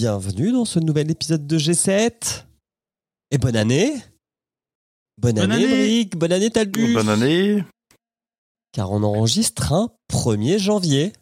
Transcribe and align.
Bienvenue 0.00 0.52
dans 0.52 0.64
ce 0.64 0.78
nouvel 0.78 1.10
épisode 1.10 1.44
de 1.48 1.58
G7 1.58 2.44
Et 3.32 3.38
bonne 3.38 3.56
année 3.56 3.92
Bonne, 5.20 5.34
Bonne 5.34 5.50
année, 5.50 5.64
année. 5.64 5.66
Brick 5.66 6.16
Bonne 6.16 6.30
année 6.30 6.50
Talbus 6.50 6.94
Bonne 6.94 7.08
année. 7.08 7.64
Car 8.70 8.92
on 8.92 9.02
enregistre 9.02 9.72
un 9.72 9.90
1er 10.08 10.60
janvier. 10.60 11.12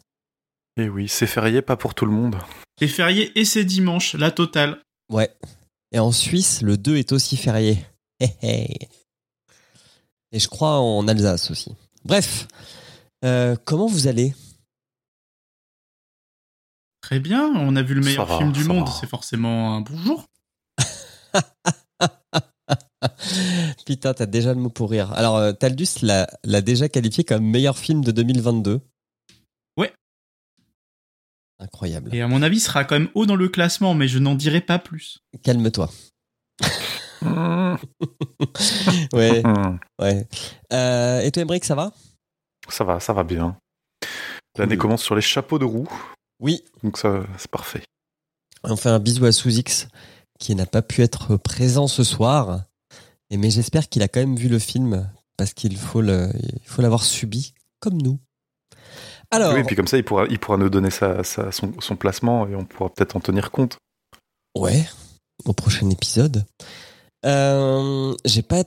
Et 0.79 0.89
oui, 0.89 1.07
c'est 1.09 1.25
férié, 1.25 1.63
pas 1.63 1.75
pour 1.75 1.95
tout 1.95 2.05
le 2.05 2.11
monde. 2.11 2.37
C'est 2.77 2.87
férié 2.87 3.31
et 3.33 3.45
c'est 3.45 3.65
dimanche, 3.65 4.13
la 4.13 4.29
totale. 4.29 4.79
Ouais. 5.11 5.35
Et 5.91 5.97
en 5.97 6.11
Suisse, 6.11 6.61
le 6.61 6.77
2 6.77 6.97
est 6.97 7.13
aussi 7.13 7.35
férié. 7.35 7.83
Et 8.43 8.77
je 10.31 10.47
crois 10.47 10.77
en 10.77 11.07
Alsace 11.07 11.49
aussi. 11.49 11.73
Bref, 12.05 12.47
euh, 13.25 13.55
comment 13.65 13.87
vous 13.87 14.05
allez? 14.05 14.35
Très 17.07 17.21
bien, 17.21 17.53
on 17.55 17.77
a 17.77 17.81
vu 17.81 17.93
le 17.93 18.01
meilleur 18.01 18.25
va, 18.25 18.37
film 18.37 18.51
du 18.51 18.65
monde, 18.65 18.89
c'est 18.89 19.07
forcément 19.07 19.77
un 19.77 19.79
bonjour. 19.79 20.25
Putain, 23.85 24.13
t'as 24.13 24.25
déjà 24.25 24.53
le 24.53 24.59
mot 24.59 24.69
pour 24.69 24.91
rire. 24.91 25.13
Alors, 25.13 25.37
euh, 25.37 25.53
Taldus 25.53 26.01
l'a 26.01 26.61
déjà 26.61 26.89
qualifié 26.89 27.23
comme 27.23 27.45
meilleur 27.45 27.77
film 27.77 28.03
de 28.03 28.11
2022. 28.11 28.81
Ouais. 29.77 29.93
Incroyable. 31.59 32.13
Et 32.13 32.21
à 32.21 32.27
mon 32.27 32.41
avis, 32.41 32.57
il 32.57 32.59
sera 32.59 32.83
quand 32.83 32.99
même 32.99 33.07
haut 33.15 33.25
dans 33.25 33.37
le 33.37 33.47
classement, 33.47 33.93
mais 33.93 34.09
je 34.09 34.19
n'en 34.19 34.35
dirai 34.35 34.59
pas 34.59 34.77
plus. 34.77 35.19
Calme-toi. 35.43 35.89
Ouais, 39.13 39.43
ouais. 40.01 40.27
Euh, 40.73 41.21
et 41.21 41.31
toi, 41.31 41.43
Emmerich, 41.43 41.63
ça 41.63 41.75
va? 41.75 41.93
Ça 42.67 42.83
va, 42.83 42.99
ça 42.99 43.13
va 43.13 43.23
bien. 43.23 43.57
L'année 44.57 44.75
commence 44.75 45.03
sur 45.03 45.15
les 45.15 45.21
chapeaux 45.21 45.59
de 45.59 45.65
roue, 45.65 45.87
Oui. 46.39 46.63
donc 46.83 46.97
ça, 46.97 47.23
c'est 47.37 47.49
parfait. 47.51 47.83
On 48.63 48.75
fait 48.75 48.89
un 48.89 48.99
bisou 48.99 49.25
à 49.25 49.31
Sous-X 49.31 49.87
qui 50.39 50.53
n'a 50.55 50.65
pas 50.65 50.81
pu 50.81 51.01
être 51.01 51.37
présent 51.37 51.87
ce 51.87 52.03
soir. 52.03 52.63
Et 53.29 53.37
mais 53.37 53.49
j'espère 53.49 53.89
qu'il 53.89 54.01
a 54.03 54.07
quand 54.07 54.19
même 54.19 54.35
vu 54.35 54.47
le 54.49 54.59
film 54.59 55.09
parce 55.37 55.53
qu'il 55.53 55.77
faut 55.77 56.01
le, 56.01 56.29
il 56.35 56.67
faut 56.67 56.81
l'avoir 56.81 57.03
subi 57.03 57.53
comme 57.79 58.01
nous. 58.01 58.19
Alors, 59.31 59.53
Oui, 59.53 59.59
et 59.59 59.63
puis 59.63 59.75
comme 59.75 59.87
ça, 59.87 59.97
il 59.97 60.03
pourra, 60.03 60.25
il 60.29 60.39
pourra 60.39 60.57
nous 60.57 60.69
donner 60.69 60.89
sa, 60.91 61.23
sa- 61.23 61.51
son, 61.51 61.73
son 61.79 61.95
placement 61.95 62.47
et 62.47 62.55
on 62.55 62.65
pourra 62.65 62.89
peut-être 62.93 63.15
en 63.15 63.19
tenir 63.19 63.51
compte. 63.51 63.77
ouais, 64.57 64.87
au 65.45 65.53
prochain 65.53 65.89
épisode. 65.89 66.45
Euh, 67.25 68.15
j'ai 68.25 68.41
pas, 68.41 68.59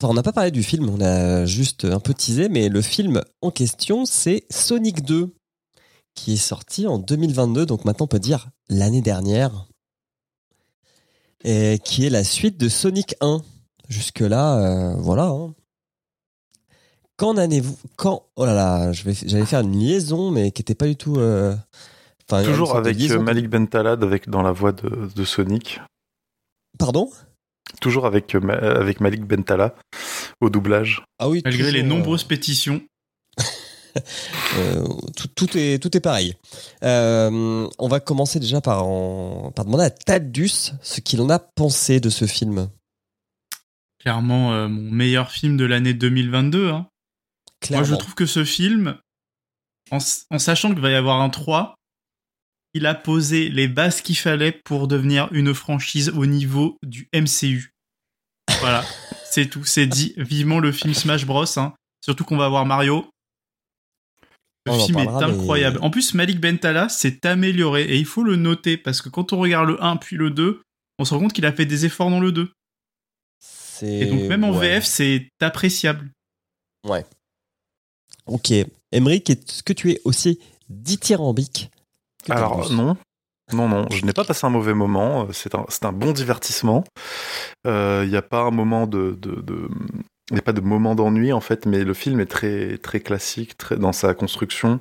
enfin, 0.00 0.10
on 0.10 0.14
n'a 0.14 0.22
pas 0.22 0.32
parlé 0.32 0.50
du 0.50 0.62
film, 0.62 0.88
on 0.90 1.00
a 1.00 1.46
juste 1.46 1.84
un 1.84 2.00
peu 2.00 2.12
teasé, 2.14 2.48
mais 2.48 2.68
le 2.68 2.82
film 2.82 3.22
en 3.40 3.50
question, 3.50 4.04
c'est 4.04 4.44
Sonic 4.50 5.02
2, 5.02 5.34
qui 6.14 6.34
est 6.34 6.36
sorti 6.36 6.86
en 6.86 6.98
2022, 6.98 7.66
donc 7.66 7.84
maintenant 7.84 8.04
on 8.04 8.08
peut 8.08 8.18
dire 8.18 8.48
l'année 8.68 9.02
dernière, 9.02 9.66
et 11.44 11.78
qui 11.84 12.06
est 12.06 12.10
la 12.10 12.24
suite 12.24 12.58
de 12.58 12.68
Sonic 12.68 13.14
1. 13.20 13.40
Jusque-là, 13.88 14.58
euh, 14.58 14.94
voilà. 14.98 15.24
hein. 15.26 15.54
Qu'en 17.16 17.36
avez-vous 17.36 17.76
Quand 17.96 18.26
Oh 18.36 18.46
là 18.46 18.54
là, 18.54 18.92
j'allais 18.92 19.44
faire 19.44 19.60
une 19.60 19.78
liaison, 19.78 20.30
mais 20.30 20.50
qui 20.50 20.60
n'était 20.60 20.74
pas 20.74 20.86
du 20.86 20.96
tout. 20.96 21.16
euh, 21.16 21.54
Toujours 22.44 22.76
avec 22.76 22.96
liaison. 22.96 23.16
euh, 23.16 23.22
Malik 23.22 23.48
Bentalad 23.50 24.02
avec, 24.02 24.28
dans 24.30 24.42
la 24.42 24.52
voix 24.52 24.72
de, 24.72 25.10
de 25.14 25.24
Sonic. 25.24 25.80
Pardon? 26.78 27.10
Toujours 27.80 28.06
avec, 28.06 28.34
Ma- 28.34 28.54
avec 28.54 29.00
Malik 29.00 29.24
Bentala 29.24 29.74
au 30.40 30.48
doublage. 30.48 31.04
Ah 31.18 31.28
oui. 31.28 31.42
Malgré 31.44 31.70
les 31.72 31.80
euh, 31.82 31.86
nombreuses 31.86 32.24
pétitions. 32.24 32.80
Euh, 34.56 34.84
tout, 35.16 35.28
tout 35.28 35.56
est, 35.56 35.82
tout 35.82 35.96
est 35.96 36.00
pareil. 36.00 36.34
Euh, 36.84 37.68
on 37.78 37.88
va 37.88 38.00
commencer 38.00 38.38
déjà 38.40 38.60
par, 38.60 38.84
en- 38.86 39.50
par 39.50 39.64
demander 39.64 39.84
à 39.84 39.90
Taldus 39.90 40.72
ce 40.82 41.00
qu'il 41.00 41.20
en 41.22 41.30
a 41.30 41.38
pensé 41.38 42.00
de 42.00 42.10
ce 42.10 42.26
film. 42.26 42.68
Clairement, 44.00 44.52
euh, 44.52 44.68
mon 44.68 44.90
meilleur 44.90 45.30
film 45.30 45.56
de 45.56 45.64
l'année 45.64 45.94
2022. 45.94 46.68
hein. 46.68 46.72
Moi, 46.72 46.88
Clairement. 47.60 47.86
je 47.86 47.94
trouve 47.94 48.14
que 48.14 48.26
ce 48.26 48.44
film, 48.44 48.98
en 49.90 50.38
sachant 50.38 50.70
qu'il 50.70 50.80
va 50.80 50.90
y 50.90 50.94
avoir 50.94 51.20
un 51.20 51.30
3, 51.30 51.74
il 52.74 52.86
a 52.86 52.94
posé 52.94 53.48
les 53.48 53.68
bases 53.68 54.00
qu'il 54.00 54.16
fallait 54.16 54.52
pour 54.52 54.88
devenir 54.88 55.28
une 55.32 55.54
franchise 55.54 56.08
au 56.10 56.26
niveau 56.26 56.76
du 56.82 57.08
MCU. 57.14 57.72
Voilà, 58.60 58.84
c'est 59.30 59.46
tout, 59.48 59.64
c'est 59.64 59.86
dit. 59.86 60.14
Vivement 60.16 60.58
le 60.58 60.72
film 60.72 60.94
Smash 60.94 61.24
Bros. 61.26 61.44
hein. 61.58 61.74
Surtout 62.04 62.24
qu'on 62.24 62.36
va 62.36 62.46
avoir 62.46 62.66
Mario. 62.66 63.08
Le 64.66 64.72
On 64.72 64.86
film 64.86 64.98
est 65.00 65.04
mais- 65.06 65.24
incroyable. 65.24 65.78
En 65.82 65.90
plus, 65.90 66.14
Malik 66.14 66.40
Bentala 66.40 66.88
s'est 66.88 67.26
amélioré 67.26 67.82
et 67.82 67.96
il 67.96 68.04
faut 68.06 68.22
le 68.22 68.36
noter 68.36 68.76
parce 68.76 69.02
que 69.02 69.08
quand 69.08 69.32
on 69.32 69.38
regarde 69.40 69.68
le 69.68 69.82
1 69.82 69.96
puis 69.96 70.16
le 70.16 70.30
2, 70.30 70.62
on 70.98 71.04
se 71.04 71.12
rend 71.14 71.20
compte 71.20 71.32
qu'il 71.32 71.46
a 71.46 71.52
fait 71.52 71.66
des 71.66 71.84
efforts 71.84 72.10
dans 72.10 72.20
le 72.20 72.30
2. 72.30 72.52
C'est- 73.40 73.86
Et 74.00 74.06
donc, 74.06 74.20
même 74.28 74.44
en 74.44 74.52
ouais. 74.52 74.76
VF, 74.78 74.84
c'est 74.84 75.28
appréciable. 75.40 76.10
Ouais. 76.88 77.04
Ok. 78.26 78.52
Emmerich, 78.92 79.30
est-ce 79.30 79.62
que 79.64 79.72
tu 79.72 79.90
es 79.90 80.00
aussi 80.04 80.38
dithyrambique 80.68 81.70
que 82.24 82.32
Alors 82.32 82.70
non, 82.72 82.96
non, 83.52 83.68
non, 83.68 83.86
je 83.90 84.04
n'ai 84.04 84.12
pas 84.12 84.24
passé 84.24 84.46
un 84.46 84.50
mauvais 84.50 84.74
moment. 84.74 85.24
euh, 85.26 85.32
C'est 85.32 85.54
un, 85.56 85.64
c'est 85.68 85.84
un 85.84 85.92
bon 85.92 86.12
divertissement. 86.12 86.84
Euh, 87.66 88.02
Il 88.04 88.10
n'y 88.10 88.16
a 88.16 88.22
pas 88.22 88.42
un 88.42 88.50
moment 88.52 88.86
de, 88.86 89.18
de, 89.20 89.40
de- 89.40 89.68
il 90.32 90.36
n'y 90.36 90.40
a 90.40 90.42
pas 90.42 90.54
de 90.54 90.62
moment 90.62 90.94
d'ennui 90.94 91.30
en 91.32 91.40
fait, 91.40 91.66
mais 91.66 91.84
le 91.84 91.92
film 91.92 92.18
est 92.18 92.26
très 92.26 92.78
très 92.78 93.00
classique, 93.00 93.54
dans 93.74 93.92
sa 93.92 94.14
construction. 94.14 94.80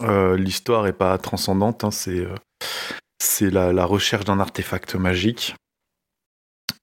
Euh, 0.00 0.36
L'histoire 0.38 0.86
est 0.86 0.94
pas 0.94 1.16
transcendante, 1.18 1.84
hein, 1.84 1.90
c'est 1.90 2.24
euh, 2.24 3.70
la 3.70 3.84
recherche 3.84 4.24
d'un 4.24 4.40
artefact 4.40 4.94
magique. 4.94 5.54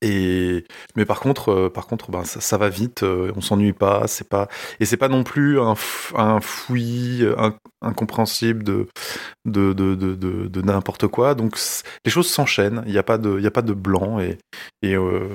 Et 0.04 0.66
mais 0.96 1.06
par 1.06 1.20
contre, 1.20 1.50
euh, 1.52 1.70
par 1.70 1.86
contre, 1.86 2.10
ben, 2.10 2.24
ça, 2.24 2.42
ça 2.42 2.58
va 2.58 2.70
vite, 2.70 3.04
euh, 3.04 3.32
on 3.36 3.42
s'ennuie 3.42 3.74
pas, 3.74 4.08
c'est 4.08 4.28
pas 4.28 4.48
et 4.80 4.86
c'est 4.86 4.98
pas 4.98 5.10
non 5.10 5.24
plus 5.24 5.60
un, 5.60 5.76
un 6.16 6.42
fouillis 6.42 7.24
euh, 7.24 7.36
inc- 7.36 7.58
incompréhensible 7.84 8.64
de 8.64 8.88
de 9.46 9.74
de 9.74 9.96
de, 9.96 10.62
n'importe 10.62 11.08
quoi. 11.08 11.36
Donc 11.36 11.56
les 12.04 12.12
choses 12.12 12.28
s'enchaînent. 12.30 12.82
Il 12.88 12.92
n'y 12.92 12.98
a 12.98 13.04
pas 13.04 13.20
de 13.20 13.38
il 13.40 13.46
a 13.46 13.52
pas 13.52 13.62
de 13.62 13.74
blanc 13.74 14.20
et 14.20 14.38
et, 14.82 14.96
euh, 14.96 15.30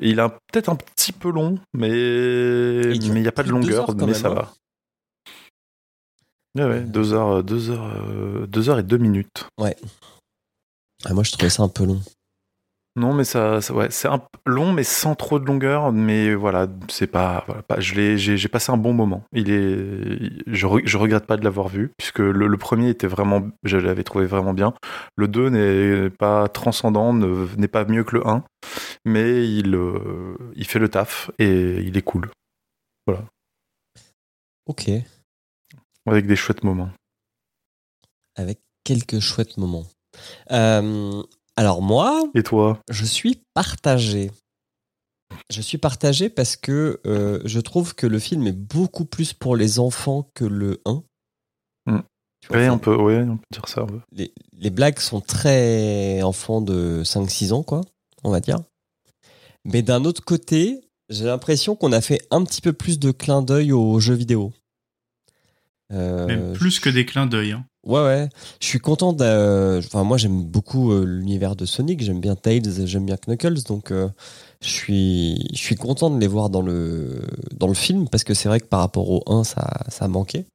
et 0.00 0.10
il 0.10 0.18
est 0.18 0.22
un- 0.22 0.30
peut-être 0.30 0.70
un 0.70 0.76
petit 0.76 1.12
peu 1.12 1.30
long, 1.30 1.58
mais 1.74 1.90
Il 1.90 3.12
mais 3.12 3.20
il 3.20 3.22
n'y 3.22 3.28
a 3.28 3.32
pas 3.32 3.42
de 3.42 3.50
longueur, 3.50 3.94
mais 3.94 4.14
ça 4.14 4.28
hein. 4.28 4.34
va. 4.34 4.52
Ouais, 6.56 6.64
ouais, 6.64 6.80
deux 6.80 7.12
heures, 7.12 7.44
deux 7.44 7.70
heures, 7.70 8.48
deux 8.48 8.70
heures 8.70 8.78
et 8.78 8.82
deux 8.82 8.96
minutes. 8.96 9.44
Ah, 11.04 11.12
Moi, 11.12 11.22
je 11.22 11.32
trouvais 11.32 11.50
ça 11.50 11.62
un 11.62 11.68
peu 11.68 11.84
long. 11.84 12.00
Non, 12.96 13.12
mais 13.12 13.24
ça, 13.24 13.60
ça- 13.60 13.74
ouais, 13.74 13.88
c'est 13.90 14.08
un 14.08 14.22
long, 14.46 14.72
mais 14.72 14.82
sans 14.82 15.14
trop 15.14 15.38
de 15.38 15.44
longueur. 15.44 15.92
Mais 15.92 16.34
voilà, 16.34 16.66
c'est 16.88 17.06
pas, 17.06 17.44
voilà, 17.46 17.62
pas- 17.62 17.78
je 17.78 17.94
l'ai, 17.94 18.16
j'ai, 18.16 18.48
passé 18.48 18.72
un 18.72 18.78
bon 18.78 18.94
moment. 18.94 19.22
Il 19.32 19.50
est, 19.50 20.42
je, 20.46 20.66
re- 20.66 20.86
je 20.86 20.96
regrette 20.96 21.26
pas 21.26 21.36
de 21.36 21.44
l'avoir 21.44 21.68
vu, 21.68 21.90
puisque 21.98 22.20
le, 22.20 22.46
le 22.46 22.56
premier 22.56 22.88
était 22.88 23.06
vraiment, 23.06 23.42
je 23.64 23.76
l'avais 23.76 24.02
trouvé 24.02 24.24
vraiment 24.24 24.54
bien. 24.54 24.72
Le 25.16 25.28
2 25.28 25.50
n'est 25.50 26.08
pas 26.08 26.48
transcendant, 26.48 27.12
ne- 27.12 27.46
n'est 27.58 27.68
pas 27.68 27.84
mieux 27.84 28.02
que 28.02 28.16
le 28.16 28.26
1, 28.26 28.42
mais 29.04 29.46
il, 29.46 29.74
euh, 29.74 30.34
il 30.54 30.66
fait 30.66 30.78
le 30.78 30.88
taf 30.88 31.30
et 31.38 31.76
il 31.82 31.98
est 31.98 32.02
cool, 32.02 32.30
Ok. 34.66 34.90
avec 36.06 36.26
des 36.26 36.36
chouettes 36.36 36.64
moments. 36.64 36.90
Avec 38.36 38.58
quelques 38.84 39.20
chouettes 39.20 39.58
moments. 39.58 39.84
Euh, 40.50 41.22
alors 41.56 41.82
moi, 41.82 42.22
Et 42.34 42.42
toi? 42.42 42.78
je 42.90 43.04
suis 43.04 43.42
partagé. 43.54 44.30
Je 45.50 45.60
suis 45.60 45.78
partagé 45.78 46.28
parce 46.28 46.56
que 46.56 47.00
euh, 47.06 47.40
je 47.44 47.60
trouve 47.60 47.94
que 47.94 48.06
le 48.06 48.18
film 48.18 48.46
est 48.46 48.52
beaucoup 48.52 49.04
plus 49.04 49.32
pour 49.32 49.56
les 49.56 49.78
enfants 49.78 50.30
que 50.34 50.44
le 50.44 50.80
1. 50.84 51.02
Hmm. 51.86 52.00
Enfin, 52.48 52.70
on 52.70 52.78
peut, 52.78 52.94
ouais, 52.94 53.22
on 53.22 53.36
peut 53.38 53.44
dire 53.52 53.68
ça. 53.68 53.84
ouais. 53.84 53.98
les, 54.12 54.32
les 54.52 54.70
blagues 54.70 55.00
sont 55.00 55.20
très 55.20 56.22
enfants 56.22 56.60
de 56.60 57.02
5-6 57.04 57.52
ans, 57.52 57.62
quoi, 57.64 57.80
on 58.22 58.30
va 58.30 58.40
dire. 58.40 58.60
Mais 59.64 59.82
d'un 59.82 60.04
autre 60.04 60.24
côté, 60.24 60.80
j'ai 61.08 61.24
l'impression 61.24 61.74
qu'on 61.74 61.92
a 61.92 62.00
fait 62.00 62.24
un 62.30 62.44
petit 62.44 62.60
peu 62.60 62.72
plus 62.72 62.98
de 63.00 63.10
clin 63.10 63.42
d'œil 63.42 63.72
aux 63.72 63.98
jeux 63.98 64.14
vidéo. 64.14 64.52
Euh, 65.92 66.26
Même 66.26 66.52
plus 66.52 66.80
que 66.80 66.90
des 66.90 67.06
clins 67.06 67.26
d'œil. 67.26 67.52
hein. 67.52 67.64
Ouais, 67.84 68.00
ouais. 68.02 68.28
Je 68.60 68.66
suis 68.66 68.80
content 68.80 69.12
de. 69.12 69.78
Enfin, 69.78 70.02
moi, 70.02 70.16
j'aime 70.18 70.42
beaucoup 70.42 70.90
euh, 70.92 71.04
l'univers 71.04 71.54
de 71.54 71.64
Sonic. 71.64 72.02
J'aime 72.02 72.20
bien 72.20 72.34
Tails, 72.34 72.86
j'aime 72.86 73.06
bien 73.06 73.16
Knuckles. 73.16 73.62
Donc, 73.68 73.92
euh, 73.92 74.08
je 74.60 74.68
suis, 74.68 75.46
je 75.52 75.58
suis 75.58 75.76
content 75.76 76.10
de 76.10 76.18
les 76.18 76.26
voir 76.26 76.50
dans 76.50 76.62
le, 76.62 77.22
dans 77.54 77.68
le 77.68 77.74
film 77.74 78.08
parce 78.08 78.24
que 78.24 78.34
c'est 78.34 78.48
vrai 78.48 78.58
que 78.58 78.66
par 78.66 78.80
rapport 78.80 79.08
au 79.08 79.22
1, 79.26 79.44
ça, 79.44 79.84
ça 79.88 80.08
manquait. 80.08 80.46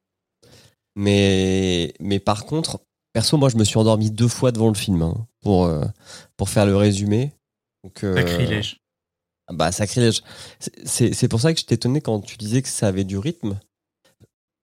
Mais, 0.96 1.94
mais 2.02 2.20
par 2.20 2.46
contre, 2.46 2.82
perso, 3.14 3.38
moi, 3.38 3.50
je 3.50 3.56
me 3.58 3.64
suis 3.64 3.78
endormi 3.78 4.12
deux 4.12 4.28
fois 4.28 4.52
devant 4.52 4.68
le 4.68 4.74
film 4.76 5.02
hein, 5.02 5.26
pour, 5.42 5.66
euh, 5.66 5.86
pour 6.38 6.50
faire 6.50 6.66
le 6.66 6.76
résumé. 6.76 7.32
Donc, 7.84 8.04
euh, 8.04 8.16
Sacrilège. 8.16 8.78
bah, 9.54 9.72
sacrilège. 9.72 10.22
C'est 10.86 11.28
pour 11.30 11.40
ça 11.40 11.54
que 11.54 11.60
j'étais 11.60 11.76
étonné 11.76 12.02
quand 12.02 12.20
tu 12.20 12.36
disais 12.38 12.62
que 12.62 12.68
ça 12.68 12.88
avait 12.88 13.06
du 13.06 13.18
rythme. 13.18 13.58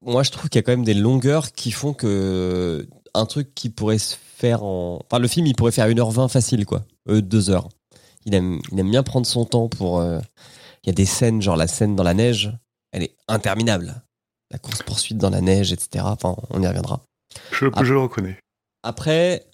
Moi, 0.04 0.22
je 0.22 0.30
trouve 0.30 0.48
qu'il 0.48 0.58
y 0.58 0.60
a 0.60 0.62
quand 0.62 0.72
même 0.72 0.84
des 0.84 0.94
longueurs 0.94 1.52
qui 1.52 1.70
font 1.72 1.92
que 1.92 2.86
un 3.14 3.26
truc 3.26 3.54
qui 3.54 3.68
pourrait 3.70 3.98
se 3.98 4.14
faire 4.16 4.62
en. 4.62 5.00
Enfin, 5.04 5.18
le 5.18 5.28
film, 5.28 5.46
il 5.46 5.54
pourrait 5.56 5.72
faire 5.72 5.88
1h20 5.88 6.28
facile, 6.28 6.64
quoi. 6.66 6.84
Euh, 7.08 7.20
2h. 7.20 7.68
Il 8.26 8.34
aime, 8.34 8.60
il 8.70 8.78
aime 8.78 8.90
bien 8.90 9.02
prendre 9.02 9.26
son 9.26 9.44
temps 9.44 9.68
pour. 9.68 10.00
euh, 10.00 10.20
Il 10.84 10.88
y 10.88 10.90
a 10.90 10.92
des 10.92 11.06
scènes, 11.06 11.42
genre 11.42 11.56
la 11.56 11.66
scène 11.66 11.96
dans 11.96 12.04
la 12.04 12.14
neige, 12.14 12.52
elle 12.92 13.02
est 13.02 13.16
interminable. 13.26 14.02
La 14.50 14.58
course-poursuite 14.58 15.18
dans 15.18 15.30
la 15.30 15.40
neige, 15.40 15.72
etc. 15.72 16.04
Enfin, 16.08 16.36
on 16.50 16.62
y 16.62 16.66
reviendra. 16.66 17.02
Je, 17.52 17.66
je 17.82 17.92
le 17.92 18.00
reconnais. 18.00 18.38
Après, 18.82 19.44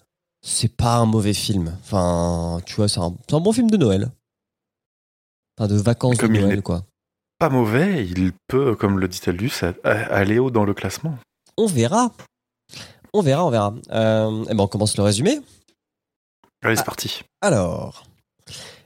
c'est 0.45 0.73
pas 0.73 0.95
un 0.97 1.05
mauvais 1.05 1.33
film. 1.33 1.75
Enfin, 1.83 2.59
tu 2.65 2.75
vois, 2.75 2.87
c'est 2.87 2.99
un, 2.99 3.13
un 3.31 3.39
bon 3.39 3.51
film 3.51 3.69
de 3.69 3.77
Noël. 3.77 4.09
Enfin, 5.57 5.67
de 5.67 5.75
vacances 5.79 6.17
Comme 6.17 6.33
de 6.33 6.39
Noël, 6.39 6.61
quoi. 6.61 6.85
Pas 7.37 7.49
mauvais, 7.49 8.05
il 8.05 8.31
peut, 8.47 8.75
comme 8.75 8.99
le 8.99 9.07
dit 9.07 9.19
Aldus, 9.27 9.61
aller 9.83 10.39
haut 10.39 10.51
dans 10.51 10.63
le 10.65 10.73
classement. 10.73 11.17
On 11.57 11.65
verra. 11.67 12.11
On 13.13 13.21
verra, 13.21 13.45
on 13.45 13.49
verra. 13.49 13.73
Euh, 13.91 14.45
eh 14.49 14.53
ben, 14.53 14.63
on 14.63 14.67
commence 14.67 14.95
le 14.97 15.03
résumé. 15.03 15.39
Allez, 16.63 16.75
c'est 16.75 16.81
Ah. 16.81 16.85
parti. 16.85 17.21
Alors, 17.41 18.03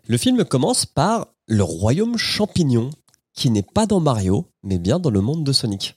le 0.08 0.18
film 0.18 0.44
commence 0.46 0.86
par 0.86 1.28
le 1.48 1.64
royaume 1.64 2.18
champignon, 2.18 2.90
qui 3.34 3.50
n'est 3.52 3.64
pas 3.64 3.86
dans 3.86 4.00
Mario, 4.00 4.46
mais 4.64 4.78
bien 4.78 5.00
dans 5.00 5.10
le 5.12 5.22
monde 5.22 5.44
de 5.44 5.52
Sonic. 5.54 5.96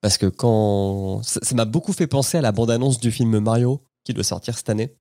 Parce 0.00 0.16
que 0.18 0.26
quand. 0.26 1.22
Ça 1.22 1.54
m'a 1.54 1.66
beaucoup 1.66 1.92
fait 1.92 2.06
penser 2.06 2.38
à 2.38 2.40
la 2.40 2.52
bande-annonce 2.52 3.00
du 3.00 3.10
film 3.12 3.38
Mario, 3.38 3.82
qui 4.04 4.14
doit 4.14 4.24
sortir 4.24 4.56
cette 4.56 4.70
année. 4.70 4.94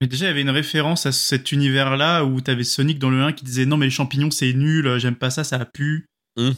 Mais 0.00 0.06
déjà, 0.06 0.26
il 0.26 0.28
y 0.28 0.30
avait 0.30 0.40
une 0.40 0.50
référence 0.50 1.04
à 1.04 1.12
cet 1.12 1.52
univers-là 1.52 2.24
où 2.24 2.40
t'avais 2.40 2.64
Sonic 2.64 2.98
dans 2.98 3.10
le 3.10 3.22
1 3.22 3.32
qui 3.32 3.44
disait 3.44 3.66
non, 3.66 3.76
mais 3.76 3.86
les 3.86 3.90
champignons, 3.90 4.30
c'est 4.30 4.52
nul, 4.54 4.86
euh, 4.86 4.98
j'aime 4.98 5.16
pas 5.16 5.30
ça, 5.30 5.44
ça 5.44 5.56
a 5.56 5.66
pu. 5.66 6.06
Hmm. 6.36 6.52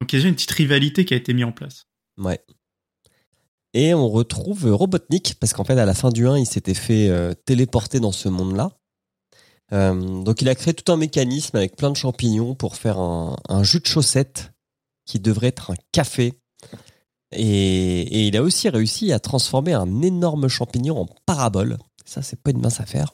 Donc 0.00 0.12
il 0.12 0.16
y 0.16 0.16
a 0.16 0.18
déjà 0.18 0.28
une 0.28 0.34
petite 0.34 0.50
rivalité 0.50 1.04
qui 1.04 1.14
a 1.14 1.16
été 1.16 1.32
mise 1.32 1.44
en 1.44 1.52
place. 1.52 1.86
Ouais. 2.18 2.44
Et 3.74 3.94
on 3.94 4.08
retrouve 4.08 4.70
Robotnik, 4.70 5.36
parce 5.40 5.54
qu'en 5.54 5.64
fait, 5.64 5.78
à 5.78 5.86
la 5.86 5.94
fin 5.94 6.10
du 6.10 6.28
1, 6.28 6.38
il 6.38 6.46
s'était 6.46 6.74
fait 6.74 7.08
euh, 7.08 7.32
téléporter 7.46 8.00
dans 8.00 8.12
ce 8.12 8.28
monde-là. 8.28 8.70
Euh, 9.72 10.22
donc, 10.22 10.42
il 10.42 10.48
a 10.50 10.54
créé 10.54 10.74
tout 10.74 10.92
un 10.92 10.98
mécanisme 10.98 11.56
avec 11.56 11.76
plein 11.76 11.90
de 11.90 11.96
champignons 11.96 12.54
pour 12.54 12.76
faire 12.76 12.98
un, 12.98 13.36
un 13.48 13.62
jus 13.62 13.80
de 13.80 13.86
chaussette 13.86 14.52
qui 15.06 15.20
devrait 15.20 15.46
être 15.46 15.70
un 15.70 15.76
café. 15.90 16.34
Et, 17.34 18.02
et 18.02 18.26
il 18.26 18.36
a 18.36 18.42
aussi 18.42 18.68
réussi 18.68 19.10
à 19.10 19.18
transformer 19.18 19.72
un 19.72 20.02
énorme 20.02 20.48
champignon 20.48 21.00
en 21.00 21.06
parabole. 21.24 21.78
Ça, 22.12 22.20
c'est 22.20 22.38
pas 22.38 22.50
une 22.50 22.60
mince 22.60 22.78
affaire. 22.78 23.10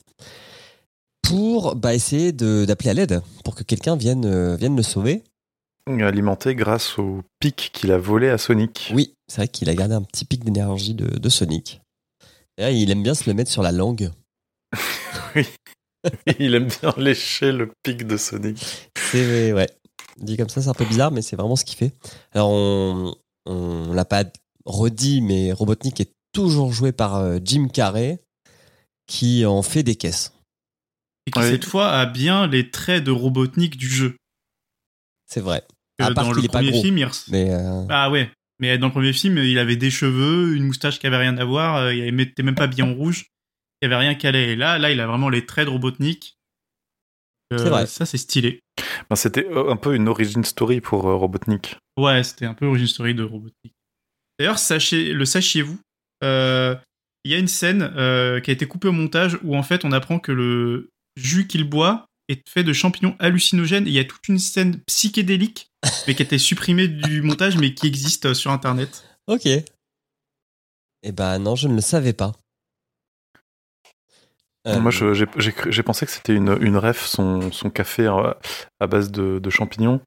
Pour 1.22 1.76
bah, 1.76 1.94
essayer 1.94 2.32
d'appeler 2.32 2.90
à 2.90 2.94
l'aide, 2.94 3.22
pour 3.44 3.54
que 3.54 3.62
quelqu'un 3.62 3.94
vienne, 3.94 4.24
euh, 4.24 4.56
vienne 4.56 4.76
le 4.76 4.82
sauver. 4.82 5.22
Alimenté 5.86 6.56
grâce 6.56 6.98
au 6.98 7.22
pic 7.38 7.70
qu'il 7.72 7.92
a 7.92 7.98
volé 7.98 8.28
à 8.28 8.38
Sonic. 8.38 8.90
Oui, 8.92 9.14
c'est 9.28 9.42
vrai 9.42 9.48
qu'il 9.48 9.70
a 9.70 9.76
gardé 9.76 9.94
un 9.94 10.02
petit 10.02 10.24
pic 10.24 10.42
d'énergie 10.42 10.94
de, 10.94 11.16
de 11.16 11.28
Sonic. 11.28 11.80
Et 12.56 12.62
là, 12.62 12.70
il 12.72 12.90
aime 12.90 13.04
bien 13.04 13.14
se 13.14 13.30
le 13.30 13.34
mettre 13.34 13.52
sur 13.52 13.62
la 13.62 13.70
langue. 13.70 14.10
il 16.40 16.56
aime 16.56 16.66
bien 16.66 16.92
lécher 16.96 17.52
le 17.52 17.70
pic 17.84 18.04
de 18.04 18.16
Sonic. 18.16 18.90
C'est 18.96 19.52
ouais. 19.52 19.68
Dit 20.16 20.36
comme 20.36 20.48
ça, 20.48 20.60
c'est 20.60 20.70
un 20.70 20.74
peu 20.74 20.86
bizarre, 20.86 21.12
mais 21.12 21.22
c'est 21.22 21.36
vraiment 21.36 21.54
ce 21.54 21.64
qu'il 21.64 21.76
fait. 21.76 21.94
Alors, 22.32 22.50
on, 22.50 23.14
on 23.46 23.92
l'a 23.92 24.04
pas 24.04 24.24
redit, 24.64 25.20
mais 25.20 25.52
Robotnik 25.52 26.00
est 26.00 26.10
toujours 26.32 26.72
joué 26.72 26.90
par 26.90 27.14
euh, 27.14 27.38
Jim 27.44 27.68
Carrey, 27.72 28.18
qui 29.08 29.44
en 29.44 29.62
fait 29.62 29.82
des 29.82 29.96
caisses. 29.96 30.32
Et 31.26 31.30
qui 31.32 31.42
cette 31.42 31.64
fois 31.64 31.90
a 31.90 32.06
bien 32.06 32.46
les 32.46 32.70
traits 32.70 33.02
de 33.04 33.10
Robotnik 33.10 33.76
du 33.76 33.88
jeu. 33.88 34.16
C'est 35.26 35.40
vrai. 35.40 35.62
Euh, 36.00 36.04
À 36.06 36.14
part 36.14 36.24
dans 36.26 36.30
qu'il 36.32 36.38
le 36.40 36.44
est 36.44 36.48
pas 36.48 36.58
premier 36.58 36.70
gros. 36.70 36.82
film, 36.82 36.98
il 36.98 37.04
res- 37.04 37.26
Mais 37.30 37.50
euh, 37.52 37.84
Ah 37.90 38.10
ouais. 38.10 38.30
Mais 38.60 38.78
dans 38.78 38.86
le 38.86 38.92
premier 38.92 39.12
film, 39.12 39.38
il 39.38 39.58
avait 39.58 39.76
des 39.76 39.90
cheveux, 39.90 40.54
une 40.56 40.64
moustache 40.64 40.98
qui 40.98 41.06
avait 41.06 41.16
rien 41.18 41.36
à 41.38 41.44
voir, 41.44 41.76
euh, 41.76 41.94
il 41.94 42.14
n'était 42.16 42.42
même 42.42 42.54
pas 42.54 42.66
bien 42.66 42.86
en 42.86 42.94
rouge, 42.94 43.26
il 43.80 43.84
y 43.84 43.86
avait 43.86 43.96
rien 43.96 44.14
qui 44.14 44.26
allait. 44.26 44.52
Et 44.52 44.56
là, 44.56 44.78
là, 44.78 44.90
il 44.90 45.00
a 45.00 45.06
vraiment 45.06 45.28
les 45.28 45.44
traits 45.46 45.66
de 45.66 45.70
Robotnik. 45.70 46.36
Euh, 47.52 47.58
C'est 47.58 47.68
vrai. 47.70 47.86
Ça, 47.86 48.04
c'est 48.06 48.18
stylé. 48.18 48.60
Ben, 49.10 49.16
C'était 49.16 49.46
un 49.54 49.76
peu 49.76 49.94
une 49.94 50.08
origin 50.08 50.42
story 50.44 50.80
pour 50.80 51.06
euh, 51.08 51.14
Robotnik. 51.14 51.76
Ouais, 51.96 52.22
c'était 52.24 52.46
un 52.46 52.54
peu 52.54 52.66
origin 52.66 52.86
story 52.86 53.14
de 53.14 53.22
Robotnik. 53.22 53.74
D'ailleurs, 54.38 54.58
sachez, 54.58 55.12
le 55.12 55.24
sachiez-vous, 55.24 55.78
euh, 56.24 56.74
il 57.28 57.32
y 57.32 57.34
a 57.34 57.38
une 57.38 57.46
scène 57.48 57.92
euh, 57.96 58.40
qui 58.40 58.50
a 58.50 58.54
été 58.54 58.66
coupée 58.66 58.88
au 58.88 58.92
montage 58.92 59.38
où 59.42 59.54
en 59.54 59.62
fait 59.62 59.84
on 59.84 59.92
apprend 59.92 60.18
que 60.18 60.32
le 60.32 60.88
jus 61.16 61.46
qu'il 61.46 61.64
boit 61.64 62.06
est 62.30 62.40
fait 62.48 62.64
de 62.64 62.72
champignons 62.72 63.16
hallucinogènes. 63.18 63.86
Et 63.86 63.90
il 63.90 63.94
y 63.94 63.98
a 63.98 64.04
toute 64.04 64.28
une 64.28 64.38
scène 64.38 64.80
psychédélique, 64.86 65.68
mais 66.06 66.14
qui 66.14 66.22
a 66.22 66.24
été 66.24 66.38
supprimée 66.38 66.88
du 66.88 67.20
montage, 67.20 67.58
mais 67.58 67.74
qui 67.74 67.86
existe 67.86 68.24
euh, 68.26 68.34
sur 68.34 68.50
Internet. 68.50 69.04
ok. 69.26 69.46
Eh 71.02 71.12
ben 71.12 71.38
non, 71.38 71.54
je 71.54 71.68
ne 71.68 71.74
le 71.74 71.80
savais 71.82 72.14
pas. 72.14 72.32
Euh, 74.66 74.80
Moi, 74.80 74.90
j'ai 74.90 75.82
pensé 75.82 76.04
que 76.06 76.12
c'était 76.12 76.34
une, 76.34 76.56
une 76.60 76.76
ref, 76.76 77.04
son, 77.06 77.52
son 77.52 77.70
café 77.70 78.10
à 78.80 78.86
base 78.86 79.10
de, 79.10 79.38
de 79.38 79.50
champignons, 79.50 80.00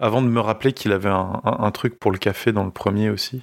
avant 0.00 0.22
de 0.22 0.28
me 0.28 0.40
rappeler 0.40 0.72
qu'il 0.72 0.92
avait 0.92 1.10
un, 1.10 1.40
un- 1.44 1.64
un 1.64 1.70
truc 1.70 1.98
pour 1.98 2.10
le 2.10 2.18
café 2.18 2.52
dans 2.52 2.64
le 2.64 2.70
premier 2.70 3.10
aussi. 3.10 3.42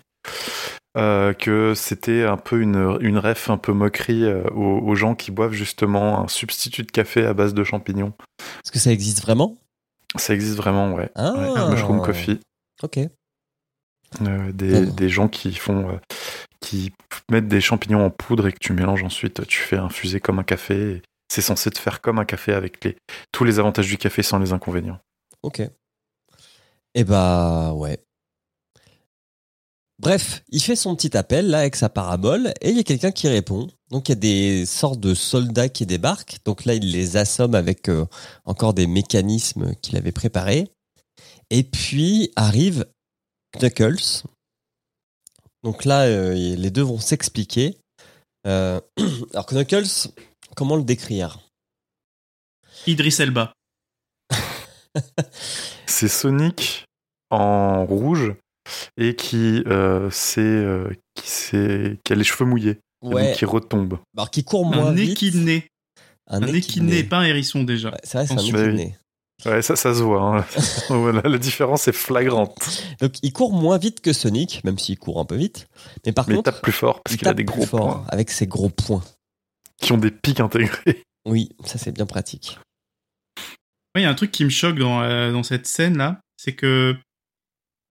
Euh, 0.97 1.33
que 1.33 1.73
c'était 1.75 2.23
un 2.23 2.37
peu 2.37 2.61
une, 2.61 2.97
une 3.01 3.17
ref 3.17 3.49
un 3.49 3.57
peu 3.57 3.73
moquerie 3.73 4.23
euh, 4.23 4.43
aux, 4.51 4.79
aux 4.79 4.95
gens 4.95 5.13
qui 5.13 5.29
boivent 5.29 5.51
justement 5.51 6.21
un 6.23 6.27
substitut 6.29 6.83
de 6.83 6.91
café 6.91 7.25
à 7.25 7.33
base 7.33 7.53
de 7.53 7.63
champignons. 7.65 8.13
Est-ce 8.63 8.71
que 8.71 8.79
ça 8.79 8.91
existe 8.93 9.21
vraiment? 9.21 9.57
Ça 10.15 10.33
existe 10.33 10.55
vraiment, 10.55 10.93
ouais. 10.93 11.09
Ah, 11.15 11.33
Ouais, 11.33 11.69
Mushroom 11.71 12.01
Coffee. 12.01 12.39
Ok. 12.81 12.99
Euh, 14.21 14.51
des, 14.53 14.85
des 14.85 15.09
gens 15.09 15.27
qui 15.27 15.53
font 15.55 15.99
qui 16.61 16.93
mettent 17.29 17.49
des 17.49 17.59
champignons 17.59 18.05
en 18.05 18.09
poudre 18.09 18.47
et 18.47 18.53
que 18.53 18.59
tu 18.59 18.71
mélanges 18.71 19.03
ensuite, 19.03 19.45
tu 19.47 19.59
fais 19.59 19.75
infuser 19.77 20.21
comme 20.21 20.39
un 20.39 20.43
café. 20.43 20.91
et 20.91 21.01
C'est 21.29 21.41
censé 21.41 21.69
te 21.71 21.77
faire 21.79 21.99
comme 21.99 22.19
un 22.19 22.25
café 22.25 22.53
avec 22.53 22.81
les, 22.85 22.95
tous 23.33 23.43
les 23.43 23.59
avantages 23.59 23.87
du 23.87 23.97
café 23.97 24.23
sans 24.23 24.39
les 24.39 24.53
inconvénients. 24.53 24.99
Ok. 25.43 25.61
Eh 26.93 27.03
bah 27.03 27.73
ouais. 27.73 27.99
Bref, 29.97 30.43
il 30.49 30.61
fait 30.61 30.75
son 30.75 30.95
petit 30.95 31.15
appel 31.15 31.49
là 31.49 31.59
avec 31.59 31.75
sa 31.75 31.87
parabole 31.87 32.53
et 32.61 32.69
il 32.69 32.75
y 32.75 32.79
a 32.79 32.83
quelqu'un 32.83 33.11
qui 33.11 33.27
répond. 33.29 33.67
Donc 33.89 34.09
il 34.09 34.11
y 34.11 34.13
a 34.13 34.15
des 34.15 34.65
sortes 34.65 34.99
de 34.99 35.13
soldats 35.13 35.69
qui 35.69 35.85
débarquent. 35.85 36.37
Donc 36.43 36.65
là, 36.65 36.73
il 36.73 36.91
les 36.91 37.15
assomme 37.17 37.55
avec 37.55 37.87
euh, 37.87 38.05
encore 38.43 38.73
des 38.73 38.87
mécanismes 38.87 39.73
qu'il 39.75 39.95
avait 39.97 40.11
préparés. 40.11 40.69
Et 41.49 41.63
puis 41.63 42.31
arrive 42.35 42.85
Knuckles. 43.59 44.23
Donc 45.63 45.85
là, 45.85 46.03
euh, 46.03 46.33
les 46.33 46.71
deux 46.71 46.83
vont 46.83 46.99
s'expliquer. 46.99 47.77
Euh, 48.45 48.81
alors 49.33 49.45
Knuckles, 49.45 50.09
comment 50.55 50.75
le 50.75 50.83
décrire? 50.83 51.39
Idris 52.85 53.15
Elba. 53.19 53.53
C'est 55.85 56.07
Sonic 56.07 56.85
en 57.29 57.85
rouge 57.85 58.35
et 58.97 59.15
qui 59.15 59.63
euh, 59.67 60.09
s'est, 60.11 60.41
euh, 60.41 60.89
qui, 61.15 61.97
qui 62.03 62.13
a 62.13 62.15
les 62.15 62.23
cheveux 62.23 62.45
mouillés 62.45 62.79
et 63.03 63.09
donc 63.09 63.33
qui 63.33 63.45
retombe. 63.45 63.99
Alors 64.17 64.31
qui 64.31 64.43
court 64.43 64.65
moins 64.65 64.87
Un 64.87 64.93
vite. 64.93 65.11
équiné. 65.11 65.67
Un 66.27 66.41
Un 66.43 66.47
équiné, 66.47 67.03
pas 67.03 67.17
un 67.19 67.23
hérisson 67.25 67.63
déjà. 67.63 67.91
Ouais, 67.91 67.97
c'est 68.03 68.17
vrai, 68.17 68.27
c'est 68.27 68.33
un 68.33 68.37
équiné. 68.37 68.95
Ouais, 69.45 69.61
ça, 69.61 69.75
ça 69.75 69.93
se 69.93 70.01
voit. 70.01 70.37
hein. 70.39 70.45
voilà, 70.89 71.21
la 71.23 71.37
différence 71.37 71.87
est 71.87 71.91
flagrante. 71.93 72.57
Donc 73.01 73.13
il 73.21 73.31
court 73.33 73.53
moins 73.53 73.77
vite 73.77 73.99
que 74.01 74.13
Sonic, 74.13 74.63
même 74.63 74.79
s'il 74.79 74.97
court 74.97 75.19
un 75.19 75.25
peu 75.25 75.35
vite. 75.35 75.67
Mais 76.05 76.13
par 76.13 76.27
Mais 76.27 76.33
il 76.33 76.37
contre, 76.37 76.51
tape 76.51 76.61
plus 76.63 76.71
fort 76.71 77.01
parce 77.03 77.13
il 77.15 77.17
qu'il 77.19 77.27
a 77.27 77.31
tape 77.31 77.37
des 77.37 77.43
plus 77.43 77.57
gros 77.57 77.65
fort 77.65 77.79
points 77.97 78.05
avec 78.09 78.31
ses 78.31 78.47
gros 78.47 78.69
points. 78.69 79.03
qui 79.81 79.91
ont 79.91 79.97
des 79.97 80.11
pics 80.11 80.39
intégrés. 80.39 81.01
Oui, 81.27 81.49
ça 81.65 81.79
c'est 81.79 81.91
bien 81.91 82.05
pratique. 82.05 82.59
Ouais, 83.95 84.01
Il 84.01 84.03
y 84.03 84.05
a 84.05 84.09
un 84.11 84.13
truc 84.15 84.31
qui 84.31 84.43
me 84.45 84.49
choque 84.51 84.77
dans, 84.77 85.01
euh, 85.01 85.31
dans 85.31 85.41
cette 85.41 85.65
scène-là, 85.65 86.19
c'est 86.37 86.53
que 86.53 86.95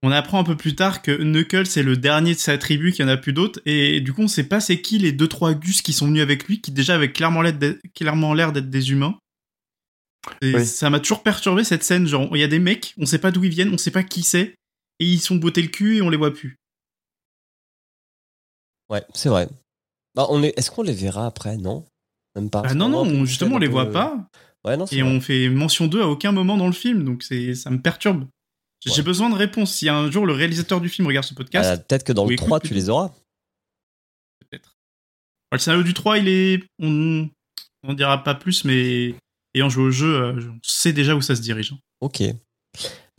on 0.04 0.11
apprend 0.12 0.38
un 0.38 0.44
peu 0.44 0.56
plus 0.56 0.75
tard 0.76 1.02
que 1.02 1.11
Knuckles 1.11 1.78
est 1.78 1.82
le 1.82 1.96
dernier 1.96 2.34
de 2.34 2.38
sa 2.38 2.58
tribu, 2.58 2.92
qu'il 2.92 3.04
n'y 3.04 3.11
en 3.11 3.14
a 3.14 3.16
plus 3.16 3.32
d'autres, 3.32 3.61
et 3.66 4.00
du 4.00 4.12
coup 4.12 4.23
on 4.23 4.28
sait 4.28 4.44
pas 4.44 4.61
c'est 4.61 4.80
qui 4.80 4.99
les 4.99 5.12
deux 5.12 5.28
trois 5.28 5.54
gus 5.54 5.82
qui 5.82 5.92
sont 5.92 6.06
venus 6.06 6.23
avec 6.23 6.46
lui, 6.46 6.61
qui 6.61 6.70
déjà 6.73 6.94
avaient 6.96 7.11
clairement 7.12 7.42
l'air 7.42 7.54
d'être- 7.58 7.80
clairement 7.94 8.34
l'air 8.34 8.52
d'être 8.52 8.70
des 8.70 8.90
humains. 8.92 9.18
Et 10.42 10.54
Oui. 10.54 10.66
ça 10.66 10.88
m'a 10.90 11.00
toujours 11.00 11.23
perturbé 11.23 11.64
cette 11.64 11.82
scène, 11.84 12.06
genre 12.06 12.28
il 12.37 12.40
y 12.40 12.44
a 12.44 12.49
des 12.49 12.58
mecs, 12.58 12.94
on 12.99 13.06
sait 13.06 13.18
pas 13.18 13.30
d'où 13.30 13.44
ils 13.44 13.50
viennent, 13.50 13.73
on 13.75 13.78
sait 13.78 13.90
pas 13.90 14.02
qui 14.02 14.23
c'est, 14.23 14.54
et 15.00 15.04
ils 15.06 15.20
sont 15.20 15.37
bottés 15.37 15.62
le 15.62 15.68
cul 15.68 15.96
et 15.96 16.02
on 16.02 16.11
les 16.11 16.16
voit 16.16 16.32
plus. 16.32 16.56
Ouais, 18.90 19.02
c'est 19.14 19.28
vrai. 19.28 19.49
Bah, 20.14 20.26
on 20.30 20.42
est... 20.42 20.52
Est-ce 20.58 20.70
qu'on 20.70 20.82
les 20.82 20.92
verra 20.92 21.26
après? 21.26 21.56
Non? 21.56 21.84
Même 22.37 22.50
pas. 22.50 22.62
Ah 22.64 22.75
non, 22.75 22.88
non, 22.88 23.25
justement 23.25 23.56
on 23.56 23.58
les 23.58 23.68
voit 23.68 23.87
peu- 23.87 23.92
pas, 23.92 24.28
Ouais, 24.64 24.76
non, 24.76 24.87
c'est 24.87 24.96
et 24.96 25.02
vrai. 25.02 25.11
on 25.11 25.20
fait 25.20 25.49
mention 25.49 25.87
d'eux 25.87 26.02
à 26.02 26.08
aucun 26.08 26.32
moment 26.32 26.56
dans 26.56 26.66
le 26.66 26.73
film, 26.73 27.04
donc 27.04 27.23
c'est 27.23 27.54
ça 27.54 27.70
me 27.70 27.80
perturbe. 27.80 28.26
J'ai 28.87 28.97
Ouais. 28.97 29.03
besoin 29.03 29.31
de 29.31 29.35
réponses. 29.35 29.73
Si 29.75 29.88
un 29.88 30.11
jour 30.11 30.26
le 30.26 30.33
réalisateur 30.35 30.81
du 30.81 30.88
film 30.88 31.07
regarde 31.07 31.25
ce 31.26 31.35
podcast, 31.35 31.71
Ah, 31.73 31.76
Peut-être 31.79 32.05
que 32.05 32.12
dans 32.12 32.26
le 32.26 32.33
écoute 32.33 32.47
3, 32.47 32.61
tu 32.61 32.75
les 32.75 32.88
auras. 32.91 33.11
peut-être. 34.41 34.76
Le 35.53 35.59
scénario 35.59 35.83
du 35.85 35.95
3, 35.95 36.19
il 36.19 36.29
est. 36.29 36.62
On 36.81 37.29
on 37.87 37.93
dira 37.95 38.23
pas 38.25 38.35
plus, 38.35 38.64
mais 38.64 39.14
ayant 39.55 39.69
joué 39.69 39.85
au 39.85 39.91
jeu, 39.91 40.14
euh, 40.14 40.41
on 40.50 40.59
sait 40.62 40.93
déjà 40.93 41.14
où 41.14 41.21
ça 41.23 41.37
se 41.37 41.41
dirige. 41.43 41.75
Ok. 42.00 42.23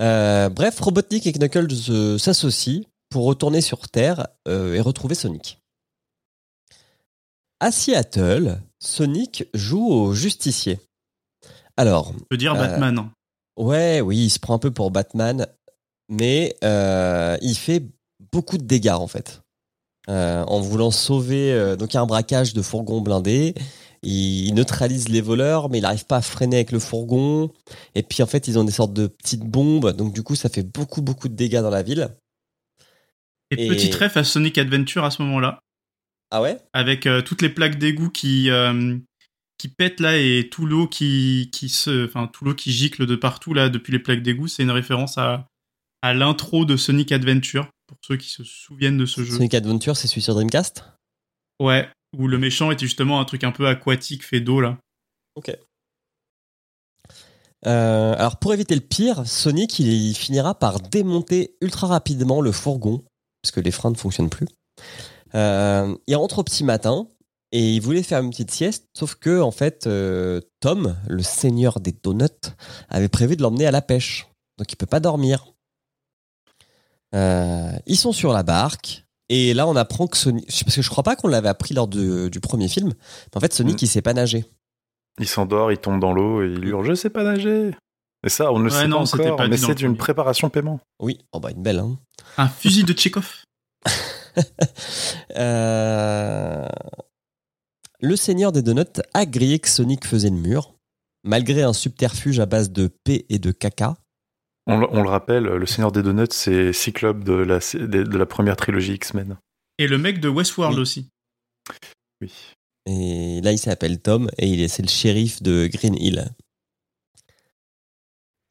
Euh, 0.02 0.50
bref, 0.50 0.80
Robotnik 0.80 1.26
et 1.28 1.32
Knuckles 1.34 1.68
euh, 1.90 2.18
s'associent 2.18 2.84
pour 3.10 3.26
retourner 3.26 3.62
sur 3.62 3.88
Terre 3.88 4.28
euh, 4.48 4.74
et 4.74 4.82
retrouver 4.82 5.16
Sonic. 5.16 5.60
À 7.60 7.72
Seattle, 7.72 8.60
Sonic 8.80 9.46
joue 9.54 9.88
au 9.88 10.14
justicier. 10.14 10.80
Alors, 11.78 12.10
On 12.12 12.20
peut 12.30 12.38
dire 12.38 12.54
Euh, 12.56 12.58
Batman. 12.58 13.10
Ouais, 13.58 14.02
oui, 14.02 14.26
il 14.26 14.30
se 14.30 14.40
prend 14.40 14.56
un 14.56 14.60
peu 14.60 14.72
pour 14.72 14.92
Batman, 14.92 15.48
mais 16.10 16.56
euh, 16.64 17.38
il 17.42 17.56
fait 17.56 17.84
beaucoup 18.32 18.58
de 18.58 18.64
dégâts 18.64 18.90
en 18.90 19.08
fait. 19.08 19.42
Euh, 20.08 20.44
en 20.44 20.60
voulant 20.60 20.92
sauver, 20.92 21.52
euh, 21.52 21.76
donc 21.76 21.94
il 21.94 21.96
y 21.96 21.98
a 21.98 22.02
un 22.02 22.06
braquage 22.06 22.54
de 22.54 22.62
fourgon 22.62 23.02
blindé. 23.02 23.56
Il 24.04 24.54
neutralise 24.54 25.10
les 25.10 25.22
voleurs, 25.22 25.70
mais 25.72 25.80
il 25.80 25.82
n'arrive 25.82 26.06
pas 26.06 26.18
à 26.18 26.22
freiner 26.22 26.58
avec 26.58 26.72
le 26.72 26.78
fourgon. 26.78 27.50
Et 27.96 28.04
puis 28.04 28.22
en 28.22 28.28
fait, 28.28 28.48
ils 28.48 28.60
ont 28.60 28.64
des 28.64 28.72
sortes 28.72 28.94
de 28.94 29.08
petites 29.08 29.44
bombes, 29.44 29.94
donc 29.94 30.14
du 30.14 30.22
coup, 30.22 30.36
ça 30.36 30.48
fait 30.48 30.62
beaucoup, 30.62 31.02
beaucoup 31.02 31.28
de 31.28 31.34
dégâts 31.34 31.62
dans 31.62 31.72
la 31.72 31.82
ville. 31.82 32.10
Et, 33.50 33.66
et- 33.66 33.68
petit 33.68 33.92
ref 33.92 34.16
à 34.16 34.24
Sonic 34.24 34.60
Adventure 34.60 35.04
à 35.04 35.10
ce 35.10 35.24
moment-là, 35.24 35.60
Ah 36.30 36.44
ouais? 36.44 36.60
Avec 36.74 37.08
toutes 37.26 37.42
les 37.42 37.50
plaques 37.50 37.80
d'égout 37.80 38.12
qui 38.12 38.52
qui 39.58 39.68
pètent 39.70 40.00
là 40.00 40.18
et 40.18 40.50
tout 40.52 40.66
l'eau 40.66 40.88
qui 40.88 41.50
qui 41.52 41.70
se, 41.70 42.06
enfin 42.06 42.28
tout 42.28 42.46
l'eau 42.46 42.54
qui 42.54 42.72
gicle 42.72 43.06
de 43.06 43.16
partout 43.16 43.54
là 43.54 43.70
depuis 43.70 43.92
les 43.92 44.00
plaques 44.00 44.22
d'égout, 44.22 44.48
c'est 44.48 44.64
une 44.64 44.72
référence 44.72 45.18
à 45.18 45.48
à 46.02 46.14
l'intro 46.14 46.66
de 46.66 46.78
Sonic 46.78 47.12
Adventure 47.12 47.68
pour 47.88 47.98
ceux 48.02 48.18
qui 48.18 48.30
se 48.30 48.44
souviennent 48.44 48.98
de 48.98 49.06
ce 49.06 49.24
jeu. 49.24 49.36
Sonic 49.36 49.54
Adventure, 49.54 49.98
c'est 49.98 50.08
celui 50.08 50.22
sur 50.22 50.34
Dreamcast? 50.36 50.84
Ouais, 51.60 51.90
où 52.18 52.28
le 52.28 52.38
méchant 52.38 52.72
était 52.72 52.86
justement 52.86 53.20
un 53.20 53.26
truc 53.26 53.44
un 53.44 53.52
peu 53.52 53.68
aquatique 53.68 54.24
fait 54.26 54.42
d'eau 54.42 54.62
là. 54.62 54.78
Euh, 57.66 58.14
alors 58.18 58.38
pour 58.38 58.54
éviter 58.54 58.76
le 58.76 58.82
pire, 58.82 59.26
Sonic 59.26 59.80
il, 59.80 59.88
il 59.88 60.16
finira 60.16 60.58
par 60.58 60.80
démonter 60.80 61.56
ultra 61.62 61.88
rapidement 61.88 62.42
le 62.42 62.52
fourgon 62.52 63.04
parce 63.42 63.52
que 63.52 63.60
les 63.60 63.72
freins 63.72 63.92
ne 63.92 63.96
fonctionnent 63.96 64.30
plus. 64.30 64.48
Euh, 65.34 65.96
il 66.08 66.16
rentre 66.16 66.40
au 66.40 66.44
petit 66.44 66.64
matin 66.64 67.08
et 67.52 67.74
il 67.76 67.80
voulait 67.82 68.04
faire 68.04 68.22
une 68.22 68.30
petite 68.32 68.52
sieste, 68.52 68.86
sauf 68.94 69.16
que 69.16 69.40
en 69.42 69.52
fait 69.52 69.88
euh, 69.88 70.42
Tom, 70.60 70.96
le 71.08 71.24
seigneur 71.24 71.80
des 71.80 71.92
donuts, 71.94 72.28
avait 72.90 73.10
prévu 73.10 73.36
de 73.36 73.42
l'emmener 73.42 73.66
à 73.68 73.72
la 73.72 73.82
pêche, 73.82 74.28
donc 74.58 74.72
il 74.72 74.76
peut 74.76 74.86
pas 74.86 75.00
dormir. 75.00 75.46
Euh, 77.14 77.72
ils 77.86 77.98
sont 77.98 78.12
sur 78.12 78.34
la 78.34 78.44
barque 78.44 79.06
et 79.30 79.54
là 79.54 79.68
on 79.68 79.76
apprend 79.76 80.08
que 80.08 80.18
Sonic, 80.18 80.46
parce 80.66 80.76
que 80.76 80.82
je 80.82 80.90
crois 80.90 81.04
pas 81.04 81.16
qu'on 81.16 81.28
l'avait 81.30 81.48
appris 81.50 81.74
lors 81.74 81.88
de- 81.88 82.28
du 82.30 82.40
premier 82.40 82.68
film, 82.68 82.90
mais 82.90 83.38
en 83.38 83.40
fait 83.40 83.54
Sonic 83.54 83.76
Mm. 83.76 83.86
il 83.86 83.88
sait 83.88 84.02
pas 84.02 84.14
nager. 84.14 84.46
Il 85.20 85.28
s'endort, 85.28 85.72
il 85.72 85.78
tombe 85.78 86.02
dans 86.02 86.12
l'eau 86.12 86.44
et 86.44 86.48
il 86.48 86.66
hurle 86.66 86.86
Je 86.86 86.94
sais 86.94 87.10
pas 87.10 87.24
nager. 87.24 87.72
Et 88.26 88.30
ça, 88.30 88.52
on 88.52 88.58
ne 88.60 88.66
le 88.66 88.72
Ouais, 88.72 88.80
sait 88.82 88.88
non, 88.88 89.00
pas 89.02 89.06
c'était 89.06 89.24
encore, 89.26 89.38
pas 89.38 89.48
mais 89.48 89.56
c'est 89.56 89.82
une 89.82 89.96
préparation 89.98 90.50
paiement. 90.50 90.80
Oui, 91.00 91.20
oh 91.32 91.40
bah 91.40 91.52
une 91.52 91.62
belle 91.62 91.80
hein. 91.80 91.98
Un 92.38 92.50
fusil 92.50 92.84
de 92.84 92.92
Tchekhov. 92.94 93.44
Euh, 95.38 96.68
Le 98.02 98.16
Seigneur 98.16 98.52
des 98.52 98.62
Donuts 98.62 99.02
a 99.14 99.26
grillé 99.26 99.60
que 99.60 99.70
Sonic 99.70 100.06
faisait 100.06 100.30
le 100.30 100.36
mur, 100.36 100.76
malgré 101.24 101.64
un 101.64 101.74
subterfuge 101.74 102.40
à 102.40 102.46
base 102.46 102.72
de 102.72 102.88
P 102.88 103.26
et 103.30 103.40
de 103.40 103.52
caca. 103.52 103.96
On, 104.68 104.80
le- 104.80 104.88
on 104.92 105.02
le 105.04 105.10
rappelle, 105.10 105.44
le 105.44 105.66
Seigneur 105.66 105.92
des 105.92 106.02
Donuts, 106.04 106.26
c'est 106.32 106.74
Cyclope 106.74 107.24
de 107.24 107.34
la, 107.34 107.60
de, 107.60 108.04
de 108.04 108.18
la 108.18 108.26
première 108.26 108.56
trilogie 108.58 108.94
X-Men. 108.96 109.38
Et 109.78 109.88
le 109.88 109.98
mec 109.98 110.20
de 110.20 110.30
Westworld 110.30 110.76
Oui. 110.76 110.82
aussi. 110.82 111.10
Oui. 112.22 112.32
Et 112.88 113.42
là, 113.42 113.52
il 113.52 113.58
s'appelle 113.58 114.00
Tom 114.02 114.30
et 114.38 114.48
il 114.48 114.62
est, 114.62 114.68
c'est 114.68 114.82
le 114.84 114.88
shérif 114.88 115.42
de 115.42 115.68
Green 115.68 115.96
Hill. 115.96 116.26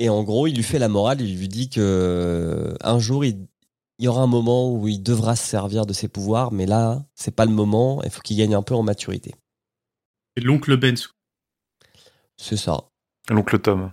Et 0.01 0.09
en 0.09 0.25
gros, 0.25 0.47
il 0.49 0.57
lui 0.57 0.63
fait 0.65 0.79
la 0.81 0.89
morale, 0.89 1.21
il 1.21 1.39
lui 1.39 1.49
dit 1.49 1.69
que 1.71 1.81
euh, 1.81 2.75
un 2.81 2.99
jour, 2.99 3.25
il, 3.25 3.47
il 4.05 4.07
y 4.07 4.09
aura 4.09 4.21
un 4.21 4.27
moment 4.27 4.71
où 4.71 4.87
il 4.87 5.03
devra 5.03 5.35
se 5.35 5.47
servir 5.47 5.87
de 5.87 5.95
ses 5.95 6.09
pouvoirs, 6.09 6.53
mais 6.53 6.67
là, 6.67 7.03
c'est 7.15 7.35
pas 7.35 7.47
le 7.47 7.53
moment, 7.53 8.03
il 8.05 8.11
faut 8.11 8.21
qu'il 8.21 8.37
gagne 8.37 8.55
un 8.55 8.63
peu 8.63 8.75
en 8.75 8.83
maturité. 8.83 9.35
Et 10.37 10.43
l'oncle 10.43 10.77
Ben. 10.77 10.95
C'est 12.37 12.59
ça. 12.59 12.85
L'oncle 13.31 13.59
Tom. 13.61 13.93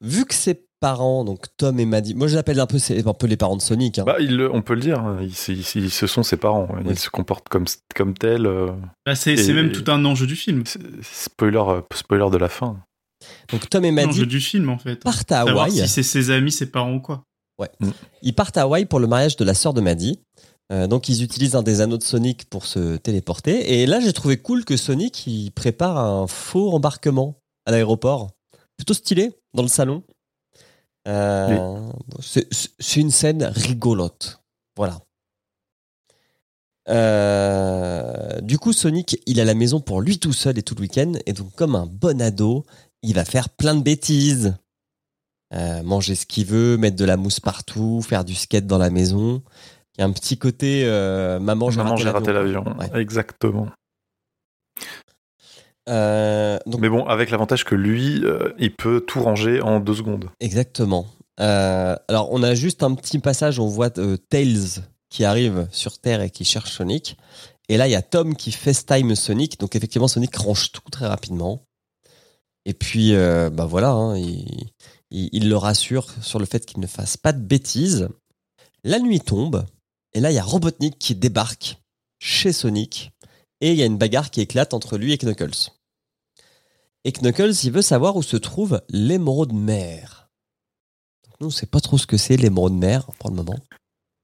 Vu 0.00 0.24
que 0.24 0.32
ses 0.32 0.64
parents, 0.80 1.22
donc 1.24 1.46
Tom 1.58 1.78
et 1.80 1.84
Maddie, 1.84 2.14
moi 2.14 2.28
je 2.28 2.34
l'appelle 2.36 2.60
un 2.60 2.66
peu, 2.66 2.78
c'est 2.78 3.06
un 3.06 3.12
peu 3.12 3.26
les 3.26 3.36
parents 3.36 3.56
de 3.56 3.60
Sonic. 3.62 3.98
hein. 3.98 4.04
Bah, 4.04 4.16
il, 4.18 4.40
on 4.40 4.62
peut 4.62 4.74
le 4.74 4.80
dire, 4.80 5.00
hein, 5.00 5.18
ils, 5.20 5.34
ils- 5.54 5.70
ils- 5.84 5.90
ce 5.90 6.06
sont 6.06 6.22
ses 6.22 6.38
parents. 6.38 6.68
Ils 6.80 6.88
Oui. 6.88 6.96
se 6.96 7.10
comportent 7.10 7.48
comme, 7.50 7.66
comme 7.94 8.14
tels. 8.14 8.46
euh, 8.46 8.72
Bah, 9.04 9.14
c'est 9.14 9.36
même 9.52 9.70
tout 9.72 9.90
un 9.90 10.02
enjeu 10.06 10.26
du 10.26 10.36
film. 10.36 10.64
c'est- 10.64 10.80
spoiler, 11.02 11.58
euh, 11.58 11.82
spoiler 11.94 12.30
de 12.30 12.36
la 12.38 12.48
fin. 12.48 12.82
Donc 13.50 13.68
Tom 13.70 13.84
et 13.84 13.90
Maddie 13.90 14.26
du 14.26 14.40
film 14.40 14.68
en 14.70 14.78
fait. 14.78 14.96
partent 14.96 15.30
à 15.32 15.40
Hawaï. 15.40 15.70
si 15.72 15.88
c'est 15.88 16.02
ses 16.02 16.30
amis, 16.30 16.52
ses 16.52 16.66
parents 16.66 16.94
ou 16.94 17.00
quoi. 17.00 17.22
Ils 18.22 18.34
partent 18.34 18.56
à 18.56 18.62
Hawaï 18.62 18.84
pour 18.86 19.00
le 19.00 19.06
mariage 19.06 19.36
de 19.36 19.44
la 19.44 19.54
sœur 19.54 19.72
de 19.74 19.80
Maddie. 19.80 20.20
Euh, 20.72 20.86
donc 20.88 21.08
ils 21.08 21.22
utilisent 21.22 21.54
un 21.54 21.62
des 21.62 21.80
anneaux 21.80 21.96
de 21.96 22.02
Sonic 22.02 22.50
pour 22.50 22.66
se 22.66 22.96
téléporter. 22.96 23.80
Et 23.80 23.86
là 23.86 24.00
j'ai 24.00 24.12
trouvé 24.12 24.36
cool 24.36 24.64
que 24.64 24.76
Sonic 24.76 25.26
il 25.26 25.50
prépare 25.52 25.96
un 25.96 26.26
faux 26.26 26.70
embarquement 26.72 27.38
à 27.66 27.70
l'aéroport. 27.70 28.30
Plutôt 28.76 28.94
stylé 28.94 29.32
dans 29.54 29.62
le 29.62 29.68
salon. 29.68 30.02
Euh, 31.08 31.80
c'est- 32.20 32.96
une 32.96 33.10
scène 33.12 33.44
rigolote. 33.44 34.40
Voilà. 34.76 35.00
Euh, 36.88 38.40
du 38.40 38.58
coup, 38.58 38.72
Sonic, 38.72 39.20
il 39.26 39.40
à 39.40 39.44
la 39.44 39.54
maison 39.54 39.80
pour 39.80 40.00
lui 40.00 40.18
tout 40.18 40.32
seul 40.32 40.58
et 40.58 40.62
tout 40.62 40.74
le 40.74 40.82
week-end. 40.82 41.12
Et 41.26 41.32
donc, 41.32 41.52
comme 41.54 41.74
un 41.74 41.86
bon 41.86 42.20
ado, 42.20 42.64
il 43.02 43.14
va 43.14 43.24
faire 43.24 43.48
plein 43.48 43.74
de 43.74 43.82
bêtises. 43.82 44.56
Euh, 45.54 45.82
manger 45.84 46.16
ce 46.16 46.26
qu'il 46.26 46.44
veut, 46.44 46.76
mettre 46.76 46.96
de 46.96 47.04
la 47.04 47.16
mousse 47.16 47.38
partout, 47.38 48.02
faire 48.02 48.24
du 48.24 48.34
skate 48.34 48.66
dans 48.66 48.78
la 48.78 48.90
maison. 48.90 49.42
Il 49.96 50.00
y 50.00 50.04
a 50.04 50.06
un 50.06 50.10
petit 50.10 50.38
côté 50.38 50.82
euh, 50.84 51.38
maman, 51.38 51.70
j'ai 51.70 51.78
Maman, 51.78 51.90
raté 51.90 52.02
j'ai 52.02 52.10
raté 52.10 52.32
l'avion. 52.32 52.64
Ouais. 52.78 53.00
Exactement. 53.00 53.68
Euh, 55.88 56.58
donc, 56.66 56.80
Mais 56.80 56.88
bon, 56.88 57.06
avec 57.06 57.30
l'avantage 57.30 57.64
que 57.64 57.76
lui, 57.76 58.24
il 58.58 58.74
peut 58.74 59.00
tout 59.00 59.22
ranger 59.22 59.60
en 59.60 59.78
deux 59.78 59.94
secondes. 59.94 60.30
Exactement. 60.40 61.06
Alors, 61.38 62.32
on 62.32 62.42
a 62.42 62.54
juste 62.54 62.82
un 62.82 62.94
petit 62.94 63.20
passage 63.20 63.60
on 63.60 63.68
voit 63.68 63.90
Tails 63.90 64.82
qui 65.10 65.24
arrive 65.24 65.68
sur 65.70 65.98
Terre 65.98 66.22
et 66.22 66.30
qui 66.30 66.44
cherche 66.44 66.72
Sonic. 66.72 67.16
Et 67.68 67.76
là, 67.76 67.86
il 67.86 67.92
y 67.92 67.96
a 67.96 68.02
Tom 68.02 68.34
qui 68.34 68.50
FaceTime 68.50 69.14
Sonic. 69.14 69.60
Donc, 69.60 69.76
effectivement, 69.76 70.08
Sonic 70.08 70.34
range 70.36 70.72
tout 70.72 70.82
très 70.90 71.06
rapidement. 71.06 71.65
Et 72.66 72.74
puis, 72.74 73.14
euh, 73.14 73.48
bah 73.48 73.64
voilà, 73.64 73.92
hein, 73.92 74.18
il, 74.18 74.44
il- 75.10 75.30
il 75.32 75.48
le 75.48 75.56
rassure 75.56 76.06
sur 76.22 76.38
le 76.38 76.44
fait 76.46 76.66
qu'il 76.66 76.80
ne 76.80 76.86
fasse 76.86 77.16
pas 77.16 77.32
de 77.32 77.40
bêtises. 77.40 78.08
La 78.84 78.98
nuit 78.98 79.20
tombe. 79.20 79.64
Et 80.12 80.20
là, 80.20 80.30
il 80.30 80.34
y 80.34 80.38
a 80.38 80.42
Robotnik 80.44 80.98
qui 80.98 81.14
débarque 81.14 81.78
chez 82.18 82.52
Sonic. 82.52 83.12
Et 83.60 83.70
il 83.70 83.76
y 83.78 83.82
a 83.82 83.86
une 83.86 83.96
bagarre 83.98 84.30
qui 84.30 84.40
éclate 84.42 84.74
entre 84.74 84.98
lui 84.98 85.12
et 85.12 85.18
Knuckles. 85.18 85.70
Et 87.04 87.12
Knuckles, 87.12 87.52
il 87.64 87.70
veut 87.72 87.82
savoir 87.82 88.16
où 88.16 88.22
se 88.22 88.36
trouve 88.36 88.82
l'émeraude 88.90 89.52
mer. 89.52 90.28
Nous, 91.40 91.46
on 91.46 91.50
sait 91.50 91.66
pas 91.66 91.80
trop 91.80 91.98
ce 91.98 92.06
que 92.06 92.16
c'est 92.16 92.36
l'émeraude 92.36 92.72
mer 92.74 93.06
pour 93.18 93.30
le 93.30 93.36
moment. 93.36 93.58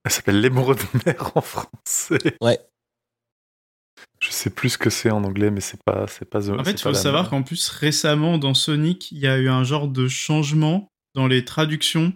Elle 0.05 0.11
s'appelle 0.11 0.41
l'émeraude 0.41 0.79
de 0.95 1.01
mer 1.07 1.31
en 1.37 1.41
français. 1.41 2.19
Ouais. 2.41 2.59
Je 4.23 4.31
sais 4.31 4.51
plus 4.51 4.71
ce 4.71 4.79
que 4.79 4.89
c'est 4.89 5.11
en 5.11 5.25
anglais, 5.25 5.51
mais 5.51 5.61
c'est 5.61 5.83
pas, 5.85 6.07
c'est 6.07 6.25
pas. 6.25 6.49
En 6.51 6.63
fait, 6.65 6.71
il 6.73 6.79
faut 6.79 6.91
savoir 6.95 7.29
qu'en 7.29 7.43
plus, 7.43 7.69
récemment, 7.71 8.39
dans 8.39 8.55
Sonic, 8.55 9.11
il 9.11 9.19
y 9.19 9.27
a 9.27 9.37
eu 9.37 9.49
un 9.49 9.65
genre 9.65 9.89
de 9.89 10.07
changement 10.07 10.87
dans 11.17 11.27
les 11.27 11.45
traductions 11.45 12.13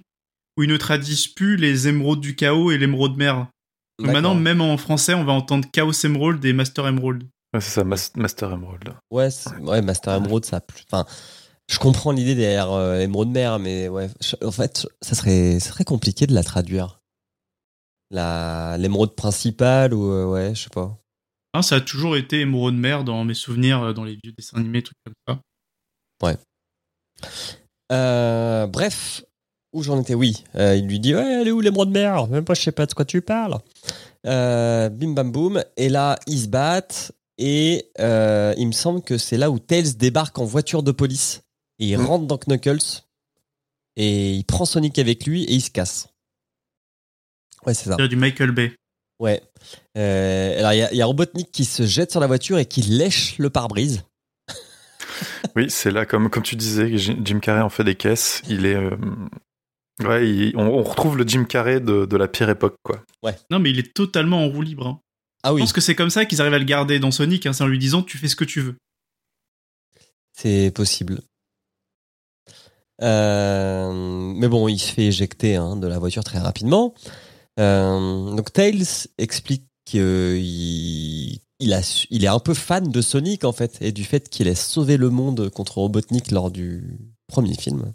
où 0.56 0.62
ils 0.62 0.68
ne 0.68 0.76
traduisent 0.76 1.26
plus 1.26 1.56
les 1.56 1.88
émeraudes 1.88 2.20
du 2.20 2.36
chaos 2.36 2.70
et 2.70 2.78
l'émeraude 2.78 3.16
mer. 3.16 3.48
Donc 3.98 4.12
maintenant, 4.12 4.34
même 4.36 4.60
en 4.60 4.76
français, 4.76 5.14
on 5.14 5.25
va 5.25 5.32
entendre 5.32 5.66
Chaos 5.72 5.92
Emerald 6.04 6.44
et 6.44 6.52
Master 6.52 6.86
Emerald. 6.86 7.25
Ouais, 7.52 7.60
c'est 7.60 7.70
ça, 7.70 7.82
Mas- 7.84 8.12
Master 8.14 8.52
Emerald. 8.52 8.94
Ouais, 9.10 9.28
ouais, 9.62 9.82
Master 9.82 10.14
Emerald, 10.14 10.44
ça. 10.44 10.56
a 10.58 10.60
plus- 10.60 10.84
Enfin, 10.90 11.06
je 11.68 11.78
comprends 11.78 12.12
l'idée 12.12 12.34
derrière 12.36 12.70
euh, 12.72 12.98
l'émeraude 12.98 13.30
mer, 13.30 13.58
mais 13.58 13.88
ouais, 13.88 14.08
je- 14.22 14.46
en 14.46 14.52
fait, 14.52 14.86
ça 15.02 15.14
serait, 15.16 15.58
ça 15.60 15.70
serait 15.70 15.84
compliqué 15.84 16.26
de 16.26 16.34
la 16.34 16.44
traduire. 16.44 17.00
La 18.10 18.76
l'émeraude 18.78 19.16
principale 19.16 19.92
ou 19.92 20.10
euh, 20.12 20.26
ouais, 20.26 20.54
je 20.54 20.62
sais 20.64 20.70
pas. 20.70 20.96
Hein, 21.56 21.62
ça 21.62 21.76
a 21.76 21.80
toujours 21.80 22.16
été 22.18 22.40
émeraude 22.40 22.75
mer 22.75 23.02
dans 23.02 23.25
mes 23.25 23.32
souvenirs, 23.34 23.82
euh, 23.82 23.92
dans 23.94 24.04
les 24.04 24.18
vieux 24.22 24.32
dessins 24.36 24.58
animés, 24.58 24.82
trucs 24.82 24.98
comme 25.06 25.14
ça. 25.26 25.40
Euh, 27.92 28.66
bref, 28.66 29.25
où 29.72 29.82
j'en 29.82 30.00
étais? 30.00 30.14
Oui, 30.14 30.44
euh, 30.56 30.76
il 30.76 30.86
lui 30.86 31.00
dit 31.00 31.14
ouais, 31.14 31.40
elle 31.40 31.48
est 31.48 31.52
où 31.52 31.60
l'émeraude 31.60 31.90
mer 31.90 32.26
Même 32.26 32.44
pas, 32.44 32.54
je 32.54 32.60
sais 32.62 32.72
pas 32.72 32.84
de 32.84 32.92
quoi 32.92 33.04
tu 33.04 33.22
parles. 33.22 33.58
Euh, 34.26 34.88
bim 34.90 35.12
bam 35.12 35.30
boum. 35.32 35.62
Et 35.76 35.88
là, 35.88 36.18
ils 36.26 36.40
se 36.40 36.48
battent. 36.48 37.12
Et 37.38 37.90
euh, 38.00 38.54
il 38.58 38.66
me 38.66 38.72
semble 38.72 39.02
que 39.02 39.18
c'est 39.18 39.36
là 39.36 39.50
où 39.50 39.58
Tails 39.58 39.96
débarque 39.96 40.38
en 40.38 40.44
voiture 40.44 40.82
de 40.82 40.90
police. 40.90 41.42
Et 41.78 41.88
il 41.90 41.98
Mm. 41.98 42.06
rentre 42.06 42.26
dans 42.26 42.38
Knuckles. 42.38 43.02
Et 43.96 44.32
il 44.34 44.44
prend 44.44 44.64
Sonic 44.66 44.98
avec 44.98 45.25
lui 45.26 45.44
et 45.44 45.54
il 45.54 45.60
se 45.62 45.70
casse. 45.70 46.08
Ouais, 47.64 47.72
c'est 47.72 47.88
ça. 47.88 47.96
C'est 47.98 48.08
du 48.08 48.16
Michael 48.16 48.50
Bay. 48.50 48.75
Ouais. 49.18 49.42
Euh, 49.96 50.58
alors, 50.58 50.73
il 50.73 50.78
y, 50.78 50.82
a- 50.82 50.92
il 50.92 50.96
y 50.99 51.02
a 51.02 51.06
Robotnik 51.06 51.50
qui 51.50 51.64
se 51.64 51.85
jette 51.87 52.11
sur 52.11 52.20
la 52.20 52.26
voiture 52.26 52.58
et 52.58 52.66
qui 52.66 52.82
lèche 52.82 53.38
le 53.38 53.50
pare-brise. 53.50 54.02
Oui, 55.56 55.70
c'est 55.70 55.90
là, 55.90 56.04
comme, 56.04 56.28
comme 56.28 56.42
tu 56.42 56.56
disais, 56.56 56.99
Jim 56.99 57.38
Carrey 57.40 57.62
en 57.62 57.70
fait 57.70 57.85
des 57.85 57.94
caisses. 57.94 58.42
Il 58.49 58.66
est, 58.66 58.75
euh, 58.75 58.90
Ouais, 60.04 60.28
il- 60.28 60.56
on, 60.56 60.66
on 60.66 60.82
retrouve 60.82 61.16
le 61.16 61.26
Jim 61.26 61.44
Carrey 61.44 61.80
de, 61.80 62.04
de 62.04 62.16
la 62.18 62.28
pire 62.28 62.50
époque, 62.50 62.76
quoi. 62.82 63.02
Non, 63.50 63.58
mais 63.58 63.70
il 63.70 63.78
est 63.78 63.94
totalement 63.94 64.44
en 64.44 64.49
roue 64.49 64.61
libre. 64.61 64.87
hein. 64.87 65.00
Ah 65.42 65.49
Je 65.50 65.54
oui, 65.54 65.61
pense 65.62 65.73
que 65.73 65.80
c'est 65.80 65.94
comme 65.94 66.11
ça 66.11 66.26
qu'ils 66.26 66.42
arrivent 66.42 66.52
à 66.54 66.58
le 66.58 66.64
garder 66.66 66.99
dans 66.99 67.11
Sonic, 67.11 67.46
hein, 67.46 67.54
c'est 67.54 67.64
en 67.64 67.68
lui 67.68 67.78
disant 67.78 68.02
tu 68.02 68.18
fais 68.18 68.28
ce 68.28 68.37
que 68.37 68.44
tu 68.44 68.61
veux. 68.61 68.76
c'est 70.35 70.70
possible. 70.75 71.20
Euh, 73.02 73.92
mais 74.37 74.49
bon, 74.49 74.68
il 74.68 74.78
se 74.78 74.92
fait 74.92 75.06
éjecter 75.06 75.56
hein, 75.56 75.76
de 75.76 75.87
la 75.87 75.99
voiture 75.99 76.25
très 76.25 76.38
rapidement. 76.38 76.94
Euh, 77.58 78.34
donc 78.34 78.52
Tails 78.52 78.84
explique 79.18 79.64
qu'il 79.84 81.38
il, 81.58 81.72
a 81.72 81.82
su- 81.82 82.06
il 82.10 82.25
est 82.25 82.28
un 82.28 82.38
peu 82.38 82.52
fan 82.54 82.90
de 82.90 83.00
Sonic 83.00 83.44
en 83.44 83.52
fait 83.52 83.78
et 83.80 83.92
du 83.92 84.04
fait 84.04 84.28
qu'il 84.28 84.46
ait 84.48 84.54
sauvé 84.54 84.96
le 84.96 85.08
monde 85.10 85.48
contre 85.50 85.78
Robotnik 85.78 86.30
lors 86.30 86.50
du 86.50 86.98
premier 87.28 87.54
film. 87.54 87.92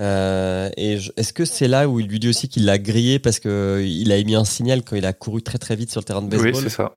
Euh, 0.00 0.70
et 0.76 0.98
je- 0.98 1.10
est-ce 1.16 1.32
que 1.32 1.44
c'est 1.44 1.68
là 1.68 1.88
où 1.88 1.98
il 2.00 2.06
lui 2.06 2.20
dit 2.20 2.28
aussi 2.28 2.48
qu'il 2.48 2.64
l'a 2.64 2.78
grillé 2.78 3.18
parce 3.18 3.40
que 3.40 3.84
il 3.86 4.12
a 4.12 4.16
émis 4.16 4.36
un 4.36 4.44
signal 4.44 4.82
quand 4.84 4.94
il 4.96 5.04
a 5.06 5.12
couru 5.12 5.42
très 5.42 5.58
très 5.58 5.74
vite 5.76 5.90
sur 5.90 6.00
le 6.00 6.04
terrain 6.04 6.22
de 6.22 6.36
Oui, 6.36 6.42
baseball 6.44 6.62
c'est 6.62 6.76
ça. 6.76 6.94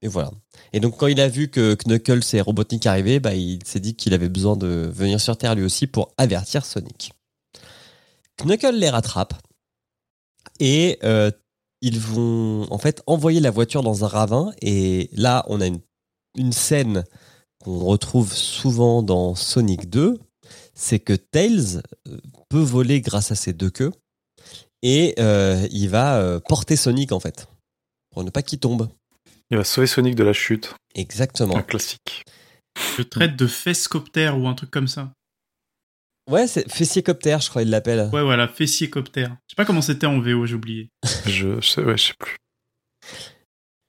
et 0.00 0.06
voilà. 0.08 0.30
Et 0.72 0.78
donc 0.78 0.96
quand 0.96 1.08
il 1.08 1.20
a 1.20 1.28
vu 1.28 1.48
que 1.48 1.74
Knuckles 1.84 2.20
et 2.34 2.40
Robotnik 2.40 2.86
arrivaient, 2.86 3.18
bah, 3.18 3.34
il 3.34 3.58
s'est 3.64 3.80
dit 3.80 3.96
qu'il 3.96 4.14
avait 4.14 4.28
besoin 4.28 4.56
de 4.56 4.88
venir 4.94 5.20
sur 5.20 5.36
Terre 5.36 5.56
lui 5.56 5.64
aussi 5.64 5.88
pour 5.88 6.12
avertir 6.16 6.64
Sonic. 6.64 7.12
Knuckles 8.44 8.76
les 8.76 8.90
rattrape 8.90 9.34
et 10.60 10.98
euh, 11.04 11.30
ils 11.80 12.00
vont 12.00 12.66
en 12.70 12.78
fait 12.78 13.02
envoyer 13.06 13.40
la 13.40 13.50
voiture 13.50 13.82
dans 13.82 14.04
un 14.04 14.08
ravin 14.08 14.52
et 14.60 15.08
là 15.12 15.44
on 15.48 15.60
a 15.60 15.66
une, 15.66 15.80
une 16.36 16.52
scène 16.52 17.04
qu'on 17.62 17.78
retrouve 17.78 18.32
souvent 18.32 19.02
dans 19.02 19.34
Sonic 19.34 19.88
2, 19.88 20.18
c'est 20.74 20.98
que 21.00 21.12
Tails 21.12 21.82
euh, 22.06 22.18
peut 22.48 22.58
voler 22.58 23.00
grâce 23.00 23.30
à 23.30 23.34
ses 23.34 23.52
deux 23.52 23.70
queues 23.70 23.92
et 24.82 25.14
euh, 25.18 25.66
il 25.70 25.88
va 25.88 26.18
euh, 26.18 26.40
porter 26.40 26.76
Sonic 26.76 27.12
en 27.12 27.20
fait 27.20 27.48
pour 28.10 28.24
ne 28.24 28.30
pas 28.30 28.42
qu'il 28.42 28.58
tombe. 28.58 28.88
Il 29.50 29.56
va 29.56 29.64
sauver 29.64 29.86
Sonic 29.86 30.14
de 30.14 30.24
la 30.24 30.32
chute. 30.32 30.74
Exactement. 30.94 31.56
Un 31.56 31.62
classique. 31.62 32.24
Le 32.96 33.04
traite 33.04 33.36
de 33.36 33.46
fesscoptère 33.46 34.38
ou 34.38 34.46
un 34.46 34.54
truc 34.54 34.70
comme 34.70 34.88
ça. 34.88 35.12
Ouais, 36.28 36.46
c'est 36.46 36.70
fessier-coptère, 36.70 37.40
je 37.40 37.48
crois 37.48 37.62
il 37.62 37.70
l'appelle. 37.70 38.10
Ouais, 38.12 38.22
voilà, 38.22 38.48
fessier-coptère. 38.48 39.30
Je 39.46 39.52
sais 39.52 39.56
pas 39.56 39.64
comment 39.64 39.80
c'était 39.82 40.06
en 40.06 40.20
VO, 40.20 40.44
j'ai 40.46 40.54
oublié. 40.54 40.90
Je, 41.26 41.60
sais, 41.60 41.82
ouais, 41.82 41.96
je 41.96 42.08
sais 42.08 42.14
plus. 42.18 42.36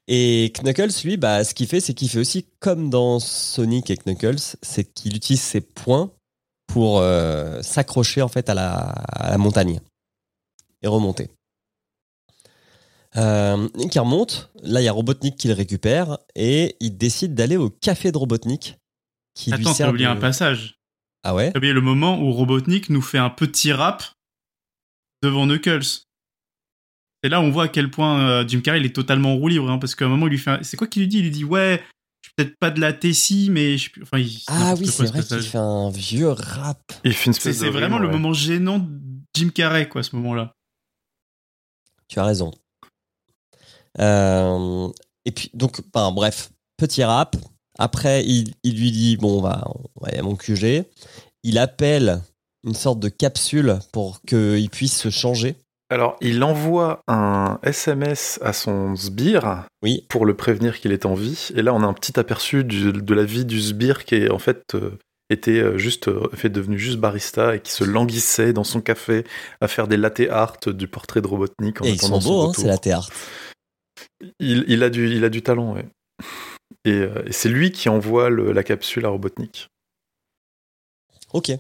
Et 0.08 0.52
Knuckles, 0.64 0.90
lui, 1.04 1.18
bah, 1.18 1.44
ce 1.44 1.54
qu'il 1.54 1.68
fait, 1.68 1.80
c'est 1.80 1.94
qu'il 1.94 2.10
fait 2.10 2.20
aussi 2.20 2.48
comme 2.60 2.90
dans 2.90 3.20
Sonic 3.20 3.92
et 3.92 3.98
Knuckles, 3.98 4.40
c'est 4.62 4.86
qu'il 4.92 5.16
utilise 5.16 5.42
ses 5.42 5.62
poings 5.62 6.12
pour 6.68 7.00
euh, 7.00 7.62
s'accrocher 7.62 8.22
en 8.22 8.28
fait 8.28 8.50
à 8.50 8.54
la, 8.54 8.72
à 8.72 9.30
la 9.32 9.38
montagne 9.38 9.80
et 10.82 10.88
remonter. 10.88 11.30
Euh, 13.18 13.68
remonte. 13.76 14.50
Là, 14.64 14.82
il 14.82 14.86
y 14.86 14.88
a 14.88 14.92
Robotnik 14.92 15.36
qui 15.36 15.48
le 15.48 15.54
récupère 15.54 16.18
et 16.36 16.76
il 16.80 16.98
décide 16.98 17.36
d'aller 17.36 17.58
au 17.58 17.70
café 17.70 18.12
de 18.12 18.18
Robotnik. 18.18 18.78
Qui 19.36 19.52
lui 19.52 19.62
Attends, 19.62 19.74
sert 19.74 19.88
t'as 19.88 19.92
oublié 19.92 20.08
de- 20.08 20.12
un 20.12 20.16
passage. 20.16 20.79
Ah 21.30 21.36
ouais 21.36 21.52
T'as 21.52 21.60
oublié 21.60 21.74
le 21.74 21.82
moment 21.82 22.20
où 22.20 22.32
Robotnik 22.32 22.90
nous 22.90 23.02
fait 23.04 23.20
un 23.20 23.30
petit 23.30 23.72
rap 23.72 24.04
devant 25.22 25.46
Knuckles. 25.46 26.02
C'est 27.24 27.30
là 27.30 27.40
où 27.40 27.44
on 27.44 27.52
voit 27.52 27.66
à 27.66 27.68
quel 27.68 27.92
point 27.92 28.20
euh, 28.22 28.48
Jim 28.48 28.62
Carrey 28.62 28.80
il 28.80 28.86
est 28.88 28.96
totalement 28.96 29.34
en 29.34 29.36
roue 29.36 29.50
libre, 29.50 29.70
hein, 29.70 29.78
parce 29.78 29.94
qu'à 29.94 30.06
un 30.06 30.10
moment 30.10 30.26
il 30.26 30.32
lui 30.32 30.38
fait, 30.40 30.50
un- 30.52 30.64
c'est 30.64 30.76
quoi 30.78 30.88
qu'il 30.88 31.02
lui 31.04 31.08
dit? 31.08 31.18
Il 31.20 31.24
lui 31.26 31.32
dit 31.32 31.44
ouais, 31.44 31.84
je 32.24 32.30
suis 32.30 32.34
peut-être 32.36 32.58
pas 32.60 32.72
de 32.72 32.80
la 32.82 32.94
Tessie, 32.94 33.50
mais 33.52 33.74
je 33.74 33.78
suis 33.78 33.90
plus- 33.92 34.02
enfin, 34.04 34.18
il- 34.18 34.42
Ah 34.48 34.74
oui, 34.80 34.88
c'est 34.88 35.06
ce 35.06 35.12
vrai 35.12 35.22
qu'il 35.24 35.42
fait 35.42 35.58
un 35.60 35.90
vieux 35.92 36.30
rap. 36.30 36.82
Il 37.04 37.14
fait 37.14 37.28
une 37.28 37.34
C'est 37.34 37.50
espèce 37.50 37.58
c'est 37.60 37.66
de 37.66 37.70
vraiment 37.72 38.00
le 38.00 38.10
moment 38.10 38.34
gênant 38.34 38.80
de 38.80 38.90
Jim 39.36 39.50
Carrey 39.54 39.88
quoi, 39.88 40.00
à 40.00 40.04
ce 40.04 40.16
moment-là. 40.16 40.54
Tu 42.08 42.18
as 42.20 42.24
raison. 42.26 42.52
Euh, 44.00 44.90
et 45.26 45.32
puis, 45.32 45.52
donc, 45.54 45.82
ben, 45.94 46.12
bref, 46.12 46.50
petit 46.78 47.04
rap. 47.04 47.36
Après, 47.80 48.24
il, 48.26 48.54
il 48.64 48.78
lui 48.80 48.92
dit 48.92 49.18
Bon, 49.18 49.40
on 49.40 49.42
va, 49.42 49.64
on 49.68 50.02
va 50.02 50.10
aller 50.10 50.20
à 50.20 50.24
mon 50.24 50.36
QG. 50.36 50.84
Il 51.44 51.58
appelle 51.58 52.22
une 52.66 52.76
sorte 52.76 53.00
de 53.00 53.10
capsule 53.10 53.80
pour 53.94 54.22
qu'il 54.22 54.70
puisse 54.70 54.98
se 55.00 55.10
changer. 55.10 55.56
Alors, 55.92 56.18
il 56.22 56.44
envoie 56.44 57.02
un 57.08 57.58
SMS 57.64 58.38
à 58.44 58.54
son 58.54 58.96
sbire 58.96 59.66
Oui. 59.82 60.06
pour 60.10 60.26
le 60.28 60.36
prévenir 60.36 60.80
qu'il 60.80 60.92
est 60.92 61.06
en 61.08 61.16
vie. 61.16 61.48
Et 61.56 61.64
là, 61.64 61.74
on 61.74 61.82
a 61.82 61.88
un 61.88 61.94
petit 61.94 62.20
aperçu 62.20 62.64
du- 62.64 62.92
de 62.94 63.14
la 63.16 63.24
vie 63.24 63.44
du 63.46 63.60
sbire 63.60 64.06
qui 64.06 64.14
est 64.16 64.30
en 64.30 64.38
fait 64.38 64.62
euh, 64.76 65.00
était 65.32 65.60
euh, 65.60 65.78
juste 65.80 66.08
euh, 66.10 66.28
fait 66.36 66.50
devenu 66.50 66.78
juste 66.78 66.98
barista 67.00 67.56
et 67.56 67.60
qui 67.62 67.72
se 67.72 67.84
languissait 67.84 68.54
dans 68.54 68.64
son 68.64 68.82
café 68.82 69.24
à 69.62 69.68
faire 69.68 69.88
des 69.88 69.98
latte 69.98 70.22
art 70.30 70.58
du 70.68 70.88
portrait 70.88 71.22
de 71.22 71.28
Robotnik 71.28 71.82
en 71.82 71.86
Et 71.86 71.92
ils 71.92 72.00
sont 72.00 72.08
attendant 72.08 72.22
son 72.22 72.30
beaux, 72.30 72.42
hein, 72.42 72.48
retour. 72.50 72.62
c'est 72.62 72.68
la 72.70 72.78
théâtre. 72.78 73.10
il, 74.40 74.66
il 74.68 74.84
a 74.84 74.90
du 74.92 75.10
il 75.16 75.24
a 75.24 75.30
du 75.30 75.42
talent, 75.42 75.74
ouais. 75.74 75.86
Et, 76.86 76.92
euh, 76.92 77.24
et 77.28 77.32
c'est 77.34 77.50
lui 77.50 77.72
qui 77.72 77.90
envoie 77.90 78.30
le- 78.30 78.52
la 78.52 78.64
capsule 78.64 79.06
à 79.06 79.10
Robotnik. 79.10 79.68
Ok. 81.34 81.52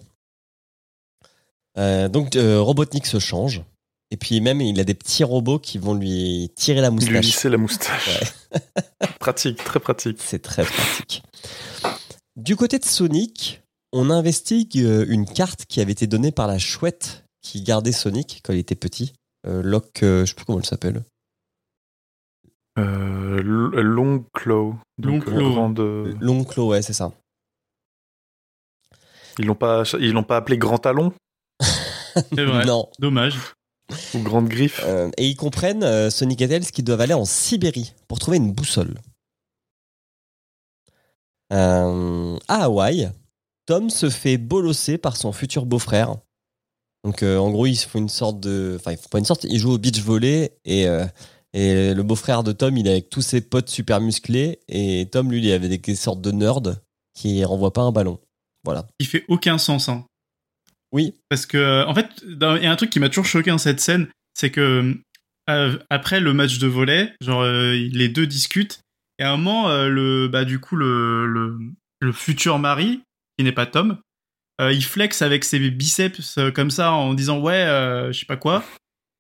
Euh, 1.77 2.08
donc, 2.10 2.36
euh, 2.36 2.60
Robotnik 2.62 3.05
se 3.05 3.19
change. 3.19 3.62
Et 4.12 4.17
puis, 4.17 4.41
même, 4.41 4.60
il 4.60 4.79
a 4.79 4.84
des 4.84 4.95
petits 4.95 5.23
robots 5.23 5.60
qui 5.60 5.77
vont 5.77 5.93
lui 5.93 6.49
tirer 6.55 6.82
la 6.82 6.88
Il 6.88 6.91
lui 6.95 6.95
moustache. 7.05 7.25
lissait 7.25 7.49
la 7.49 7.58
moustache. 7.58 8.34
pratique, 9.19 9.63
très 9.63 9.79
pratique. 9.79 10.17
C'est 10.19 10.41
très 10.41 10.63
pratique. 10.65 11.21
Du 12.36 12.55
côté 12.55 12.79
de 12.79 12.86
Sonic, 12.86 13.62
on 13.91 14.10
investigue 14.10 14.75
une 14.75 15.25
carte 15.25 15.65
qui 15.67 15.79
avait 15.82 15.91
été 15.91 16.08
donnée 16.08 16.32
par 16.32 16.47
la 16.47 16.58
chouette 16.58 17.23
qui 17.41 17.62
gardait 17.62 17.91
Sonic 17.91 18.41
quand 18.43 18.53
il 18.53 18.60
était 18.60 18.75
petit. 18.75 19.13
Euh, 19.47 19.62
Locke, 19.62 19.99
je 20.01 20.25
sais 20.25 20.34
plus 20.34 20.45
comment 20.45 20.60
elle 20.60 20.65
s'appelle. 20.65 21.03
Euh, 22.79 23.39
L- 23.39 23.81
Long 23.81 24.25
Claw. 24.33 24.75
Donc, 24.97 25.25
Long 25.25 25.31
Claw. 25.31 25.51
grande, 25.53 25.79
euh, 25.79 26.63
ouais, 26.65 26.81
c'est 26.81 26.93
ça. 26.93 27.11
Ils 29.37 29.45
l'ont 29.45 29.55
pas, 29.55 29.83
ils 29.99 30.11
l'ont 30.11 30.23
pas 30.23 30.37
appelé 30.37 30.57
Grand 30.57 30.77
Talon 30.77 31.13
C'est 31.61 32.43
vrai. 32.45 32.65
Non. 32.65 32.89
Dommage. 32.99 33.37
ou 34.13 34.19
Grande 34.19 34.49
Griffe. 34.49 34.81
Euh, 34.85 35.09
et 35.17 35.27
ils 35.27 35.35
comprennent, 35.35 35.83
euh, 35.83 36.09
Sonic 36.09 36.41
et 36.41 36.47
Tails, 36.47 36.65
qu'ils 36.65 36.83
doivent 36.83 37.01
aller 37.01 37.13
en 37.13 37.25
Sibérie 37.25 37.93
pour 38.07 38.19
trouver 38.19 38.37
une 38.37 38.51
boussole. 38.51 38.95
Euh, 41.51 42.37
à 42.47 42.63
Hawaï, 42.65 43.11
Tom 43.65 43.89
se 43.89 44.09
fait 44.09 44.37
bolosser 44.37 44.97
par 44.97 45.17
son 45.17 45.31
futur 45.31 45.65
beau-frère. 45.65 46.17
Donc, 47.03 47.23
euh, 47.23 47.37
en 47.37 47.49
gros, 47.49 47.65
ils 47.65 47.75
se 47.75 47.87
font 47.87 47.99
une 47.99 48.09
sorte 48.09 48.39
de. 48.39 48.75
Enfin, 48.79 48.91
ils 48.91 48.97
font 48.97 49.09
pas 49.09 49.19
une 49.19 49.25
sorte, 49.25 49.45
ils 49.45 49.57
jouent 49.59 49.71
au 49.73 49.77
beach 49.77 49.99
volley 50.01 50.57
et, 50.65 50.87
euh, 50.87 51.05
et 51.53 51.93
le 51.93 52.03
beau-frère 52.03 52.43
de 52.43 52.51
Tom, 52.51 52.77
il 52.77 52.88
est 52.88 52.91
avec 52.91 53.09
tous 53.09 53.21
ses 53.21 53.41
potes 53.41 53.69
super 53.69 54.01
musclés 54.01 54.59
et 54.67 55.07
Tom, 55.12 55.31
lui, 55.31 55.39
il 55.39 55.51
avait 55.51 55.69
des, 55.69 55.77
des 55.77 55.95
sortes 55.95 56.21
de 56.21 56.31
nerds 56.31 56.77
qui 57.13 57.43
renvoient 57.43 57.73
pas 57.73 57.81
un 57.81 57.91
ballon. 57.91 58.19
Voilà. 58.63 58.88
Il 58.99 59.07
fait 59.07 59.25
aucun 59.27 59.57
sens. 59.57 59.89
Hein. 59.89 60.05
Oui, 60.91 61.15
Parce 61.29 61.45
que, 61.45 61.85
en 61.85 61.93
fait, 61.93 62.07
il 62.23 62.63
y 62.63 62.65
a 62.65 62.71
un 62.71 62.75
truc 62.75 62.89
qui 62.89 62.99
m'a 62.99 63.09
toujours 63.09 63.25
choqué 63.25 63.51
dans 63.51 63.57
cette 63.57 63.79
scène, 63.79 64.07
c'est 64.33 64.49
que 64.49 64.95
euh, 65.49 65.77
après 65.89 66.19
le 66.19 66.33
match 66.33 66.59
de 66.59 66.67
volley, 66.67 67.13
genre 67.21 67.41
euh, 67.41 67.73
les 67.73 68.09
deux 68.09 68.27
discutent 68.27 68.81
et 69.19 69.23
à 69.23 69.33
un 69.33 69.38
moment, 69.38 69.69
euh, 69.69 69.88
le, 69.88 70.27
bah 70.27 70.45
du 70.45 70.59
coup 70.59 70.75
le, 70.75 71.25
le, 71.27 71.57
le 71.99 72.12
futur 72.12 72.57
mari, 72.59 73.01
qui 73.38 73.43
n'est 73.43 73.51
pas 73.51 73.65
Tom, 73.65 73.97
il 74.62 74.83
flex 74.83 75.21
avec 75.21 75.45
ses 75.45 75.69
biceps 75.69 76.38
comme 76.53 76.69
ça 76.69 76.91
en 76.91 77.13
disant 77.13 77.39
ouais, 77.39 77.63
je 78.12 78.19
sais 78.19 78.25
pas 78.25 78.35
quoi. 78.35 78.62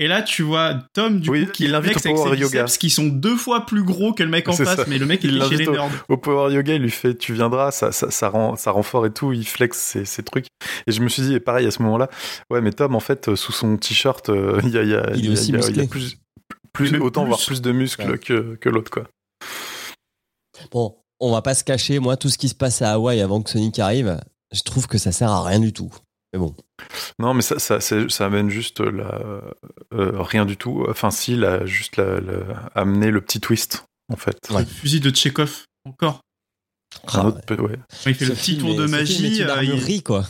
Et 0.01 0.07
là, 0.07 0.21
tu 0.21 0.43
vois 0.43 0.75
Tom 0.93 1.19
du 1.19 1.29
Oui, 1.29 1.45
coup 1.45 1.51
qui 1.51 1.65
il 1.65 1.71
l'invite 1.71 1.99
flex 1.99 2.17
au 2.19 2.23
Power 2.23 2.37
Yoga. 2.37 2.63
qui 2.65 2.89
sont 2.89 3.07
deux 3.07 3.35
fois 3.35 3.65
plus 3.65 3.83
gros 3.83 4.13
que 4.13 4.23
le 4.23 4.29
mec 4.29 4.47
en 4.47 4.53
face, 4.53 4.77
ça. 4.77 4.85
mais 4.87 4.97
le 4.97 5.05
mec 5.05 5.19
Il 5.25 5.37
est 5.41 5.49
chez 5.49 5.57
les 5.57 5.67
au- 5.67 5.71
nerds. 5.73 5.89
Au 6.07 6.15
Power 6.15 6.53
Yoga, 6.53 6.73
il 6.75 6.81
lui 6.81 6.89
fait 6.89 7.15
Tu 7.17 7.33
viendras, 7.33 7.71
ça, 7.71 7.91
ça, 7.91 8.09
ça, 8.09 8.29
rend, 8.29 8.55
ça 8.55 8.71
rend 8.71 8.81
fort 8.83 9.05
et 9.05 9.11
tout. 9.11 9.33
Il 9.33 9.45
flex 9.45 9.77
ses, 9.77 10.05
ses 10.05 10.23
trucs. 10.23 10.45
Et 10.87 10.91
je 10.93 11.01
me 11.01 11.09
suis 11.09 11.21
dit, 11.23 11.33
et 11.33 11.39
pareil 11.41 11.67
à 11.67 11.71
ce 11.71 11.81
moment-là, 11.83 12.09
ouais, 12.49 12.61
mais 12.61 12.71
Tom, 12.71 12.95
en 12.95 13.01
fait, 13.01 13.27
euh, 13.27 13.35
sous 13.35 13.51
son 13.51 13.75
t-shirt, 13.77 14.29
euh, 14.29 14.61
il 14.63 14.69
y 14.69 14.77
a, 14.77 14.83
il 14.83 14.89
y 14.89 14.95
a, 14.95 15.09
Il 15.13 15.15
est 15.15 15.19
il 15.19 15.25
y 15.25 15.27
a- 15.29 15.31
aussi 15.33 15.49
il 15.51 15.55
y 15.55 15.57
a- 15.57 15.67
il 15.69 15.75
y 15.75 15.79
a 15.79 15.83
musclé. 15.83 16.17
plus, 16.73 16.95
autant 16.99 17.23
plus. 17.23 17.27
voire 17.27 17.41
plus 17.45 17.61
de 17.61 17.71
muscles 17.73 18.11
Ouais. 18.11 18.17
que, 18.17 18.55
que 18.55 18.69
l'autre, 18.69 18.91
quoi. 18.91 19.03
Bon, 20.71 20.95
on 21.19 21.31
va 21.31 21.41
pas 21.41 21.55
se 21.55 21.63
cacher, 21.65 21.99
moi, 21.99 22.15
tout 22.17 22.29
ce 22.29 22.37
qui 22.37 22.47
se 22.49 22.55
passe 22.55 22.81
à 22.81 22.91
Hawaï 22.93 23.21
avant 23.21 23.41
que 23.41 23.49
Sonic 23.49 23.79
arrive, 23.79 24.19
je 24.53 24.61
trouve 24.61 24.87
que 24.87 24.97
ça 24.97 25.11
sert 25.11 25.29
à 25.29 25.43
rien 25.43 25.59
du 25.59 25.73
tout. 25.73 25.91
Mais 26.33 26.39
bon, 26.39 26.55
Non, 27.17 27.33
mais 27.33 27.41
ça, 27.41 27.57
ça, 27.59 27.79
ça 27.81 28.25
amène 28.25 28.49
juste 28.49 28.79
la, 28.81 29.41
euh, 29.93 30.21
rien 30.21 30.45
du 30.45 30.57
tout. 30.57 30.85
Enfin, 30.89 31.09
si, 31.11 31.35
la, 31.35 31.65
juste 31.65 31.97
la, 31.97 32.19
la- 32.19 32.69
amener 32.75 33.09
le 33.11 33.21
petit 33.21 33.39
twist, 33.39 33.85
en 34.11 34.15
fait. 34.15 34.37
Ouais. 34.51 34.59
Le 34.61 34.65
fusil 34.67 34.99
de 34.99 35.09
Tchekhov, 35.09 35.63
encore. 35.85 36.21
Un 37.07 37.19
Ah, 37.19 37.25
autre 37.27 37.41
peu- 37.45 37.59
ouais. 37.61 37.79
Il 38.05 38.13
fait 38.15 38.25
ce 38.25 38.29
le 38.31 38.35
petit 38.35 38.57
tour 38.57 38.75
de 38.75 38.85
magie, 38.85 39.41
une 39.41 39.49
euh, 39.49 39.63
il- 39.63 40.03
quoi. 40.03 40.25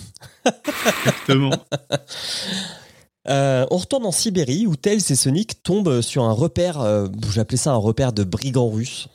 exactement. 1.06 1.52
Euh, 3.28 3.66
on 3.70 3.78
retourne 3.78 4.06
en 4.06 4.12
Sibérie 4.12 4.66
où 4.66 4.76
Tails 4.76 5.04
et 5.12 5.16
Sonic 5.16 5.62
tombent 5.62 6.02
sur 6.02 6.24
un 6.24 6.32
repère, 6.32 6.80
euh, 6.80 7.08
j'appelais 7.32 7.58
ça 7.58 7.72
un 7.74 7.78
repère 7.78 8.12
de 8.12 8.24
brigands 8.24 8.70
russes. 8.70 9.08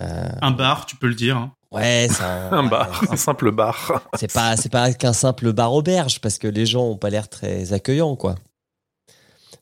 Euh, 0.00 0.28
un 0.42 0.50
bar, 0.50 0.84
tu 0.84 0.96
peux 0.96 1.06
le 1.06 1.14
dire. 1.14 1.36
hein. 1.38 1.52
Ouais, 1.72 2.08
c'est 2.10 2.22
un, 2.22 2.52
Un 2.52 2.62
bar, 2.64 3.04
un 3.10 3.16
simple 3.16 3.50
bar. 3.50 4.02
C'est 4.18 4.32
pas, 4.32 4.56
c'est 4.56 4.70
pas 4.70 4.92
qu'un 4.94 5.12
simple 5.12 5.52
bar 5.52 5.72
auberge 5.74 6.20
parce 6.20 6.38
que 6.38 6.48
les 6.48 6.64
gens 6.66 6.84
ont 6.84 6.96
pas 6.96 7.10
l'air 7.10 7.28
très 7.28 7.72
accueillants, 7.72 8.16
quoi. 8.16 8.36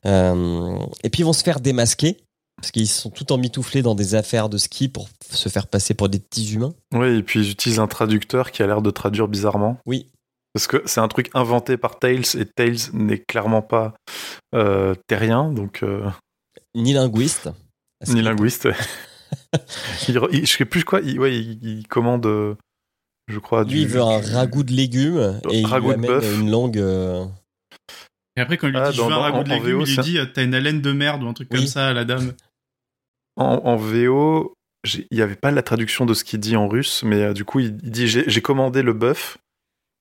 Euh, 0.05 0.79
et 1.03 1.11
puis 1.11 1.23
ils 1.23 1.25
vont 1.25 1.33
se 1.33 1.43
faire 1.43 1.59
démasquer 1.61 2.17
parce 2.57 2.71
qu'ils 2.71 2.89
sont 2.89 3.11
tout 3.11 3.33
emmitouflés 3.33 3.83
dans 3.83 3.95
des 3.95 4.15
affaires 4.15 4.49
de 4.49 4.57
ski 4.57 4.89
pour 4.89 5.09
se 5.31 5.49
faire 5.49 5.67
passer 5.67 5.95
pour 5.95 6.09
des 6.09 6.21
petits 6.21 6.55
humains. 6.55 6.75
Oui, 6.95 7.19
et 7.19 7.23
puis 7.23 7.41
ils 7.41 7.51
utilisent 7.51 7.81
un 7.81 7.87
traducteur 7.89 8.51
qui 8.51 8.63
a 8.63 8.67
l'air 8.67 8.83
de 8.83 8.91
traduire 8.91 9.29
bizarrement. 9.29 9.79
Oui. 9.85 10.07
Parce 10.55 10.67
que 10.69 10.83
c'est 10.87 11.01
un 11.01 11.09
truc 11.09 11.29
inventé 11.35 11.77
par 11.77 11.99
Tails 11.99 12.25
et 12.39 12.47
Tails 12.47 12.79
n'est 12.95 13.19
clairement 13.19 13.61
pas 13.63 13.93
euh, 14.55 14.95
terrien, 15.07 15.51
donc 15.53 15.83
euh, 15.83 16.09
Ni 16.75 16.95
linguiste. 16.95 17.51
ni 18.07 18.23
linguiste. 18.23 18.69
il, 20.09 20.21
il- 20.33 20.47
je 20.47 20.57
sais 20.57 20.65
plus 20.65 20.85
quoi. 20.85 21.01
Il, 21.01 21.19
ouais, 21.21 21.37
il, 21.37 21.63
il 21.81 21.89
commande, 21.89 22.27
euh, 22.27 22.55
je 23.29 23.39
crois, 23.39 23.65
Lui, 23.65 23.71
du 23.71 23.79
il 23.83 23.87
veut 23.89 24.01
un 24.03 24.21
ragoût 24.21 24.63
de 24.63 24.73
légumes 24.73 25.41
et 25.51 25.61
il 25.61 25.67
Ragoût 25.67 25.89
lui 25.93 25.95
amène 25.95 26.41
une 26.41 26.51
langue. 26.51 26.79
euh, 26.79 27.25
Et 28.37 28.41
après, 28.41 28.57
quand 28.57 28.67
il 28.69 28.73
lui 28.73 28.79
Ah, 28.81 28.91
dit 28.91 28.97
je 28.97 29.03
dans- 29.03 29.09
veux 29.09 29.15
un 29.15 29.19
ragoût 29.19 29.45
de 29.45 29.49
légumes, 29.49 29.79
VO, 29.79 29.85
il 29.87 29.95
lui 29.97 30.03
dit 30.03 30.19
euh, 30.19 30.27
t'as 30.27 30.45
une 30.45 30.55
haleine 30.55 30.81
de 30.81 30.93
merde 30.93 31.23
ou 31.23 31.29
un 31.29 31.33
truc 31.35 31.49
Oui. 31.53 31.59
comme 31.61 31.67
ça 31.67 31.89
à 31.89 31.93
la 31.93 32.05
dame. 32.05 32.33
En, 33.37 33.61
en 33.65 33.77
VO, 33.77 34.55
il 34.95 35.07
n'y 35.13 35.21
avait 35.23 35.35
pas 35.37 35.51
la 35.51 35.63
traduction 35.63 36.07
de 36.07 36.15
ce 36.15 36.25
qu'il 36.25 36.41
dit 36.41 36.57
en 36.57 36.69
russe, 36.69 37.03
mais 37.03 37.23
euh, 37.23 37.33
du 37.33 37.45
coup, 37.45 37.61
il, 37.61 37.77
il 37.83 37.91
dit 37.91 38.07
j'ai 38.09 38.25
j'ai 38.29 38.43
commandé 38.43 38.83
le 38.83 38.93
bœuf. 38.93 39.39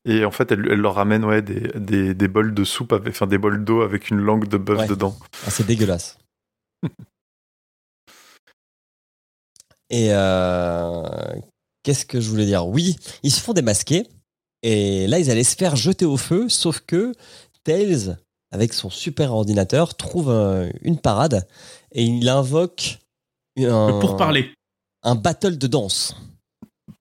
Et 0.07 0.23
en 0.23 0.29
fait, 0.29 0.51
elle, 0.51 0.67
elle 0.69 0.79
leur 0.81 0.93
ramène 0.93 1.25
ouais, 1.25 1.41
des, 1.41 1.61
des, 1.79 2.13
des 2.13 2.27
bols 2.27 2.53
de 2.53 2.63
soupe, 2.63 2.93
avec, 2.93 3.07
enfin 3.15 3.25
des 3.25 3.39
bols 3.39 3.63
d'eau 3.65 3.81
avec 3.81 4.11
une 4.11 4.19
langue 4.19 4.47
de 4.47 4.57
bœuf 4.57 4.77
Ouais. 4.81 4.87
dedans. 4.87 5.17
Ah, 5.47 5.49
c'est 5.49 5.65
dégueulasse. 5.65 6.19
Et 9.89 10.07
euh, 10.11 11.03
qu'est-ce 11.83 12.05
que 12.05 12.19
je 12.19 12.29
voulais 12.29 12.45
dire? 12.45 12.67
Oui, 12.67 12.95
ils 13.23 13.31
se 13.31 13.39
font 13.41 13.53
démasquer. 13.53 14.07
Et 14.63 15.05
là, 15.07 15.19
ils 15.19 15.29
allaient 15.29 15.43
se 15.43 15.55
faire 15.55 15.75
jeter 15.75 16.05
au 16.05 16.17
feu, 16.17 16.49
sauf 16.49 16.79
que 16.79 17.11
Tails, 17.63 18.17
avec 18.51 18.73
son 18.73 18.89
super 18.89 19.33
ordinateur, 19.33 19.95
trouve 19.95 20.29
une 20.81 20.97
parade 20.99 21.47
et 21.91 22.03
il 22.03 22.27
invoque 22.29 22.97
un, 23.59 23.91
Le 23.91 23.99
pourparler. 23.99 24.51
un 25.03 25.15
battle 25.15 25.57
de 25.57 25.67
danse. 25.67 26.15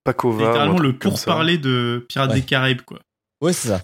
Un 0.07 0.11
Littéralement 0.11 0.77
le 0.77 0.97
pourparler 0.97 1.57
de 1.57 2.05
Pirates 2.07 2.29
Ouais. 2.29 2.35
des 2.35 2.45
Caraïbes, 2.45 2.81
quoi. 2.81 2.99
Ouais, 3.41 3.53
c'est 3.53 3.69
ça. 3.69 3.81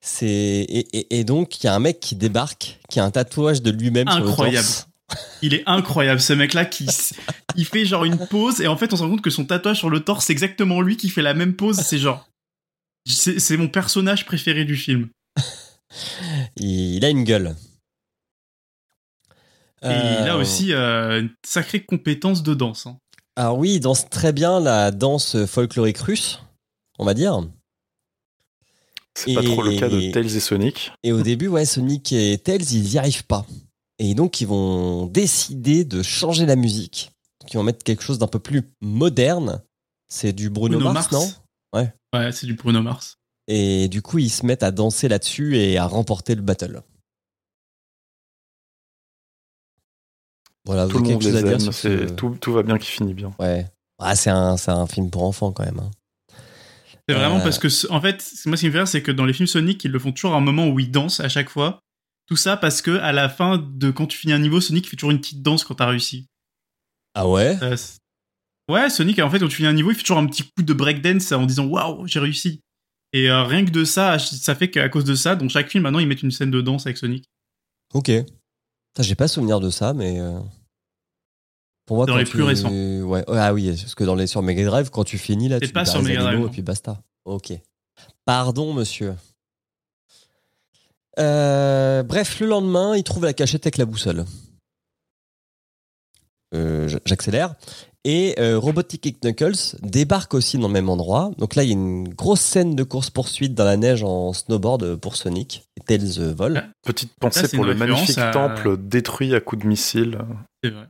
C'est 0.00 0.26
et, 0.26 0.96
et- 0.96 1.18
et 1.20 1.24
donc 1.24 1.62
il 1.62 1.66
y 1.66 1.68
a 1.68 1.74
un 1.74 1.80
mec 1.80 2.00
qui 2.00 2.14
débarque, 2.16 2.78
qui 2.88 3.00
a 3.00 3.04
un 3.04 3.10
tatouage 3.10 3.62
de 3.62 3.70
lui-même 3.70 4.08
sur 4.08 4.20
le 4.20 4.28
Incroyable. 4.28 4.66
torse. 4.66 4.87
Il 5.40 5.54
est 5.54 5.62
incroyable, 5.66 6.20
ce 6.20 6.32
mec-là, 6.32 6.64
qui 6.64 6.84
s- 6.84 7.14
il 7.56 7.64
fait 7.64 7.84
genre 7.84 8.04
une 8.04 8.18
pause, 8.26 8.60
et 8.60 8.66
en 8.66 8.76
fait, 8.76 8.92
on 8.92 8.96
se 8.96 9.02
rend 9.02 9.10
compte 9.10 9.22
que 9.22 9.30
son 9.30 9.44
tatouage 9.46 9.78
sur 9.78 9.88
le 9.90 10.00
torse, 10.00 10.26
c'est 10.26 10.32
exactement 10.32 10.80
lui 10.80 10.96
qui 10.96 11.08
fait 11.08 11.22
la 11.22 11.34
même 11.34 11.54
pose. 11.54 11.78
C'est 11.80 11.98
genre. 11.98 12.28
C'est 13.06 13.38
c'est 13.38 13.56
mon 13.56 13.68
personnage 13.68 14.26
préféré 14.26 14.64
du 14.64 14.76
film. 14.76 15.08
Il 16.56 17.02
a 17.04 17.08
une 17.08 17.24
gueule. 17.24 17.56
Et 19.84 19.86
il 19.86 20.28
a 20.28 20.36
Euh, 20.36 20.40
aussi 20.40 20.72
euh, 20.72 21.20
une 21.20 21.30
sacrée 21.46 21.84
compétence 21.84 22.42
de 22.42 22.52
danse. 22.52 22.86
hein. 22.86 22.98
Alors 23.36 23.56
oui, 23.56 23.74
il 23.74 23.80
danse 23.80 24.10
très 24.10 24.32
bien 24.32 24.58
la 24.60 24.90
danse 24.90 25.44
folklorique 25.46 25.98
russe, 25.98 26.40
on 26.98 27.04
va 27.04 27.14
dire. 27.14 27.40
C'est 29.14 29.32
pas 29.34 29.42
trop 29.42 29.62
le 29.62 29.78
cas 29.78 29.88
de 29.88 30.10
Tails 30.12 30.36
et 30.36 30.40
Sonic. 30.40 30.92
Et 31.04 31.12
au 31.12 31.22
début, 31.22 31.46
ouais, 31.48 31.64
Sonic 31.64 32.12
et 32.12 32.36
Tails, 32.38 32.62
ils 32.72 32.92
y 32.94 32.98
arrivent 32.98 33.24
pas. 33.24 33.46
Et 33.98 34.14
donc, 34.14 34.40
ils 34.40 34.46
vont 34.46 35.06
décider 35.06 35.84
de 35.84 36.02
changer 36.02 36.46
la 36.46 36.56
musique. 36.56 37.10
Ils 37.52 37.56
vont 37.56 37.62
mettre 37.64 37.82
quelque 37.84 38.02
chose 38.02 38.18
d'un 38.18 38.26
peu 38.28 38.38
plus 38.38 38.62
moderne. 38.80 39.62
C'est 40.08 40.32
du 40.32 40.50
Bruno, 40.50 40.78
Bruno 40.78 40.92
Mars, 40.92 41.10
Mars. 41.12 41.40
non? 41.72 41.80
Ouais. 41.80 41.92
Ouais, 42.14 42.32
c'est 42.32 42.46
du 42.46 42.54
Bruno 42.54 42.80
Mars. 42.82 43.16
Et 43.48 43.88
du 43.88 44.02
coup, 44.02 44.18
ils 44.18 44.30
se 44.30 44.44
mettent 44.46 44.62
à 44.62 44.70
danser 44.70 45.08
là-dessus 45.08 45.56
et 45.58 45.78
à 45.78 45.86
remporter 45.86 46.34
le 46.34 46.42
battle. 46.42 46.82
Voilà, 50.64 50.84
vous 50.86 50.92
Tout 50.92 50.98
le 50.98 51.04
avez 51.04 51.12
monde 51.14 51.22
chose 51.22 51.32
les 51.44 51.50
aime. 51.52 51.72
ce- 51.72 52.08
Tout, 52.14 52.36
tout 52.40 52.52
va 52.52 52.62
bien 52.62 52.78
qui 52.78 52.90
finit 52.90 53.14
bien. 53.14 53.34
Ouais. 53.38 53.66
Ah, 53.98 54.14
c'est 54.14 54.30
un, 54.30 54.56
c'est 54.56 54.70
un 54.70 54.86
film 54.86 55.10
pour 55.10 55.22
enfants 55.24 55.50
quand 55.52 55.64
même. 55.64 55.80
hein. 55.80 55.90
C'est 57.08 57.14
vraiment 57.14 57.38
Euh. 57.38 57.42
parce 57.42 57.58
que, 57.58 57.68
en 57.90 58.00
fait, 58.02 58.22
moi, 58.44 58.56
ce 58.56 58.60
qui 58.60 58.66
me 58.66 58.72
fait 58.72 58.78
rire, 58.78 58.88
c'est 58.88 59.02
que 59.02 59.10
dans 59.10 59.24
les 59.24 59.32
films 59.32 59.46
Sonic, 59.46 59.82
ils 59.84 59.90
le 59.90 59.98
font 59.98 60.12
toujours 60.12 60.34
à 60.34 60.36
un 60.36 60.40
moment 60.42 60.68
où 60.68 60.78
ils 60.78 60.90
dansent 60.90 61.20
à 61.20 61.28
chaque 61.30 61.48
fois. 61.48 61.80
Tout 62.28 62.36
ça 62.36 62.56
parce 62.56 62.82
que 62.82 62.92
à 62.98 63.12
la 63.12 63.28
fin 63.28 63.56
de 63.58 63.90
quand 63.90 64.06
tu 64.06 64.16
finis 64.18 64.32
un 64.34 64.38
niveau, 64.38 64.60
Sonic 64.60 64.88
fait 64.88 64.96
toujours 64.96 65.10
une 65.10 65.18
petite 65.20 65.42
danse 65.42 65.64
quand 65.64 65.74
t'as 65.76 65.86
réussi. 65.86 66.26
Ah 67.14 67.26
ouais? 67.26 67.58
Euh, 67.62 67.76
ouais, 68.70 68.90
Sonic, 68.90 69.18
en 69.18 69.30
fait, 69.30 69.38
quand 69.38 69.48
tu 69.48 69.56
finis 69.56 69.68
un 69.68 69.72
niveau, 69.72 69.90
il 69.90 69.94
fait 69.94 70.02
toujours 70.02 70.18
un 70.18 70.26
petit 70.26 70.42
coup 70.44 70.62
de 70.62 70.72
breakdance 70.74 71.32
en 71.32 71.46
disant 71.46 71.64
waouh, 71.66 72.06
j'ai 72.06 72.20
réussi. 72.20 72.60
Et 73.14 73.30
euh, 73.30 73.42
rien 73.44 73.64
que 73.64 73.70
de 73.70 73.84
ça, 73.84 74.18
ça 74.18 74.54
fait 74.54 74.70
qu'à 74.70 74.88
cause 74.90 75.04
de 75.04 75.14
ça, 75.14 75.34
dans 75.36 75.48
chaque 75.48 75.70
film, 75.70 75.84
maintenant, 75.84 75.98
ils 76.00 76.06
mettent 76.06 76.22
une 76.22 76.30
scène 76.30 76.50
de 76.50 76.60
danse 76.60 76.84
avec 76.86 76.98
Sonic. 76.98 77.24
Ok. 77.94 78.10
J'ai 79.00 79.14
pas 79.14 79.28
souvenir 79.28 79.60
de 79.60 79.70
ça, 79.70 79.94
mais. 79.94 80.20
euh, 80.20 80.38
Pour 81.86 81.96
moi, 81.96 82.04
Dans 82.04 82.18
les 82.18 82.24
tu- 82.24 82.32
plus 82.32 82.42
récents. 82.42 82.70
Ouais. 82.70 83.24
Ah 83.28 83.54
oui, 83.54 83.68
parce 83.70 83.94
que 83.94 84.04
dans 84.04 84.14
les 84.14 84.26
sur 84.26 84.42
Mega 84.42 84.62
Drive, 84.66 84.90
quand 84.90 85.04
tu 85.04 85.16
finis 85.16 85.48
là, 85.48 85.58
tu 85.60 85.68
pas 85.68 85.86
sur 85.86 86.02
Mega 86.02 86.20
Drive, 86.20 86.38
non. 86.40 86.46
et 86.48 86.50
puis 86.50 86.60
basta. 86.60 87.00
Ok. 87.24 87.52
Pardon, 88.26 88.74
monsieur. 88.74 89.14
Euh, 91.18 92.02
bref, 92.02 92.40
le 92.40 92.46
lendemain, 92.46 92.96
il 92.96 93.02
trouve 93.04 93.24
la 93.24 93.32
cachette 93.32 93.66
avec 93.66 93.76
la 93.78 93.84
boussole. 93.86 94.24
Euh, 96.54 96.88
J'accélère. 97.04 97.54
Et 98.04 98.36
euh, 98.38 98.58
Robotnik 98.58 99.20
Knuckles 99.22 99.76
débarque 99.82 100.32
aussi 100.32 100.56
dans 100.56 100.68
le 100.68 100.72
même 100.72 100.88
endroit. 100.88 101.30
Donc 101.36 101.56
là, 101.56 101.62
il 101.64 101.66
y 101.66 101.72
a 101.72 101.74
une 101.74 102.08
grosse 102.08 102.40
scène 102.40 102.74
de 102.74 102.82
course-poursuite 102.84 103.54
dans 103.54 103.64
la 103.64 103.76
neige 103.76 104.02
en 104.02 104.32
snowboard 104.32 104.96
pour 104.96 105.16
Sonic. 105.16 105.64
Et 105.76 105.80
Tails 105.84 106.32
vole. 106.34 106.52
Ouais. 106.54 106.62
Petite 106.84 107.12
pensée 107.20 107.48
pour 107.48 107.64
le 107.64 107.74
magnifique 107.74 108.16
à- 108.16 108.30
temple 108.30 108.76
détruit 108.78 109.34
à 109.34 109.40
coups 109.40 109.62
de 109.62 109.68
missile. 109.68 110.18
C'est 110.62 110.70
vrai. 110.70 110.86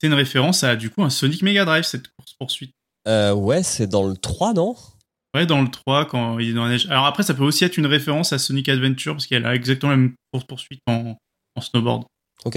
C'est 0.00 0.06
une 0.06 0.14
référence 0.14 0.64
à, 0.64 0.76
du 0.76 0.88
coup, 0.88 1.02
un 1.02 1.10
Sonic 1.10 1.42
Mega 1.42 1.66
Drive, 1.66 1.84
cette 1.84 2.08
course-poursuite. 2.16 2.72
Euh, 3.06 3.34
ouais, 3.34 3.62
c'est 3.62 3.86
dans 3.86 4.06
le 4.06 4.16
3, 4.16 4.54
non? 4.54 4.76
Ouais, 5.34 5.46
dans 5.46 5.62
le 5.62 5.70
3, 5.70 6.06
quand 6.06 6.38
il 6.40 6.50
est 6.50 6.52
dans 6.54 6.64
la 6.64 6.70
neige. 6.70 6.86
Alors 6.90 7.06
après, 7.06 7.22
ça 7.22 7.34
peut 7.34 7.44
aussi 7.44 7.64
être 7.64 7.76
une 7.76 7.86
référence 7.86 8.32
à 8.32 8.38
Sonic 8.38 8.68
Adventure, 8.68 9.14
parce 9.14 9.26
qu'elle 9.26 9.46
a 9.46 9.54
exactement 9.54 9.90
la 9.92 9.96
même 9.96 10.14
course-poursuite 10.32 10.80
en, 10.88 11.16
en 11.54 11.60
snowboard. 11.60 12.04
Ok. 12.44 12.56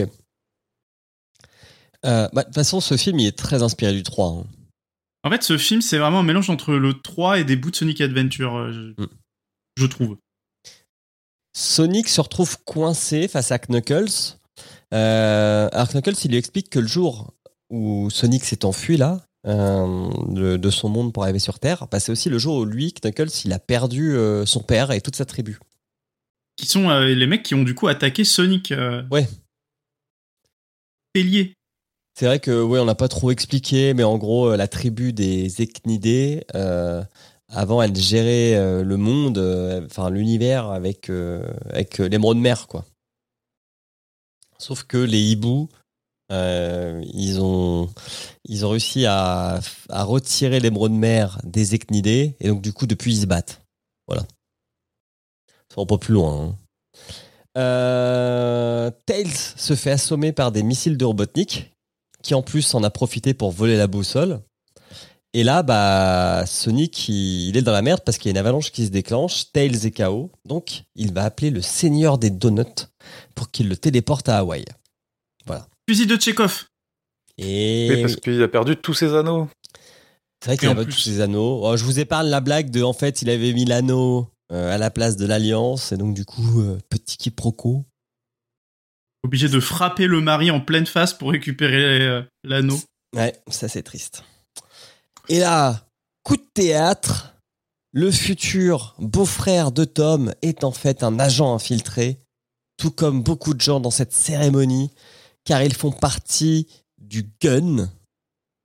Euh, 2.06 2.28
bah, 2.34 2.42
De 2.42 2.48
toute 2.48 2.56
façon, 2.56 2.82
ce 2.82 2.98
film, 2.98 3.20
il 3.20 3.28
est 3.28 3.38
très 3.38 3.62
inspiré 3.64 3.94
du 3.94 4.04
3. 4.04 4.30
hein. 4.30 4.46
En 5.26 5.30
fait, 5.30 5.44
ce 5.44 5.58
film, 5.58 5.82
c'est 5.82 5.98
vraiment 6.00 6.20
un 6.20 6.24
mélange 6.24 6.50
entre 6.50 6.74
le 6.74 6.94
3 7.00 7.40
et 7.40 7.44
des 7.44 7.56
bouts 7.56 7.72
de 7.72 7.76
Sonic 7.76 8.02
Adventure, 8.02 8.56
euh, 8.58 8.72
je, 8.72 9.04
Mm. 9.04 9.08
je 9.78 9.86
trouve. 9.86 10.18
Sonic 11.56 12.10
se 12.10 12.20
retrouve 12.22 12.58
coincé 12.64 13.28
face 13.28 13.52
à 13.52 13.60
Knuckles. 13.60 14.38
Euh, 14.94 15.70
alors 15.72 15.88
Knuckles, 15.94 16.16
il 16.26 16.32
lui 16.32 16.38
explique 16.38 16.70
que 16.70 16.80
le 16.80 16.88
jour 16.88 17.34
où 17.70 18.10
Sonic 18.10 18.44
s'est 18.44 18.66
enfui 18.66 18.98
là, 18.98 19.22
euh, 19.46 20.10
de, 20.30 20.56
de 20.56 20.70
son 20.70 20.88
monde 20.88 21.12
pour 21.12 21.24
arriver 21.24 21.40
sur 21.40 21.60
Terre, 21.60 21.88
bah, 21.92 22.00
c'est 22.00 22.12
aussi 22.12 22.30
le 22.30 22.38
jour 22.38 22.58
où 22.58 22.66
lui, 22.66 22.94
Knuckles, 22.94 23.46
il 23.46 23.52
a 23.52 23.60
perdu 23.60 24.16
euh, 24.16 24.46
son 24.46 24.62
père 24.62 24.92
et 24.92 25.02
toute 25.02 25.16
sa 25.16 25.26
tribu. 25.26 25.60
Qui 26.56 26.66
sont 26.66 26.90
euh, 26.90 27.08
les 27.08 27.28
mecs 27.28 27.44
qui 27.44 27.56
ont 27.56 27.64
du 27.64 27.76
coup 27.76 27.88
attaqué 27.88 28.24
Sonic. 28.24 28.74
Ouais. 29.12 29.28
C'est 31.14 31.24
lié. 31.24 31.54
C'est 32.18 32.26
vrai 32.28 32.40
que 32.40 32.62
ouais, 32.64 32.80
on 32.80 32.86
n'a 32.86 32.96
pas 32.96 33.08
trop 33.08 33.32
expliqué, 33.32 33.94
mais 33.94 34.04
en 34.04 34.18
gros, 34.18 34.56
la 34.56 34.68
tribu 34.68 35.14
des 35.14 35.62
Echnidés, 35.62 36.46
avant, 37.50 37.82
elle 37.82 37.96
gérait 37.96 38.84
le 38.84 38.98
monde, 38.98 39.40
enfin 39.86 40.12
l'univers 40.12 40.70
avec 40.70 41.10
avec 41.10 41.98
l'émeraude 41.98 42.38
mer, 42.38 42.68
quoi. 42.68 42.86
Sauf 44.60 44.84
que 44.84 44.98
les 44.98 45.20
hiboux, 45.20 45.70
euh, 46.32 47.02
ils 47.14 47.42
ont 47.42 47.90
ils 48.46 48.66
ont 48.66 48.70
réussi 48.70 49.06
à, 49.06 49.60
à 49.90 50.04
retirer 50.04 50.60
l'émeraude 50.60 50.92
mer 50.94 51.40
des 51.44 51.76
Echnidés, 51.76 52.36
et 52.40 52.48
donc 52.48 52.62
du 52.62 52.74
coup, 52.74 52.88
depuis, 52.88 53.14
ils 53.14 53.22
se 53.22 53.26
battent. 53.26 53.62
Voilà. 54.08 54.24
Ça 55.70 55.82
va 55.82 55.86
pas 55.86 55.98
plus 55.98 56.14
loin. 56.14 56.42
hein. 56.42 56.58
Euh, 57.58 58.90
Tails 59.06 59.28
se 59.56 59.76
fait 59.76 59.92
assommer 59.92 60.32
par 60.32 60.52
des 60.52 60.64
missiles 60.64 60.98
de 60.98 61.06
Robotnik 61.06 61.72
qui 62.24 62.34
en 62.34 62.42
plus 62.42 62.74
en 62.74 62.84
a 62.84 62.90
profité 62.90 63.34
pour 63.34 63.52
voler 63.52 63.78
la 63.78 63.88
boussole. 63.88 64.42
Et 65.34 65.44
là, 65.44 65.62
bah, 65.64 66.46
Sonic, 66.46 67.10
il, 67.10 67.50
il 67.50 67.58
est 67.58 67.62
dans 67.62 67.72
la 67.72 67.82
merde 67.82 68.02
parce 68.06 68.18
qu'il 68.18 68.30
y 68.30 68.30
a 68.30 68.32
une 68.32 68.38
avalanche 68.38 68.72
qui 68.72 68.86
se 68.86 68.92
déclenche. 68.92 69.52
Tails 69.52 69.86
est 69.86 69.92
KO. 69.92 70.32
Donc, 70.46 70.84
il 70.96 71.12
va 71.14 71.24
appeler 71.24 71.50
le 71.50 71.62
seigneur 71.62 72.18
des 72.18 72.30
donuts 72.30 72.88
pour 73.36 73.52
qu'il 73.52 73.68
le 73.68 73.76
téléporte 73.76 74.30
à 74.30 74.38
Hawaï. 74.38 74.64
Fusil 75.94 76.08
de 76.08 76.16
Tchekhov. 76.16 76.66
Et 77.38 77.88
Oui, 77.92 78.02
parce 78.02 78.16
qu'il 78.16 78.42
a 78.42 78.48
perdu 78.48 78.76
tous 78.76 78.96
ses 78.96 79.14
anneaux. 79.14 79.48
c'est 80.42 80.50
vrai 80.50 80.58
qu'il 80.58 80.70
a 80.70 80.74
plus- 80.76 80.86
tous 80.92 81.00
ses 81.00 81.22
anneaux. 81.22 81.62
Oh, 81.64 81.78
je 81.78 81.84
vous 81.84 82.00
épargne 82.00 82.30
la 82.30 82.40
blague 82.42 82.72
de, 82.72 82.82
en 82.82 82.94
fait, 82.94 83.22
il 83.22 83.30
avait 83.30 83.54
mis 83.54 83.66
l'anneau 83.66 84.28
euh, 84.52 84.74
à 84.74 84.80
la 84.80 84.90
place 84.90 85.18
de 85.18 85.28
l'Alliance. 85.28 85.92
Et 85.92 85.98
donc, 85.98 86.16
du 86.16 86.26
coup, 86.26 86.62
euh, 86.62 86.80
petit 86.90 87.18
quiproquo. 87.18 87.86
Obligé 89.24 89.50
de 89.50 89.60
frapper 89.60 90.08
le 90.08 90.20
mari 90.20 90.50
en 90.50 90.62
pleine 90.62 90.88
face 90.88 91.14
pour 91.14 91.30
récupérer 91.30 92.02
euh, 92.02 92.24
l'anneau. 92.44 92.80
Ouais, 93.16 93.34
ça 93.48 93.68
c'est 93.68 93.84
triste. 93.84 94.24
Et 95.30 95.40
là, 95.40 95.86
coup 96.24 96.38
de 96.38 96.46
théâtre, 96.56 97.36
le 97.92 98.10
futur 98.10 98.96
beau-frère 98.98 99.72
de 99.72 99.86
Tom 99.86 100.34
est 100.42 100.64
en 100.64 100.72
fait 100.72 101.04
un 101.04 101.20
agent 101.20 101.54
infiltré, 101.54 102.18
tout 102.78 102.90
comme 102.90 103.22
beaucoup 103.22 103.54
de 103.54 103.62
gens 103.62 103.80
dans 103.80 103.92
cette 103.92 104.12
cérémonie, 104.12 104.90
car 105.46 105.64
ils 105.64 105.74
font 105.74 105.92
partie 105.92 106.68
du 106.98 107.30
gun. 107.42 107.90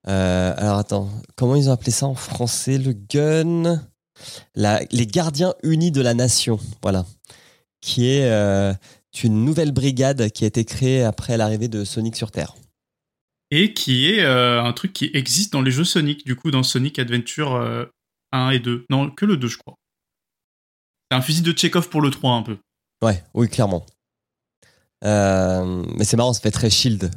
Euh, 0.06 0.54
alors 0.56 0.78
attends, 0.78 1.10
comment 1.36 1.54
ils 1.56 1.68
ont 1.68 1.72
appelé 1.72 1.90
ça 1.90 2.06
en 2.06 2.14
français 2.14 2.78
Le 2.78 2.92
gun? 2.92 3.82
La- 4.54 4.80
Les 4.90 5.06
gardiens 5.06 5.54
unis 5.62 5.90
de 5.92 6.00
la 6.00 6.14
nation, 6.14 6.58
voilà. 6.82 7.04
Qui 7.80 8.06
est 8.08 8.24
euh, 8.30 8.72
une 9.22 9.44
nouvelle 9.44 9.72
brigade 9.72 10.30
qui 10.30 10.44
a 10.44 10.46
été 10.48 10.64
créée 10.64 11.04
après 11.04 11.36
l'arrivée 11.36 11.68
de 11.68 11.84
Sonic 11.84 12.16
sur 12.16 12.30
Terre. 12.30 12.54
Et 13.50 13.72
qui 13.74 14.06
est 14.06 14.20
euh, 14.22 14.62
un 14.62 14.72
truc 14.72 14.92
qui 14.92 15.10
existe 15.14 15.52
dans 15.52 15.62
les 15.62 15.70
jeux 15.70 15.84
Sonic, 15.84 16.24
du 16.26 16.36
coup, 16.36 16.50
dans 16.50 16.62
Sonic 16.62 16.98
Adventure 16.98 17.54
euh, 17.54 17.86
1 18.32 18.50
et 18.50 18.58
2. 18.60 18.84
Non, 18.90 19.10
que 19.10 19.24
le 19.24 19.36
2, 19.36 19.48
je 19.48 19.58
crois. 19.58 19.74
C'est 21.10 21.16
un 21.16 21.22
fusil 21.22 21.42
de 21.42 21.56
Chekhov 21.56 21.88
pour 21.88 22.02
le 22.02 22.10
3, 22.10 22.34
un 22.34 22.42
peu. 22.42 22.58
Ouais, 23.02 23.22
oui, 23.34 23.48
clairement. 23.48 23.86
Euh, 25.04 25.84
mais 25.96 26.04
c'est 26.04 26.16
marrant, 26.16 26.32
ça 26.32 26.40
fait 26.40 26.50
très 26.50 26.70
shield 26.70 27.10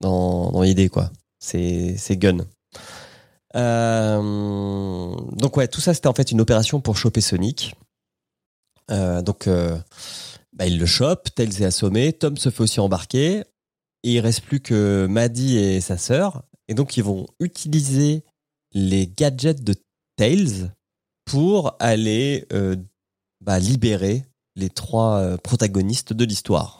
dans, 0.00 0.50
dans 0.50 0.62
l'idée, 0.62 0.88
quoi. 0.88 1.10
C'est 1.38 1.96
gun. 2.16 2.46
Euh, 3.56 5.14
donc, 5.32 5.56
ouais, 5.56 5.68
tout 5.68 5.80
ça, 5.80 5.94
c'était 5.94 6.06
en 6.06 6.14
fait 6.14 6.30
une 6.30 6.40
opération 6.40 6.80
pour 6.80 6.96
choper 6.96 7.20
Sonic. 7.20 7.74
Euh, 8.90 9.22
donc, 9.22 9.46
euh, 9.46 9.78
bah, 10.52 10.66
il 10.66 10.78
le 10.78 10.86
chope, 10.86 11.34
Tails 11.34 11.62
est 11.62 11.64
assommé, 11.64 12.12
Tom 12.12 12.36
se 12.36 12.50
fait 12.50 12.62
aussi 12.62 12.80
embarquer. 12.80 13.44
Et 14.02 14.14
il 14.14 14.20
reste 14.20 14.42
plus 14.42 14.60
que 14.60 15.06
Maddie 15.08 15.58
et 15.58 15.80
sa 15.80 15.98
sœur. 15.98 16.42
Et 16.68 16.74
donc, 16.74 16.96
ils 16.96 17.04
vont 17.04 17.26
utiliser 17.38 18.24
les 18.72 19.06
gadgets 19.06 19.62
de 19.62 19.74
Tails 20.16 20.70
pour 21.24 21.76
aller 21.80 22.46
euh, 22.52 22.76
bah, 23.40 23.58
libérer 23.58 24.24
les 24.56 24.70
trois 24.70 25.36
protagonistes 25.38 26.12
de 26.12 26.24
l'histoire. 26.24 26.79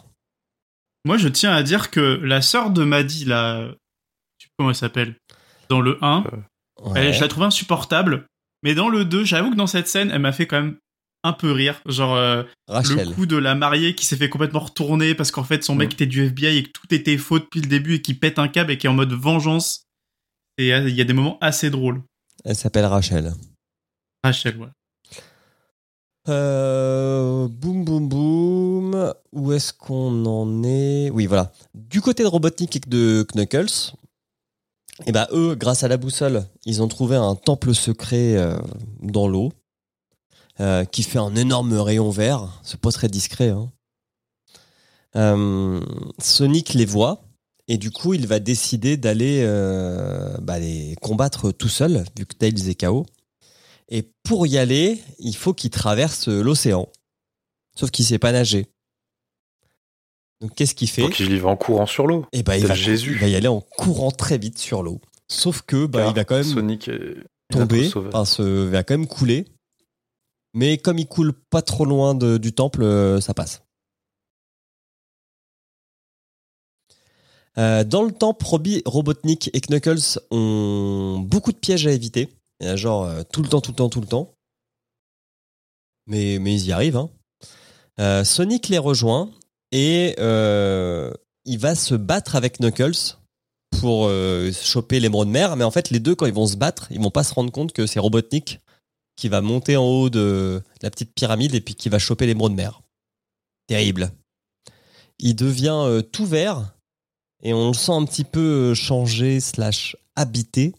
Moi, 1.05 1.17
je 1.17 1.27
tiens 1.27 1.51
à 1.51 1.63
dire 1.63 1.89
que 1.91 1.99
la 2.23 2.41
sœur 2.41 2.69
de 2.69 2.83
Maddy, 2.83 3.25
là, 3.25 3.67
je 4.37 4.45
sais 4.45 4.49
comment 4.57 4.69
elle 4.69 4.75
s'appelle, 4.75 5.15
dans 5.69 5.81
le 5.81 5.97
1, 6.03 6.23
Ouais. 6.81 6.93
elle, 7.07 7.13
je 7.13 7.21
la 7.21 7.27
trouve 7.27 7.43
insupportable. 7.43 8.25
Mais 8.63 8.75
dans 8.75 8.89
le 8.89 9.05
2, 9.05 9.23
j'avoue 9.23 9.51
que 9.51 9.55
dans 9.55 9.67
cette 9.67 9.87
scène, 9.87 10.11
elle 10.11 10.21
m'a 10.21 10.31
fait 10.31 10.45
quand 10.47 10.61
même 10.61 10.77
un 11.23 11.33
peu 11.33 11.51
rire. 11.51 11.81
Genre, 11.85 12.15
euh, 12.15 12.43
le 12.67 13.13
coup 13.13 13.25
de 13.27 13.37
la 13.37 13.53
mariée 13.55 13.93
qui 13.95 14.05
s'est 14.05 14.17
fait 14.17 14.29
complètement 14.29 14.59
retourner 14.61 15.13
parce 15.15 15.31
qu'en 15.31 15.43
fait, 15.43 15.63
son 15.63 15.75
mec 15.75 15.89
Mm. 15.89 15.93
était 15.93 16.05
du 16.07 16.23
FBI 16.25 16.57
et 16.57 16.63
que 16.63 16.69
tout 16.71 16.93
était 16.93 17.17
faux 17.17 17.39
depuis 17.39 17.61
le 17.61 17.67
début 17.67 17.95
et 17.95 18.01
qui 18.01 18.13
pète 18.15 18.39
un 18.39 18.47
câble 18.47 18.71
et 18.71 18.77
qui 18.77 18.87
est 18.87 18.89
en 18.89 18.93
mode 18.93 19.13
vengeance. 19.13 19.83
Et 20.57 20.73
euh, 20.73 20.87
il 20.89 20.95
y 20.95 21.01
a 21.01 21.03
des 21.03 21.13
moments 21.13 21.37
assez 21.41 21.69
drôles. 21.69 22.01
Elle 22.43 22.55
s'appelle 22.55 22.85
Rachel. 22.85 23.33
Rachel, 24.23 24.57
ouais. 24.57 24.67
Euh, 26.29 27.47
boum 27.47 27.83
boum 27.83 28.07
boum. 28.07 29.13
Où 29.31 29.53
est-ce 29.53 29.73
qu'on 29.73 30.25
en 30.25 30.63
est? 30.63 31.09
Oui, 31.09 31.25
voilà. 31.25 31.51
Du 31.73 32.01
côté 32.01 32.23
de 32.23 32.27
Robotnik 32.27 32.75
et 32.75 32.79
de 32.87 33.25
Knuckles, 33.33 33.93
et 35.07 35.11
ben 35.11 35.27
eux, 35.31 35.55
grâce 35.55 35.83
à 35.83 35.87
la 35.87 35.97
boussole, 35.97 36.45
ils 36.65 36.81
ont 36.81 36.87
trouvé 36.87 37.15
un 37.15 37.35
temple 37.35 37.73
secret 37.73 38.35
euh, 38.37 38.57
dans 39.01 39.27
l'eau 39.27 39.51
euh, 40.59 40.85
qui 40.85 41.03
fait 41.03 41.17
un 41.19 41.35
énorme 41.35 41.73
rayon 41.73 42.09
vert. 42.11 42.59
C'est 42.63 42.79
pas 42.79 42.91
très 42.91 43.07
discret. 43.07 43.49
hein. 43.49 43.71
Euh, 45.15 45.81
Sonic 46.19 46.73
les 46.73 46.85
voit 46.85 47.23
et 47.67 47.77
du 47.77 47.91
coup, 47.91 48.13
il 48.13 48.27
va 48.27 48.39
décider 48.39 48.97
d'aller 48.97 49.45
bah, 50.41 50.59
les 50.59 50.95
combattre 51.01 51.51
tout 51.51 51.69
seul, 51.69 52.03
vu 52.17 52.25
que 52.25 52.35
Tails 52.35 52.69
est 52.69 52.75
KO. 52.75 53.05
Et 53.91 54.09
pour 54.23 54.47
y 54.47 54.57
aller, 54.57 55.03
il 55.19 55.35
faut 55.35 55.53
qu'il 55.53 55.69
traverse 55.69 56.29
l'océan. 56.29 56.87
Sauf 57.75 57.91
qu'il 57.91 58.05
sait 58.05 58.19
pas 58.19 58.31
nager. 58.31 58.67
Donc 60.39 60.55
qu'est-ce 60.55 60.73
qu'il 60.73 60.89
fait? 60.89 61.03
Donc 61.03 61.19
il 61.19 61.31
y 61.31 61.37
va 61.37 61.49
en 61.49 61.57
courant 61.57 61.85
sur 61.85 62.07
l'eau. 62.07 62.25
Eh 62.31 62.41
ben, 62.41 62.55
il 62.55 62.65
va, 62.65 62.73
Jésus. 62.73 63.11
il 63.11 63.17
va 63.19 63.27
y 63.27 63.35
aller 63.35 63.49
en 63.49 63.61
courant 63.61 64.11
très 64.11 64.37
vite 64.37 64.57
sur 64.57 64.81
l'eau. 64.81 64.99
Sauf 65.27 65.61
que 65.61 65.85
bah, 65.85 65.99
Car 65.99 66.09
il 66.09 66.15
va 66.15 66.23
quand 66.25 66.35
même 66.35 66.43
Sonic 66.43 66.87
est 66.87 67.17
tomber, 67.49 67.89
se, 67.89 67.99
va 68.63 68.83
quand 68.83 68.97
même 68.97 69.07
couler. 69.07 69.45
Mais 70.53 70.77
comme 70.77 70.97
il 70.97 71.07
coule 71.07 71.33
pas 71.33 71.61
trop 71.61 71.85
loin 71.85 72.15
de- 72.15 72.37
du 72.37 72.53
temple, 72.53 72.83
euh, 72.83 73.21
ça 73.21 73.33
passe. 73.33 73.61
Euh, 77.57 77.83
dans 77.83 78.03
le 78.03 78.11
temple, 78.11 78.45
Robbie, 78.45 78.81
Robotnik 78.85 79.49
et 79.53 79.59
Knuckles 79.61 80.19
ont 80.31 81.19
beaucoup 81.19 81.51
de 81.51 81.57
pièges 81.57 81.85
à 81.85 81.91
éviter. 81.91 82.29
Il 82.61 82.67
y 82.67 82.69
en 82.69 82.73
a 82.73 82.75
genre 82.75 83.05
euh, 83.05 83.23
tout 83.23 83.41
le 83.41 83.49
temps, 83.49 83.59
tout 83.59 83.71
le 83.71 83.75
temps, 83.75 83.89
tout 83.89 84.01
le 84.01 84.07
temps. 84.07 84.35
Mais, 86.05 86.35
ils 86.35 86.65
y 86.65 86.71
arrivent. 86.71 86.97
hein. 86.97 87.09
Euh, 87.99 88.23
Sonic 88.23 88.69
les 88.69 88.77
rejoint 88.77 89.31
et 89.71 90.15
euh, 90.19 91.11
il 91.45 91.57
va 91.57 91.75
se 91.75 91.95
battre 91.95 92.35
avec 92.35 92.59
Knuckles 92.59 93.17
pour 93.79 94.09
choper 94.51 94.99
l'émeraude 94.99 95.29
mer. 95.29 95.55
Mais 95.55 95.63
en 95.63 95.71
fait, 95.71 95.89
les 95.89 95.99
deux, 95.99 96.13
quand 96.13 96.27
ils 96.27 96.33
vont 96.33 96.45
se 96.45 96.57
battre, 96.57 96.87
ils 96.91 97.01
vont 97.01 97.09
pas 97.09 97.23
se 97.23 97.33
rendre 97.33 97.51
compte 97.51 97.73
que 97.73 97.87
c'est 97.87 97.99
Robotnik 97.99 98.59
qui 99.15 99.27
va 99.27 99.41
monter 99.41 99.75
en 99.77 99.83
haut 99.83 100.09
de 100.09 100.61
la 100.81 100.91
petite 100.91 101.13
pyramide 101.15 101.55
et 101.55 101.61
puis 101.61 101.73
qui 101.73 101.89
va 101.89 101.97
choper 101.97 102.27
l'émeraude 102.27 102.53
mer. 102.53 102.81
Terrible. 103.67 104.11
Il 105.17 105.35
devient 105.35 106.03
tout 106.11 106.25
vert 106.25 106.75
et 107.41 107.53
on 107.53 107.69
le 107.69 107.73
sent 107.73 107.93
un 107.93 108.05
petit 108.05 108.23
peu 108.23 108.73
changé 108.75 109.39
slash 109.39 109.95
habité. 110.15 110.75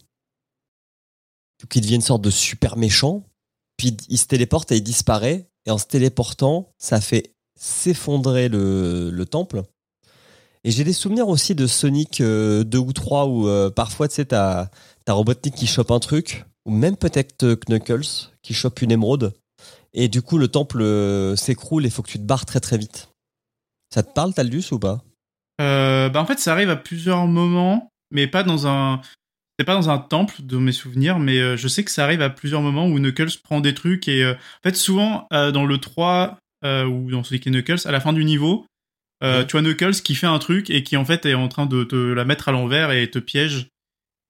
Il 1.75 1.81
devient 1.81 1.95
une 1.95 2.01
sorte 2.01 2.21
de 2.21 2.29
super 2.29 2.77
méchant. 2.77 3.23
Puis 3.77 3.97
il 4.09 4.17
se 4.17 4.27
téléporte 4.27 4.71
et 4.71 4.77
il 4.77 4.83
disparaît. 4.83 5.47
Et 5.65 5.71
en 5.71 5.77
se 5.77 5.85
téléportant, 5.85 6.69
ça 6.77 7.01
fait 7.01 7.33
s'effondrer 7.59 8.49
le, 8.49 9.09
le 9.11 9.25
temple. 9.25 9.63
Et 10.63 10.71
j'ai 10.71 10.83
des 10.83 10.93
souvenirs 10.93 11.27
aussi 11.27 11.55
de 11.55 11.67
Sonic 11.67 12.21
euh, 12.21 12.63
2 12.63 12.77
ou 12.77 12.93
3 12.93 13.25
où 13.25 13.47
euh, 13.47 13.69
parfois, 13.69 14.07
tu 14.07 14.15
sais, 14.15 14.25
t'as 14.25 14.69
Robotnik 15.07 15.55
qui 15.55 15.67
chope 15.67 15.91
un 15.91 15.99
truc, 15.99 16.45
ou 16.65 16.71
même 16.71 16.95
peut-être 16.95 17.43
euh, 17.43 17.55
Knuckles 17.67 18.31
qui 18.41 18.53
chope 18.53 18.81
une 18.81 18.91
émeraude. 18.91 19.33
Et 19.93 20.07
du 20.07 20.21
coup, 20.21 20.37
le 20.37 20.47
temple 20.47 20.81
euh, 20.81 21.35
s'écroule 21.35 21.85
et 21.85 21.89
faut 21.89 22.01
que 22.01 22.09
tu 22.09 22.17
te 22.17 22.23
barres 22.23 22.45
très 22.45 22.59
très 22.59 22.77
vite. 22.77 23.09
Ça 23.93 24.03
te 24.03 24.11
parle, 24.11 24.33
Taldus, 24.33 24.71
ou 24.71 24.79
pas? 24.79 25.03
Euh, 25.61 26.09
bah 26.09 26.21
en 26.21 26.25
fait, 26.25 26.39
ça 26.39 26.51
arrive 26.51 26.69
à 26.69 26.75
plusieurs 26.75 27.27
moments, 27.27 27.91
mais 28.09 28.27
pas 28.27 28.43
dans 28.43 28.65
un. 28.67 29.01
C'est 29.59 29.65
pas 29.65 29.75
dans 29.75 29.89
un 29.89 29.99
temple 29.99 30.35
de 30.39 30.57
mes 30.57 30.71
souvenirs, 30.71 31.19
mais 31.19 31.37
euh, 31.39 31.55
je 31.57 31.67
sais 31.67 31.83
que 31.83 31.91
ça 31.91 32.03
arrive 32.03 32.21
à 32.21 32.29
plusieurs 32.31 32.61
moments 32.61 32.87
où 32.87 32.97
Knuckles 32.97 33.37
prend 33.43 33.59
des 33.61 33.73
trucs 33.75 34.07
et 34.07 34.23
euh, 34.23 34.33
en 34.33 34.61
fait 34.63 34.75
souvent 34.75 35.27
euh, 35.31 35.51
dans 35.51 35.65
le 35.65 35.77
3 35.77 36.39
euh, 36.65 36.85
ou 36.85 37.11
dans 37.11 37.23
Sonic 37.23 37.45
et 37.45 37.51
Knuckles 37.51 37.85
à 37.85 37.91
la 37.91 37.99
fin 37.99 38.13
du 38.13 38.25
niveau, 38.25 38.65
Ouais. 39.21 39.45
tu 39.47 39.51
vois 39.53 39.61
Knuckles 39.61 40.01
qui 40.03 40.15
fait 40.15 40.27
un 40.27 40.39
truc 40.39 40.69
et 40.69 40.83
qui 40.83 40.97
en 40.97 41.05
fait 41.05 41.25
est 41.25 41.33
en 41.33 41.47
train 41.47 41.65
de 41.65 41.83
te 41.85 41.95
la 41.95 42.25
mettre 42.25 42.49
à 42.49 42.51
l'envers 42.51 42.91
et 42.91 43.09
te 43.09 43.19
piège. 43.19 43.69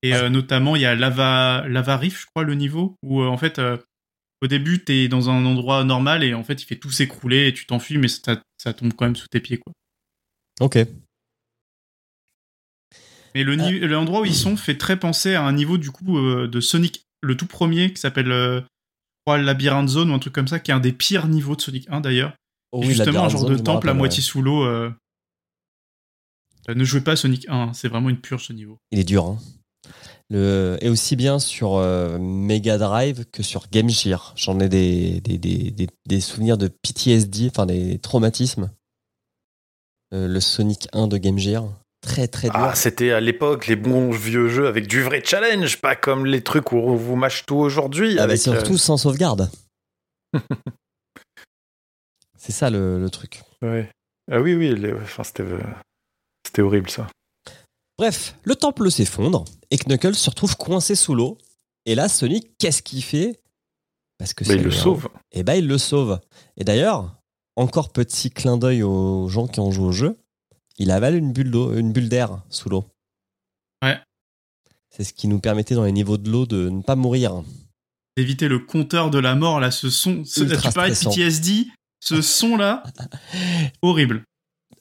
Et 0.04 0.12
Ouais. 0.14 0.30
notamment 0.30 0.76
il 0.76 0.82
y 0.84 0.86
a 0.86 0.94
Lava 0.94 1.64
Lava 1.68 1.98
Reef, 1.98 2.22
je 2.22 2.26
crois 2.28 2.44
le 2.44 2.54
niveau 2.54 2.96
où 3.02 3.24
en 3.24 3.38
fait 3.38 3.60
au 4.42 4.48
début 4.48 4.84
t'es 4.84 5.08
dans 5.08 5.30
un 5.32 5.46
endroit 5.46 5.84
normal 5.84 6.24
et 6.24 6.34
en 6.36 6.44
fait 6.44 6.62
il 6.62 6.66
fait 6.66 6.76
tout 6.76 6.92
s'écrouler 6.92 7.48
et 7.48 7.54
tu 7.54 7.66
t'enfuis 7.66 7.98
mais 7.98 8.08
ça, 8.10 8.40
ça 8.58 8.74
tombe 8.74 8.94
quand 8.94 9.06
même 9.06 9.16
sous 9.16 9.28
tes 9.30 9.40
pieds 9.40 9.58
quoi. 9.58 9.74
Ok. 10.60 10.78
Mais 13.36 13.44
le 13.44 13.56
ni- 13.56 13.80
l'endroit 13.80 14.22
où 14.22 14.26
ils 14.26 14.36
sont 14.36 14.56
fait 14.58 14.78
très 14.78 14.98
penser 14.98 15.34
à 15.36 15.44
un 15.44 15.54
niveau 15.54 15.78
du 15.78 15.92
coup 15.92 16.18
euh, 16.18 16.48
de 16.48 16.60
Sonic, 16.60 17.04
le 17.22 17.36
tout 17.36 17.48
premier 17.48 17.92
qui 17.94 18.00
s'appelle 18.00 18.32
euh, 18.32 18.62
je 18.62 19.32
crois, 19.32 19.38
Labyrinth 19.38 19.90
Zone 19.90 20.12
ou 20.12 20.14
un 20.14 20.20
truc 20.20 20.34
comme 20.34 20.48
ça, 20.48 20.60
qui 20.60 20.72
est 20.72 20.74
un 20.74 20.80
des 20.80 20.92
pires 20.94 21.28
niveaux 21.28 21.56
de 21.56 21.62
Sonic 21.62 21.88
1 21.90 22.02
d'ailleurs. 22.02 22.34
Oh 22.72 22.80
oui, 22.82 22.88
justement 22.88 23.24
un 23.26 23.30
genre 23.30 23.42
Zone, 23.42 23.56
de 23.56 23.62
temple 23.62 23.90
à 23.90 23.94
moitié 23.94 24.20
ouais. 24.20 24.24
sous 24.26 24.42
l'eau. 24.42 24.64
euh. 24.66 24.92
Euh, 26.70 26.76
ne 26.76 26.84
jouez 26.84 27.02
pas 27.02 27.12
à 27.14 27.16
Sonic 27.16 27.48
1, 27.50 27.54
hein, 27.54 27.74
c'est 27.74 27.88
vraiment 27.88 28.10
une 28.10 28.20
purge 28.20 28.48
ce 28.48 28.54
niveau. 28.54 28.78
Il 28.92 29.00
est 29.00 29.04
dur. 29.04 29.26
Hein. 29.26 29.40
Le... 30.30 30.78
Et 30.82 30.90
aussi 30.90 31.16
bien 31.16 31.38
sur 31.40 31.76
euh, 31.76 32.18
Mega 32.20 32.78
Drive 32.78 33.26
que 33.32 33.44
sur 33.44 33.70
Game 33.70 33.90
Gear. 33.90 34.34
J'en 34.38 34.60
ai 34.60 34.70
des, 34.70 35.22
des, 35.22 35.38
des, 35.38 35.72
des, 35.72 35.88
des 36.06 36.20
souvenirs 36.22 36.58
de 36.58 36.68
PTSD, 36.70 37.50
enfin 37.50 37.66
des 37.66 38.00
traumatismes. 38.00 38.72
Euh, 40.14 40.28
le 40.28 40.40
Sonic 40.40 40.88
1 40.94 41.08
de 41.08 41.18
Game 41.18 41.38
Gear. 41.38 41.66
Très 42.04 42.28
très 42.28 42.50
dur. 42.50 42.56
Ah, 42.60 42.76
c'était 42.76 43.12
à 43.12 43.20
l'époque 43.22 43.66
les 43.68 43.76
bons 43.78 44.12
vieux 44.12 44.50
jeux 44.50 44.68
avec 44.68 44.88
du 44.88 45.02
vrai 45.02 45.24
challenge, 45.26 45.80
pas 45.82 45.96
comme 45.96 46.26
les 46.26 46.44
trucs 46.44 46.72
où 46.74 46.76
on 46.78 46.96
vous 46.96 47.16
mâche 47.16 47.46
tout 47.46 47.56
aujourd'hui. 47.56 48.12
Ah, 48.20 48.28
mais 48.28 48.34
avec, 48.34 48.40
surtout 48.42 48.74
euh, 48.74 48.78
sans 48.78 48.98
sauvegarde. 48.98 49.50
C'est 52.38 52.52
ça 52.52 52.70
le, 52.70 53.00
le 53.00 53.10
truc. 53.10 53.42
ouais. 53.62 53.90
Ah 54.32 54.40
oui, 54.40 54.54
oui, 54.56 54.74
les- 54.76 54.94
enfin, 54.94 55.24
c'était 55.24 55.44
euh, 55.44 55.60
c'était 56.46 56.62
horrible 56.62 56.90
ça. 56.90 57.08
Bref, 57.98 58.36
le 58.44 58.56
temple 58.56 58.90
s'effondre 58.90 59.44
et 59.70 59.78
Knuckles 59.78 60.16
se 60.16 60.30
retrouve 60.30 60.56
coincé 60.56 60.96
sous 60.96 61.14
l'eau. 61.14 61.38
Et 61.86 61.94
là, 61.96 62.08
Sonic, 62.08 62.58
qu'est-ce 62.58 62.82
qu'il 62.82 63.04
fait? 63.04 63.40
Parce 64.18 64.34
que 64.34 64.46
c'est 64.46 64.56
il 64.56 64.64
le 64.64 64.72
sauve. 64.72 65.10
Et 65.34 65.44
ben 65.44 65.56
il 65.56 65.68
le 65.68 65.78
sauve. 65.78 66.20
Et 66.58 66.64
d'ailleurs, 66.64 67.18
encore 67.58 67.92
petit 67.92 68.30
clin 68.32 68.58
d'œil 68.58 68.82
aux 68.84 69.28
gens 69.28 69.48
qui 69.48 69.60
ont 69.60 69.72
joué 69.72 69.86
au 69.88 69.92
jeu, 69.92 70.18
il 70.78 70.92
avale 70.92 71.16
une 71.16 71.34
bulle 71.34 71.52
d'eau, 71.52 71.74
une 71.78 71.92
bulle 71.92 72.10
d'air 72.10 72.42
sous 72.50 72.70
l'eau. 72.70 72.86
Ouais. 73.84 73.98
C'est 74.90 75.04
ce 75.04 75.14
qui 75.14 75.28
nous 75.28 75.40
permettait 75.40 75.76
dans 75.76 75.86
les 75.86 75.92
niveaux 75.92 76.18
de 76.18 76.30
l'eau 76.30 76.46
de 76.46 76.70
ne 76.70 76.82
pas 76.82 76.96
mourir. 76.96 77.44
Éviter 78.18 78.48
le 78.48 78.60
compteur 78.60 79.10
de 79.10 79.18
la 79.20 79.36
mort, 79.36 79.60
là, 79.60 79.72
ce 79.72 79.90
son. 79.90 80.24
Ce, 80.24 80.42
Ultra 80.42 80.70
tu 80.70 80.74
parlais 80.76 80.92
de. 80.92 80.96
PTSD, 80.96 81.68
ce 82.00 82.22
son-là, 82.22 82.84
horrible. 83.82 84.24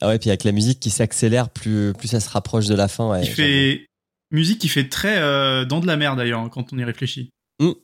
Ah 0.01 0.09
ouais, 0.09 0.19
puis 0.19 0.31
avec 0.31 0.45
la 0.45 0.53
musique 0.53 0.81
qui 0.81 0.91
s'accélère, 0.91 1.49
plus, 1.49 1.93
plus 1.95 2.09
ça 2.09 2.21
se 2.21 2.29
rapproche 2.29 2.67
de 2.67 2.75
la 2.75 2.89
fin. 2.89 3.09
Ouais, 3.09 3.23
Il 3.25 3.31
fait. 3.31 3.87
Musique 4.33 4.59
qui 4.59 4.69
fait 4.69 4.89
très 4.89 5.19
euh, 5.19 5.67
dans 5.67 5.81
de 5.81 5.87
la 5.87 5.97
mer 5.97 6.17
d'ailleurs, 6.17 6.49
quand 6.51 6.73
on 6.73 6.79
y 6.79 6.85
réfléchit. 6.85 7.31
j'avoue. 7.61 7.77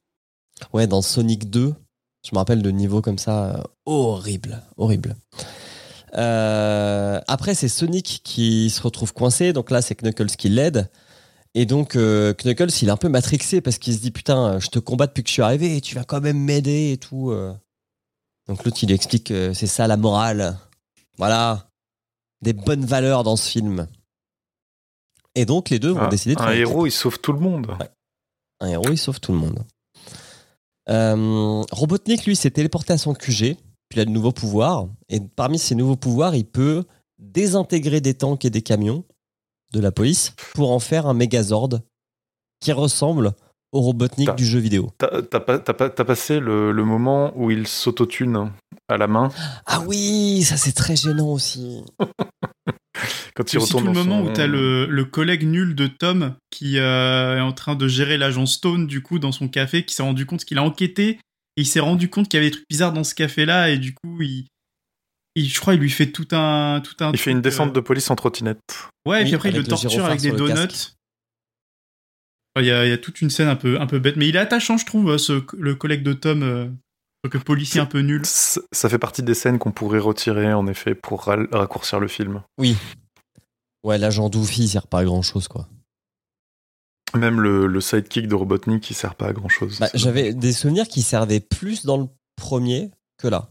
Ouais, 0.73 0.87
dans 0.87 1.03
Sonic 1.03 1.51
2, 1.51 1.75
je 2.27 2.31
me 2.33 2.39
rappelle 2.39 2.63
de 2.63 2.71
niveaux 2.71 3.03
comme 3.03 3.19
ça, 3.19 3.57
euh, 3.57 3.63
horrible, 3.87 4.63
horrible. 4.77 5.15
Euh, 6.15 7.21
après, 7.27 7.55
c'est 7.55 7.69
Sonic 7.69 8.21
qui 8.25 8.71
se 8.71 8.81
retrouve 8.83 9.13
coincé, 9.13 9.53
donc 9.53 9.71
là, 9.71 9.83
c'est 9.83 9.95
Knuckles 9.95 10.27
qui 10.37 10.49
l'aide. 10.49 10.91
Et 11.55 11.67
donc, 11.67 11.97
euh, 11.97 12.35
Knuckles, 12.35 12.71
il 12.83 12.89
est 12.89 12.93
un 12.93 12.97
peu 12.97 13.09
matrixé 13.09 13.61
parce 13.61 13.79
qu'il 13.79 13.95
se 13.95 14.01
dit 14.01 14.11
Putain, 14.11 14.59
je 14.61 14.69
te 14.69 14.79
combats 14.79 15.07
depuis 15.07 15.23
que 15.23 15.29
je 15.29 15.33
suis 15.35 15.43
arrivé 15.43 15.77
et 15.77 15.81
tu 15.81 15.95
vas 15.95 16.05
quand 16.05 16.21
même 16.21 16.39
m'aider 16.39 16.93
et 16.93 16.99
tout. 16.99 17.31
euh. 17.31 17.53
Donc, 18.49 18.65
l'autre, 18.65 18.79
il 18.83 18.87
lui 18.87 18.95
explique 18.95 19.25
que 19.25 19.53
c'est 19.55 19.67
ça 19.67 19.87
la 19.87 19.97
morale. 19.97 20.59
Voilà. 21.17 21.69
Des 22.43 22.53
bonnes 22.53 22.85
valeurs 22.85 23.25
dans 23.25 23.37
ce 23.37 23.49
film. 23.51 23.87
Et 25.35 25.45
donc, 25.45 25.71
les 25.71 25.79
deux 25.79 25.91
vont 25.91 26.03
Un, 26.03 26.09
décider 26.09 26.35
de 26.35 26.41
un 26.41 26.53
héros, 26.53 26.87
il 26.87 26.91
sauve 26.93 27.19
tout 27.21 27.33
le 27.33 27.41
monde. 27.41 27.77
Un 28.61 28.69
héros, 28.69 28.91
il 28.93 28.99
sauve 28.99 29.21
tout 29.21 29.33
le 29.33 29.39
monde. 29.39 29.65
Euh, 30.89 31.63
Robotnik, 31.71 32.25
lui, 32.27 32.37
s'est 32.37 32.51
téléporté 32.51 32.93
à 32.93 32.99
son 32.99 33.15
QG, 33.15 33.57
puis 33.89 33.99
il 33.99 34.01
a 34.01 34.05
de 34.05 34.11
nouveaux 34.11 34.33
pouvoirs. 34.33 34.89
Et 35.09 35.21
parmi 35.21 35.59
ces 35.59 35.75
nouveaux 35.75 35.97
pouvoirs, 35.97 36.35
il 36.35 36.45
peut 36.47 36.85
désintégrer 37.19 38.01
des 38.01 38.15
tanks 38.15 38.45
et 38.45 38.51
des 38.51 38.63
camions 38.63 39.05
de 39.73 39.81
la 39.81 39.93
police 39.93 40.35
pour 40.55 40.71
en 40.73 40.79
faire 40.79 41.07
un 41.07 41.15
Megazord 41.15 41.81
qui 42.61 42.73
ressemble 42.73 43.33
au 43.73 43.81
Robotnik 43.81 44.35
du 44.35 44.47
jeu 44.47 44.59
vidéo. 44.59 44.91
T'as 44.99 45.21
t'as 45.23 45.41
pas- 45.41 45.59
t'as 45.59 45.75
pas- 45.75 45.91
t'as 45.91 46.05
passé 46.05 46.41
le, 46.41 46.73
le 46.73 46.85
moment 46.85 47.33
où 47.37 47.51
il 47.51 47.67
s'autotune 47.67 48.51
à 48.89 48.97
la 48.97 49.07
main? 49.07 49.29
Ah 49.67 49.83
oui, 49.87 50.43
ça 50.43 50.57
c'est 50.57 50.73
très 50.73 50.97
gênant 50.97 51.29
aussi. 51.29 51.83
quand 53.35 53.45
C'est 53.47 53.59
il 53.59 53.63
aussi 53.63 53.73
tout 53.73 53.81
le 53.81 53.93
moment 53.93 54.23
son- 54.25 54.31
où 54.31 54.33
t'as 54.33 54.47
le, 54.47 54.87
le 54.87 55.05
collègue 55.05 55.47
nul 55.47 55.75
de 55.75 55.87
Tom 55.87 56.35
qui 56.51 56.79
euh, 56.79 57.37
est 57.37 57.41
en 57.41 57.53
train 57.53 57.75
de 57.77 57.87
gérer 57.89 58.17
l'agent 58.17 58.47
Stone 58.47 58.87
du 58.87 59.03
coup 59.03 59.19
dans 59.19 59.33
son 59.33 59.49
café, 59.49 59.85
qui 59.85 59.95
s'est 59.95 60.03
rendu 60.03 60.27
compte 60.27 60.45
qu'il 60.45 60.59
a 60.59 60.63
enquêté 60.63 61.21
et 61.59 61.63
il 61.63 61.67
s'est 61.67 61.81
rendu 61.81 62.09
compte 62.09 62.29
qu'il 62.29 62.39
y 62.39 62.41
avait 62.41 62.47
des 62.51 62.57
trucs 62.57 62.69
bizarres 62.71 62.93
dans 62.93 63.05
ce 63.05 63.15
café 63.15 63.45
là 63.45 63.69
et 63.71 63.79
du 63.79 63.95
coup 63.95 64.23
il, 64.23 64.47
il- 65.35 65.49
je 65.49 65.61
crois 65.61 65.75
il 65.75 65.81
lui 65.81 65.91
fait 65.91 66.11
tout 66.13 66.29
un 66.33 66.81
tout 66.83 66.97
un 67.05 67.13
Il 67.13 67.19
fait 67.19 67.31
une 67.33 67.41
descente 67.43 67.71
euh, 67.71 67.73
de 67.73 67.81
police 67.81 68.11
en 68.11 68.17
trottinette. 68.17 68.61
ouais 69.07 69.23
et 69.23 69.25
puis 69.25 69.35
après 69.35 69.51
il 69.51 69.57
le 69.57 69.65
torture 69.65 70.05
avec 70.05 70.21
des 70.21 70.31
donuts. 70.33 70.55
casque. 70.55 70.95
Il 72.59 72.65
y, 72.65 72.73
a, 72.73 72.85
il 72.85 72.89
y 72.91 72.93
a 72.93 72.99
toute 72.99 73.21
une 73.21 73.31
scène 73.31 73.47
un 73.49 73.55
peu 73.57 73.81
un 73.81 73.87
peu 73.87 74.01
bête 74.01 74.17
mais 74.17 74.27
il 74.29 74.35
est 74.35 74.41
attachant 74.41 74.77
je 74.79 74.85
trouve 74.87 75.17
ce 75.17 75.45
le 75.57 75.75
collègue 75.77 76.03
de 76.03 76.13
Tom 76.13 76.43
euh, 76.43 76.67
le 77.25 77.39
policier 77.41 77.81
un 77.81 77.87
peu 77.87 78.01
nul. 78.01 78.23
Ça 78.25 78.89
fait 78.89 78.99
partie 78.99 79.23
des 79.23 79.35
scènes 79.35 79.59
qu'on 79.59 79.73
pourrait 79.73 79.99
retirer, 79.99 80.53
en 80.55 80.67
effet, 80.67 80.95
pour 80.95 81.25
ra- 81.25 81.37
raccourcir 81.53 82.01
le 82.01 82.09
film. 82.09 82.43
Oui. 82.59 82.75
Ouais, 83.85 83.99
l'agent 83.99 84.31
Doofy, 84.31 84.63
il 84.63 84.69
sert 84.69 84.87
pas 84.87 85.01
à 85.01 85.05
grand 85.05 85.21
chose, 85.21 85.47
quoi. 85.47 85.69
Même 87.15 87.41
le, 87.41 87.67
le 87.67 87.81
sidekick 87.81 88.29
de 88.29 88.35
Robotnik, 88.35 88.91
il 88.91 88.95
sert 88.95 89.15
pas 89.15 89.29
à 89.29 89.33
grand 89.33 89.49
chose. 89.49 89.79
Bah, 89.81 89.89
J'avais 89.95 90.35
des 90.35 90.53
souvenirs 90.53 90.89
qui 90.89 91.03
servaient 91.03 91.41
plus 91.41 91.85
dans 91.87 91.97
le 91.97 92.07
premier 92.37 92.91
que 93.17 93.29
là. 93.29 93.51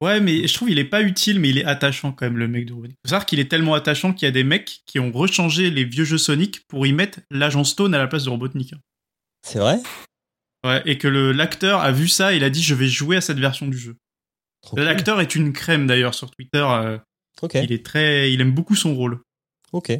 Ouais, 0.00 0.20
mais 0.20 0.46
je 0.46 0.52
trouve 0.54 0.70
il 0.70 0.78
est 0.78 0.84
pas 0.84 1.00
utile, 1.02 1.40
mais 1.40 1.48
il 1.50 1.58
est 1.58 1.64
attachant 1.64 2.12
quand 2.12 2.26
même, 2.26 2.36
le 2.36 2.48
mec 2.48 2.66
de 2.66 2.72
Robotnik. 2.74 2.96
Faut 3.04 3.08
savoir 3.10 3.24
qu'il 3.26 3.40
est 3.40 3.50
tellement 3.50 3.74
attachant 3.74 4.12
qu'il 4.12 4.26
y 4.26 4.28
a 4.28 4.32
des 4.32 4.44
mecs 4.44 4.82
qui 4.86 4.98
ont 5.00 5.10
rechangé 5.10 5.70
les 5.70 5.84
vieux 5.84 6.04
jeux 6.04 6.18
Sonic 6.18 6.66
pour 6.68 6.86
y 6.86 6.92
mettre 6.92 7.20
l'agent 7.30 7.64
Stone 7.64 7.94
à 7.94 7.98
la 7.98 8.06
place 8.06 8.24
de 8.24 8.30
Robotnik. 8.30 8.74
C'est 9.42 9.58
vrai? 9.60 9.78
Ouais, 10.64 10.82
et 10.84 10.98
que 10.98 11.08
l'acteur 11.08 11.80
a 11.80 11.92
vu 11.92 12.08
ça, 12.08 12.34
il 12.34 12.44
a 12.44 12.50
dit 12.50 12.62
je 12.62 12.74
vais 12.74 12.88
jouer 12.88 13.16
à 13.16 13.20
cette 13.20 13.38
version 13.38 13.66
du 13.66 13.78
jeu. 13.78 13.96
Cool. 14.66 14.80
L'acteur 14.80 15.20
est 15.20 15.34
une 15.34 15.52
crème 15.52 15.86
d'ailleurs 15.86 16.14
sur 16.14 16.30
Twitter. 16.30 16.64
euh, 16.68 16.98
Ok. 17.42 17.54
Il 17.54 17.72
est 17.72 17.84
très, 17.84 18.32
il 18.32 18.40
aime 18.40 18.52
beaucoup 18.52 18.76
son 18.76 18.94
rôle. 18.94 19.20
Ok. 19.74 19.90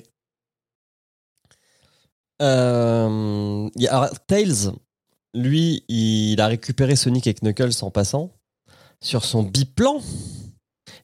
Euh, 2.43 3.69
il 3.75 3.83
y 3.83 3.89
a- 3.89 3.97
alors, 3.97 4.21
Tails, 4.27 4.71
lui, 5.35 5.85
il 5.89 6.41
a 6.41 6.47
récupéré 6.47 6.95
Sonic 6.97 7.27
et 7.27 7.35
Knuckles 7.35 7.83
en 7.83 7.91
passant 7.91 8.37
sur 9.01 9.25
son 9.25 9.43
biplan. 9.43 10.01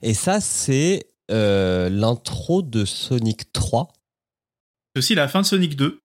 Et 0.03 0.15
ça, 0.15 0.41
c'est 0.41 1.11
euh, 1.33 1.89
l'intro 1.89 2.63
de 2.63 2.85
Sonic 2.85 3.53
3. 3.53 3.93
C'est 4.95 4.99
aussi 4.99 5.15
la 5.15 5.29
fin 5.29 5.41
de 5.43 5.47
Sonic 5.47 5.77
2. 5.77 6.01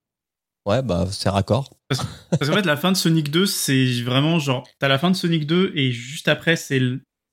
Ouais, 0.67 0.81
bah, 0.81 1.07
c'est 1.11 1.29
raccord. 1.29 1.69
Parce 1.89 2.01
qu'en 2.49 2.55
fait, 2.55 2.65
la 2.65 2.77
fin 2.77 2.91
de 2.91 2.97
Sonic 2.97 3.29
2, 3.29 3.45
c'est 3.45 4.01
vraiment 4.01 4.39
genre, 4.39 4.67
t'as 4.79 4.87
la 4.87 4.97
fin 4.97 5.11
de 5.11 5.15
Sonic 5.15 5.45
2 5.45 5.71
et 5.75 5.91
juste 5.91 6.27
après, 6.27 6.55
c'est 6.55 6.79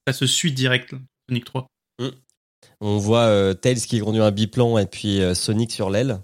ça 0.06 0.12
se 0.12 0.26
suit 0.26 0.52
direct, 0.52 0.94
Sonic 1.28 1.44
3. 1.46 1.66
On 2.80 2.98
voit 2.98 3.26
euh, 3.26 3.54
Tails 3.54 3.80
qui 3.80 4.00
conduit 4.00 4.20
un 4.20 4.30
biplan 4.30 4.76
et 4.78 4.86
puis 4.86 5.20
euh, 5.20 5.34
Sonic 5.34 5.72
sur 5.72 5.90
l'aile. 5.90 6.20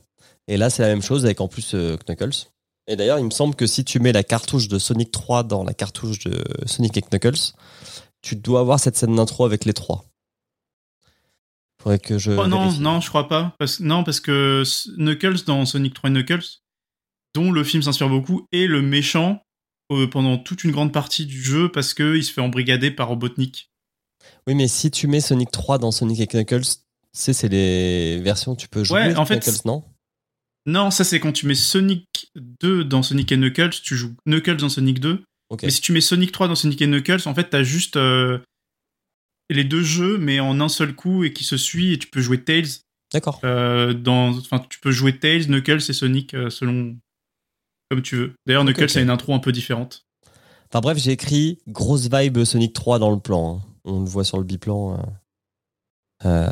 Et 0.49 0.57
là, 0.57 0.71
c'est 0.71 0.83
la 0.83 0.89
même 0.89 1.03
chose 1.03 1.25
avec 1.25 1.41
en 1.41 1.49
plus 1.49 1.75
euh, 1.75 1.97
Knuckles. 1.97 2.49
Et 2.89 2.97
d'ailleurs, 2.97 3.19
il 3.19 3.25
me 3.25 3.31
semble 3.31 3.55
que 3.55 3.67
si 3.67 3.85
tu 3.85 4.01
mets 4.01 4.13
la 4.13 4.25
cartouche 4.25 4.67
de 4.69 4.79
Sonic 4.79 5.11
3 5.11 5.45
dans 5.45 5.63
la 5.63 5.75
cartouche 5.75 6.19
de 6.21 6.43
Sonic 6.67 6.97
et 6.97 7.03
Knuckles, 7.03 7.53
tu 8.23 8.35
dois 8.35 8.61
avoir 8.61 8.81
cette 8.81 8.97
scène 8.97 9.15
d'intro 9.15 9.45
avec 9.45 9.65
les 9.67 9.75
trois. 9.75 10.05
Faudrait 11.81 11.99
que 11.99 12.19
je. 12.19 12.33
Oh 12.33 12.47
non, 12.47 12.63
vérifie. 12.63 12.81
non, 12.81 13.01
je 13.01 13.09
crois 13.09 13.29
pas. 13.29 13.55
Parce, 13.59 13.79
non, 13.79 14.03
parce 14.05 14.21
que 14.21 14.65
Knuckles 14.97 15.45
dans 15.47 15.65
Sonic 15.67 15.95
3 15.95 16.11
et 16.11 16.13
Knuckles, 16.15 16.63
dont 17.35 17.53
le 17.53 17.63
film 17.63 17.83
s'inspire 17.83 18.09
beaucoup, 18.09 18.49
est 18.53 18.67
le 18.67 18.83
méchant 18.83 19.43
pendant 20.11 20.37
toute 20.39 20.65
une 20.65 20.71
grande 20.71 20.93
partie 20.93 21.27
du 21.27 21.41
jeu 21.43 21.71
parce 21.71 21.95
que 21.95 22.17
il 22.17 22.25
se 22.25 22.33
fait 22.33 22.41
embrigader 22.41 22.91
par 22.91 23.09
Robotnik. 23.09 23.68
Oui, 24.49 24.55
mais 24.55 24.67
si 24.67 24.91
tu 24.91 25.07
mets 25.09 25.21
Sonic 25.21 25.51
3 25.51 25.77
dans 25.79 25.93
Sonic 25.93 26.21
et 26.21 26.27
Knuckles, 26.27 26.63
tu 26.63 26.71
sais, 27.13 27.35
c'est 27.35 27.49
les 27.49 28.19
versions 28.23 28.57
tu 28.57 28.67
peux 28.67 28.83
jouer 28.83 29.01
Ouais, 29.09 29.15
en 29.17 29.27
fait, 29.27 29.45
Knuckles, 29.45 29.61
non? 29.67 29.85
Non, 30.65 30.91
ça 30.91 31.05
c'est 31.05 31.21
quand 31.21 31.33
tu 31.33 31.47
mets 31.47 31.55
Sonic 31.55 32.07
2 32.35 32.83
dans 32.85 33.03
Sonic 33.03 33.31
et 33.31 33.37
Knuckles, 33.37 33.71
tu 33.83 33.95
joues 33.95 34.15
Knuckles 34.27 34.57
dans 34.57 34.71
Sonic 34.71 35.01
2. 35.01 35.23
Ok. 35.51 35.63
Mais 35.65 35.71
si 35.71 35.83
tu 35.83 35.93
mets 35.93 36.01
Sonic 36.01 36.33
3 36.33 36.49
dans 36.49 36.55
Sonic 36.55 36.81
et 36.81 36.87
Knuckles, 36.87 37.27
en 37.29 37.35
fait, 37.35 37.51
t'as 37.51 37.63
juste 37.63 37.97
euh, 37.97 38.39
les 39.51 39.65
deux 39.65 39.83
jeux, 39.83 40.17
mais 40.19 40.41
en 40.41 40.61
un 40.61 40.69
seul 40.69 40.95
coup 40.95 41.25
et 41.25 41.33
qui 41.35 41.45
se 41.45 41.57
suit 41.59 41.93
et 41.93 41.99
tu 41.99 42.09
peux 42.09 42.21
jouer 42.23 42.43
Tails. 42.43 42.69
D'accord. 43.13 43.41
euh, 43.45 43.93
dans, 43.95 44.37
enfin, 44.39 44.65
tu 44.69 44.81
peux 44.81 44.91
jouer 44.91 45.19
Tails, 45.19 45.47
Knuckles 45.47 45.83
et 45.89 45.93
Sonic 45.95 46.33
euh, 46.35 46.51
selon 46.51 46.97
comme 47.91 48.03
tu 48.03 48.17
veux. 48.17 48.33
D'ailleurs, 48.47 48.65
Knuckles 48.65 48.99
a 48.99 49.01
une 49.01 49.11
intro 49.11 49.35
un 49.35 49.39
peu 49.39 49.53
différente. 49.53 50.05
Enfin 50.71 50.81
bref, 50.81 50.99
j'ai 50.99 51.13
écrit 51.13 51.59
grosse 51.69 52.09
vibe 52.11 52.45
Sonic 52.45 52.75
3 52.75 52.99
dans 52.99 53.11
le 53.11 53.19
plan. 53.19 53.57
hein. 53.59 53.65
On 53.89 54.01
le 54.01 54.07
voit 54.07 54.25
sur 54.25 54.39
le 54.39 54.45
biplan. 54.45 54.95
euh. 54.95 55.03
Euh, 56.25 56.51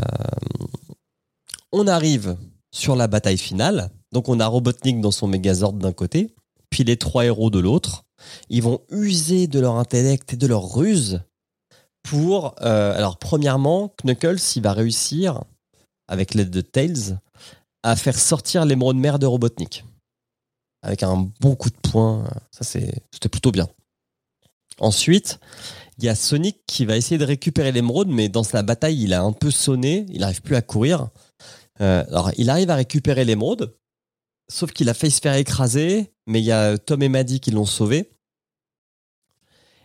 On 1.72 1.86
arrive 1.86 2.36
sur 2.72 2.96
la 2.96 3.06
bataille 3.08 3.38
finale. 3.38 3.90
Donc 4.12 4.28
on 4.28 4.40
a 4.40 4.46
Robotnik 4.46 5.00
dans 5.00 5.10
son 5.10 5.26
Megazord 5.26 5.74
d'un 5.74 5.92
côté, 5.92 6.34
puis 6.70 6.84
les 6.84 6.96
trois 6.96 7.24
héros 7.26 7.50
de 7.50 7.58
l'autre. 7.58 8.04
Ils 8.48 8.62
vont 8.62 8.80
user 8.90 9.46
de 9.46 9.60
leur 9.60 9.76
intellect 9.76 10.32
et 10.32 10.36
de 10.36 10.46
leur 10.46 10.74
ruse 10.74 11.20
pour... 12.02 12.54
euh, 12.62 12.96
alors 12.96 13.18
premièrement, 13.18 13.92
Knuckles, 14.02 14.40
il 14.56 14.62
va 14.62 14.72
réussir, 14.72 15.44
avec 16.08 16.34
l'aide 16.34 16.50
de 16.50 16.60
Tails, 16.60 17.18
à 17.82 17.96
faire 17.96 18.18
sortir 18.18 18.64
l'émeraude 18.64 18.96
mère 18.96 19.18
de 19.18 19.26
Robotnik. 19.26 19.84
Avec 20.82 21.02
un 21.02 21.28
bon 21.40 21.56
coup 21.56 21.70
de 21.70 21.90
poing. 21.90 22.24
Ça, 22.52 22.64
c'était 22.64 23.28
plutôt 23.28 23.50
bien. 23.50 23.68
Ensuite, 24.78 25.40
il 25.98 26.04
y 26.04 26.08
a 26.08 26.14
Sonic 26.14 26.58
qui 26.66 26.84
va 26.84 26.96
essayer 26.96 27.18
de 27.18 27.24
récupérer 27.24 27.72
l'émeraude, 27.72 28.08
mais 28.08 28.28
dans 28.28 28.42
sa 28.42 28.62
bataille, 28.62 29.02
il 29.02 29.14
a 29.14 29.22
un 29.22 29.32
peu 29.32 29.50
sonné, 29.50 30.06
il 30.10 30.20
n'arrive 30.20 30.42
plus 30.42 30.56
à 30.56 30.62
courir. 30.62 31.08
Euh, 31.80 32.04
alors, 32.08 32.30
il 32.36 32.50
arrive 32.50 32.70
à 32.70 32.74
récupérer 32.74 33.24
l'émeraude, 33.24 33.76
sauf 34.48 34.72
qu'il 34.72 34.88
a 34.88 34.94
failli 34.94 35.10
se 35.10 35.20
faire 35.20 35.34
écraser, 35.34 36.12
mais 36.26 36.40
il 36.40 36.44
y 36.44 36.52
a 36.52 36.76
Tom 36.76 37.02
et 37.02 37.08
Maddie 37.08 37.40
qui 37.40 37.50
l'ont 37.50 37.66
sauvé. 37.66 38.10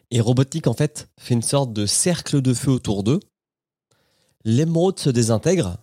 Et 0.09 0.20
Robotnik, 0.20 0.68
en 0.68 0.74
fait, 0.74 1.09
fait 1.18 1.34
une 1.34 1.41
sorte 1.41 1.72
de 1.72 1.86
cercle 1.86 2.41
de 2.41 2.53
feu 2.53 2.72
autour 2.72 3.03
d'eux. 3.03 3.22
L'émeraude 4.43 4.99
se 4.99 5.09
désintègre, 5.09 5.78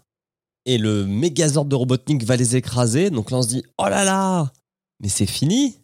et 0.66 0.76
le 0.76 1.07
Megazord 1.07 1.64
de 1.64 1.74
Robotnik 1.74 2.24
va 2.24 2.37
les 2.37 2.55
écraser. 2.57 3.09
Donc 3.09 3.31
là, 3.31 3.39
on 3.39 3.43
se 3.43 3.49
dit, 3.49 3.62
oh 3.79 3.89
là 3.89 4.05
là, 4.05 4.53
mais 5.01 5.09
c'est 5.09 5.26
fini 5.26 5.81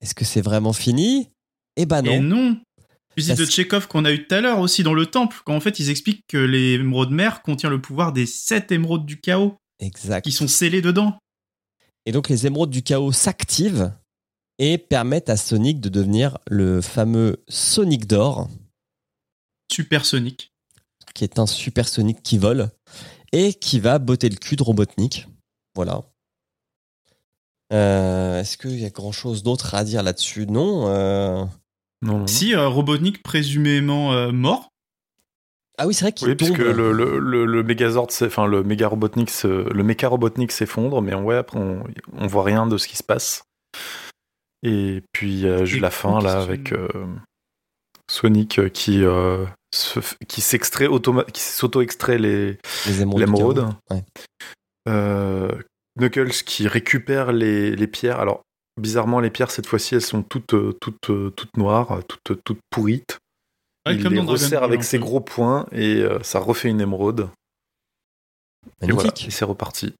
Est-ce 0.00 0.14
que 0.14 0.24
c'est 0.24 0.40
vraiment 0.40 0.72
fini? 0.72 1.28
Eh 1.76 1.84
ben 1.84 2.00
non. 2.02 2.12
Et 2.12 2.20
non 2.20 2.56
Fusil 3.16 3.34
de 3.34 3.44
Tchekhov 3.44 3.88
qu'on 3.88 4.04
a 4.04 4.12
eu 4.12 4.26
tout 4.26 4.34
à 4.34 4.40
l'heure 4.40 4.60
aussi 4.60 4.82
dans 4.82 4.94
le 4.94 5.06
temple, 5.06 5.38
quand 5.44 5.54
en 5.56 5.60
fait 5.60 5.78
ils 5.78 5.90
expliquent 5.90 6.24
que 6.28 6.36
les 6.38 6.74
émeraudes 6.74 7.10
mères 7.10 7.42
contiennent 7.42 7.72
le 7.72 7.80
pouvoir 7.80 8.12
des 8.12 8.26
sept 8.26 8.70
émeraudes 8.72 9.04
du 9.06 9.20
chaos 9.20 9.56
Exact. 9.80 10.22
qui 10.22 10.32
sont 10.32 10.48
scellées 10.48 10.80
dedans. 10.82 11.18
Et 12.06 12.12
donc 12.12 12.28
les 12.28 12.46
émeraudes 12.46 12.70
du 12.70 12.82
chaos 12.82 13.12
s'activent 13.12 13.92
et 14.58 14.78
permettent 14.78 15.28
à 15.30 15.36
Sonic 15.36 15.80
de 15.80 15.88
devenir 15.88 16.38
le 16.48 16.80
fameux 16.80 17.42
Sonic 17.48 18.06
d'or, 18.06 18.48
Super 19.72 20.04
Sonic. 20.04 20.52
qui 21.14 21.24
est 21.24 21.38
un 21.38 21.46
super 21.46 21.88
Sonic 21.88 22.22
qui 22.22 22.38
vole. 22.38 22.70
et 23.32 23.54
qui 23.54 23.80
va 23.80 23.98
botter 23.98 24.28
le 24.28 24.36
cul 24.36 24.56
de 24.56 24.62
Robotnik. 24.62 25.26
Voilà. 25.74 26.02
Euh, 27.72 28.40
Est-ce 28.40 28.56
qu'il 28.58 28.78
y 28.80 28.84
a 28.84 28.90
grand 28.90 29.12
chose 29.12 29.42
d'autre 29.42 29.74
à 29.74 29.84
dire 29.84 30.02
là-dessus? 30.02 30.46
Non. 30.46 30.88
euh, 30.88 31.44
Non, 32.02 32.18
non. 32.20 32.26
Si 32.26 32.54
euh, 32.54 32.68
Robotnik 32.68 33.22
présumément 33.22 34.12
euh, 34.12 34.32
mort. 34.32 34.68
Ah 35.78 35.86
oui, 35.86 35.94
c'est 35.94 36.04
vrai 36.04 36.12
qu'il 36.12 36.28
Oui, 36.28 36.36
tombe. 36.36 36.48
puisque 36.48 36.58
le, 36.66 36.92
le, 36.92 37.18
le, 37.18 37.46
le 37.46 37.62
Megazord, 37.62 38.08
enfin 38.22 38.46
le 38.46 38.62
méga 38.62 38.88
Robotnik, 38.88 39.30
le 39.44 39.82
méca 39.82 40.08
Robotnik 40.08 40.52
s'effondre, 40.52 41.00
mais 41.00 41.14
ouais, 41.14 41.36
après 41.36 41.58
on, 41.58 41.84
on 42.12 42.26
voit 42.26 42.44
rien 42.44 42.66
de 42.66 42.76
ce 42.76 42.86
qui 42.86 42.96
se 42.98 43.02
passe. 43.02 43.44
Et 44.62 45.02
puis 45.12 45.46
euh, 45.46 45.64
Et 45.64 45.80
la 45.80 45.90
fin 45.90 46.20
là 46.20 46.42
avec 46.42 46.72
euh, 46.72 46.86
Sonic 48.10 48.70
qui 48.72 49.02
euh, 49.04 49.46
qui 50.28 50.42
s'extrait 50.42 50.88
qui 51.32 51.40
s'auto-extrait 51.40 52.18
les 52.18 52.58
les 52.86 53.00
émeraudes. 53.00 53.20
du 53.20 53.24
l'émeraude. 53.24 53.68
Ouais. 53.90 54.04
Euh, 54.88 55.50
Knuckles 55.98 56.44
qui 56.44 56.68
récupère 56.68 57.32
les, 57.32 57.74
les 57.74 57.86
pierres. 57.86 58.20
Alors 58.20 58.42
bizarrement 58.80 59.20
les 59.20 59.30
pierres 59.30 59.50
cette 59.50 59.66
fois-ci 59.66 59.94
elles 59.94 60.00
sont 60.02 60.22
toutes 60.22 60.54
euh, 60.54 60.72
toutes 60.80 61.10
euh, 61.10 61.30
toutes 61.30 61.56
noires, 61.56 62.00
toutes 62.08 62.42
toutes 62.44 62.60
pourrites. 62.70 63.18
Ouais, 63.86 63.94
Il 63.96 64.02
les 64.06 64.20
resserre 64.20 64.62
avec 64.62 64.84
ses 64.84 64.98
gros 64.98 65.20
poings 65.20 65.66
et 65.72 65.96
euh, 66.02 66.18
ça 66.22 66.38
refait 66.38 66.68
une 66.68 66.80
émeraude. 66.80 67.30
Et 68.82 68.92
voilà, 68.92 69.10
et 69.26 69.30
c'est 69.30 69.46
reparti. 69.46 69.94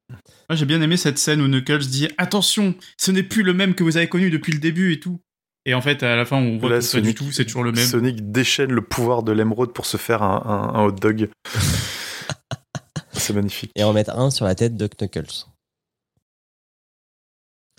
Moi, 0.50 0.56
j'ai 0.56 0.66
bien 0.66 0.82
aimé 0.82 0.98
cette 0.98 1.16
scène 1.16 1.40
où 1.40 1.48
Knuckles 1.48 1.86
dit 1.86 2.08
Attention, 2.18 2.74
ce 2.98 3.10
n'est 3.10 3.22
plus 3.22 3.42
le 3.42 3.54
même 3.54 3.74
que 3.74 3.82
vous 3.82 3.96
avez 3.96 4.06
connu 4.08 4.28
depuis 4.30 4.52
le 4.52 4.58
début 4.58 4.92
et 4.92 5.00
tout. 5.00 5.18
Et 5.64 5.72
en 5.72 5.80
fait, 5.80 6.02
à 6.02 6.14
la 6.14 6.26
fin, 6.26 6.36
on 6.36 6.58
voit 6.58 6.68
Là, 6.68 6.76
que 6.80 6.80
pas 6.92 7.00
du 7.00 7.08
Sonic- 7.10 7.16
tout, 7.16 7.32
c'est 7.32 7.44
toujours 7.46 7.64
le 7.64 7.72
même. 7.72 7.86
Sonic 7.86 8.30
déchaîne 8.30 8.70
le 8.72 8.82
pouvoir 8.82 9.22
de 9.22 9.32
l'émeraude 9.32 9.72
pour 9.72 9.86
se 9.86 9.96
faire 9.96 10.22
un, 10.22 10.42
un- 10.44 10.74
un 10.78 10.84
hot 10.84 10.92
dog. 10.92 11.30
c'est 13.12 13.32
magnifique. 13.32 13.70
Et 13.76 13.82
en 13.84 13.94
mettre 13.94 14.10
un 14.14 14.30
sur 14.30 14.44
la 14.44 14.54
tête 14.54 14.76
de 14.76 14.86
Knuckles. 14.86 15.46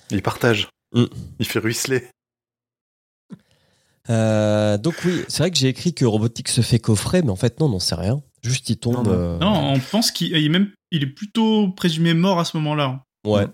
Il 0.09 0.21
partage. 0.21 0.67
Mm. 0.93 1.05
Il 1.39 1.45
fait 1.45 1.59
ruisseler. 1.59 2.07
Euh, 4.09 4.77
donc 4.77 4.95
oui, 5.05 5.23
c'est 5.27 5.43
vrai 5.43 5.51
que 5.51 5.57
j'ai 5.57 5.67
écrit 5.67 5.93
que 5.93 6.05
Robotique 6.05 6.49
se 6.49 6.61
fait 6.61 6.79
coffrer, 6.79 7.21
mais 7.21 7.29
en 7.29 7.35
fait 7.35 7.59
non, 7.59 7.69
non, 7.69 7.79
c'est 7.79 7.95
rien. 7.95 8.21
Juste 8.43 8.69
il 8.69 8.77
tombe. 8.77 8.95
Non, 8.95 9.03
non. 9.03 9.11
euh, 9.13 9.37
Non, 9.39 9.73
on 9.73 9.79
pense 9.79 10.11
qu'il 10.11 10.35
il 10.35 10.45
est 10.45 10.49
même, 10.49 10.71
il 10.91 11.03
est 11.03 11.07
plutôt 11.07 11.69
présumé 11.69 12.13
mort 12.13 12.39
à 12.39 12.45
ce 12.45 12.57
moment-là. 12.57 13.03
Ouais. 13.25 13.45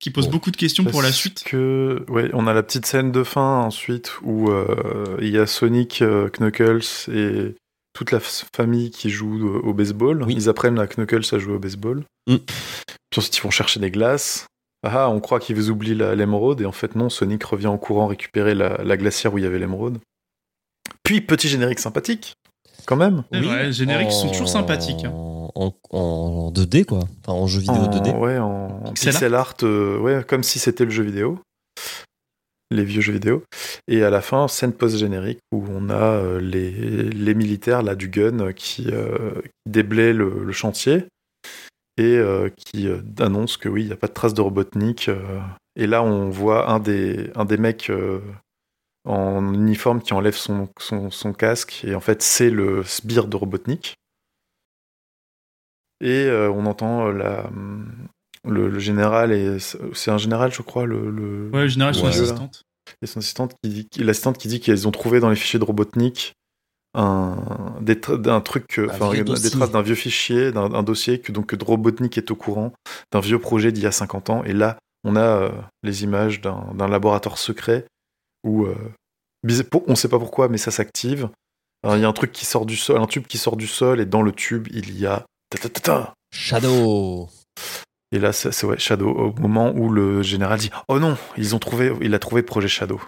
Qui 0.00 0.10
pose 0.10 0.26
Bon. 0.26 0.32
beaucoup 0.32 0.50
de 0.50 0.56
questions 0.56 0.84
pour 0.84 1.02
la 1.02 1.12
suite. 1.12 1.44
que, 1.44 2.04
ouais, 2.08 2.30
on 2.32 2.46
a 2.46 2.52
la 2.54 2.62
petite 2.62 2.86
scène 2.86 3.12
de 3.12 3.22
fin 3.22 3.60
ensuite 3.60 4.12
où 4.22 4.50
euh, 4.50 5.16
il 5.20 5.28
y 5.28 5.38
a 5.38 5.46
Sonic, 5.46 6.02
euh, 6.02 6.28
Knuckles 6.30 7.10
et 7.12 7.54
toute 7.92 8.10
la 8.10 8.18
famille 8.20 8.90
qui 8.90 9.08
joue 9.10 9.46
au 9.62 9.72
baseball. 9.72 10.22
Oui. 10.24 10.34
Ils 10.34 10.48
apprennent 10.48 10.78
à 10.78 10.86
Knuckles 10.86 11.34
à 11.34 11.38
jouer 11.38 11.54
au 11.54 11.58
baseball. 11.58 12.04
Mm. 12.28 12.36
Puis 13.10 13.18
ensuite, 13.18 13.36
ils 13.36 13.42
vont 13.42 13.50
chercher 13.50 13.78
des 13.80 13.90
glaces. 13.90 14.46
Ah, 14.84 15.08
on 15.08 15.18
croit 15.20 15.40
qu'ils 15.40 15.56
vous 15.56 15.70
oublient 15.70 15.94
l'émeraude, 15.94 16.60
et 16.60 16.66
en 16.66 16.72
fait, 16.72 16.94
non, 16.94 17.08
Sonic 17.08 17.42
revient 17.44 17.66
en 17.68 17.78
courant 17.78 18.06
récupérer 18.06 18.54
la, 18.54 18.82
la 18.84 18.96
glacière 18.96 19.32
où 19.34 19.38
il 19.38 19.44
y 19.44 19.46
avait 19.46 19.58
l'émeraude. 19.58 19.98
Puis, 21.02 21.20
petit 21.20 21.48
générique 21.48 21.78
sympathique, 21.80 22.34
quand 22.86 22.96
même. 22.96 23.24
C'est 23.32 23.40
vrai, 23.40 23.64
les 23.66 23.72
génériques 23.72 24.12
sont 24.12 24.28
toujours 24.30 24.48
sympathiques. 24.48 25.04
En, 25.06 25.50
en- 25.54 25.74
en 25.96 26.50
2D, 26.52 26.84
quoi. 26.84 27.00
Enfin, 27.26 27.38
en 27.38 27.46
jeu 27.46 27.60
vidéo 27.60 27.74
en, 27.76 27.88
2D. 27.88 28.16
Ouais, 28.18 28.38
en 28.38 28.68
Pixel 28.94 29.12
pixel, 29.12 29.34
art, 29.34 29.54
euh, 29.62 29.98
ouais, 29.98 30.24
comme 30.26 30.42
si 30.42 30.58
c'était 30.58 30.84
le 30.84 30.90
jeu 30.90 31.02
vidéo. 31.02 31.38
Les 32.70 32.84
vieux 32.84 33.02
jeux 33.02 33.12
vidéo. 33.12 33.42
Et 33.88 34.02
à 34.02 34.10
la 34.10 34.20
fin, 34.20 34.48
scène 34.48 34.72
post-générique 34.72 35.38
où 35.52 35.64
on 35.68 35.90
a 35.90 35.94
euh, 35.94 36.40
les, 36.40 36.70
les 36.70 37.34
militaires 37.34 37.82
là, 37.82 37.94
du 37.94 38.08
gun 38.08 38.52
qui, 38.52 38.86
euh, 38.90 39.32
qui 39.42 39.50
déblaient 39.70 40.12
le, 40.14 40.42
le 40.44 40.52
chantier 40.52 41.04
et 41.96 42.16
euh, 42.16 42.48
qui 42.50 42.88
euh, 42.88 43.00
annoncent 43.20 43.58
que 43.60 43.68
oui, 43.68 43.82
il 43.82 43.86
n'y 43.86 43.92
a 43.92 43.96
pas 43.96 44.08
de 44.08 44.12
trace 44.12 44.34
de 44.34 44.40
Robotnik. 44.40 45.08
euh. 45.08 45.40
et 45.76 45.86
là, 45.86 46.02
on 46.02 46.28
voit 46.30 46.70
un 46.70 46.80
des, 46.80 47.30
un 47.36 47.44
des 47.44 47.56
mecs 47.56 47.88
euh, 47.90 48.20
en 49.04 49.52
uniforme 49.54 50.00
qui 50.02 50.12
enlève 50.14 50.34
son, 50.34 50.68
son, 50.78 51.10
son 51.10 51.32
casque. 51.32 51.84
Et 51.84 51.94
en 51.94 52.00
fait, 52.00 52.22
c'est 52.22 52.50
le 52.50 52.82
sbire 52.84 53.26
de 53.28 53.36
Robotnik. 53.36 53.94
Et 56.00 56.24
euh, 56.26 56.50
on 56.50 56.66
entend 56.66 57.06
euh, 57.08 57.12
la, 57.12 57.50
le, 58.44 58.68
le 58.68 58.78
général, 58.78 59.32
et 59.32 59.58
c'est 59.58 60.10
un 60.10 60.18
général, 60.18 60.52
je 60.52 60.62
crois, 60.62 60.84
le, 60.86 61.10
le, 61.10 61.50
Ouais, 61.52 61.62
le 61.62 61.68
général, 61.68 61.94
son 61.94 62.02
Ouais. 62.04 62.08
assistante. 62.10 62.62
et 63.00 63.06
son 63.06 63.20
assistante 63.20 63.54
qui 63.62 63.70
dit, 63.70 63.88
qui- 63.88 64.04
l'assistante 64.04 64.36
qui 64.36 64.48
dit 64.48 64.60
qu'ils 64.60 64.86
ont 64.86 64.90
trouvé 64.90 65.20
dans 65.20 65.30
les 65.30 65.36
fichiers 65.36 65.58
de 65.58 65.64
Robotnik 65.64 66.34
un, 66.94 67.36
des, 67.80 67.96
d'un 67.96 68.40
truc, 68.40 68.80
enfin, 68.90 69.12
des 69.12 69.50
traces 69.50 69.70
d'un 69.70 69.82
vieux 69.82 69.94
fichier, 69.94 70.52
d'un, 70.52 70.68
d'un 70.68 70.82
dossier 70.82 71.20
que 71.20 71.32
donc 71.32 71.46
que 71.46 71.64
Robotnik 71.64 72.16
est 72.18 72.30
au 72.30 72.36
courant 72.36 72.72
d'un 73.12 73.20
vieux 73.20 73.38
projet 73.38 73.72
d'il 73.72 73.82
y 73.82 73.86
a 73.86 73.92
50 73.92 74.30
ans. 74.30 74.44
Et 74.44 74.52
là, 74.52 74.78
on 75.04 75.16
a 75.16 75.20
euh, 75.20 75.50
les 75.82 76.04
images 76.04 76.40
d'un, 76.40 76.72
d'un 76.74 76.88
laboratoire 76.88 77.38
secret 77.38 77.86
où 78.44 78.64
euh, 78.64 78.76
on 79.86 79.94
sait 79.94 80.08
pas 80.08 80.18
pourquoi, 80.18 80.48
mais 80.48 80.58
ça 80.58 80.70
s'active. 80.70 81.28
Il 81.84 82.00
y 82.00 82.04
a 82.04 82.08
un 82.08 82.12
truc 82.14 82.32
qui 82.32 82.46
sort 82.46 82.64
du 82.64 82.76
sol, 82.76 82.98
un 82.98 83.06
tube 83.06 83.26
qui 83.26 83.36
sort 83.36 83.56
du 83.56 83.66
sol, 83.66 84.00
et 84.00 84.06
dans 84.06 84.22
le 84.22 84.32
tube, 84.32 84.68
il 84.70 84.98
y 84.98 85.06
a. 85.06 85.26
Shadow. 86.32 87.28
Et 88.10 88.18
là, 88.18 88.32
c'est 88.32 88.52
c'est, 88.52 88.66
ouais, 88.66 88.78
Shadow, 88.78 89.10
au 89.10 89.34
moment 89.38 89.70
où 89.74 89.90
le 89.90 90.22
général 90.22 90.58
dit 90.58 90.70
Oh 90.88 90.98
non, 90.98 91.18
ils 91.36 91.54
ont 91.54 91.58
trouvé, 91.58 91.92
il 92.00 92.14
a 92.14 92.18
trouvé 92.18 92.42
Projet 92.42 92.68
Shadow. 92.68 93.00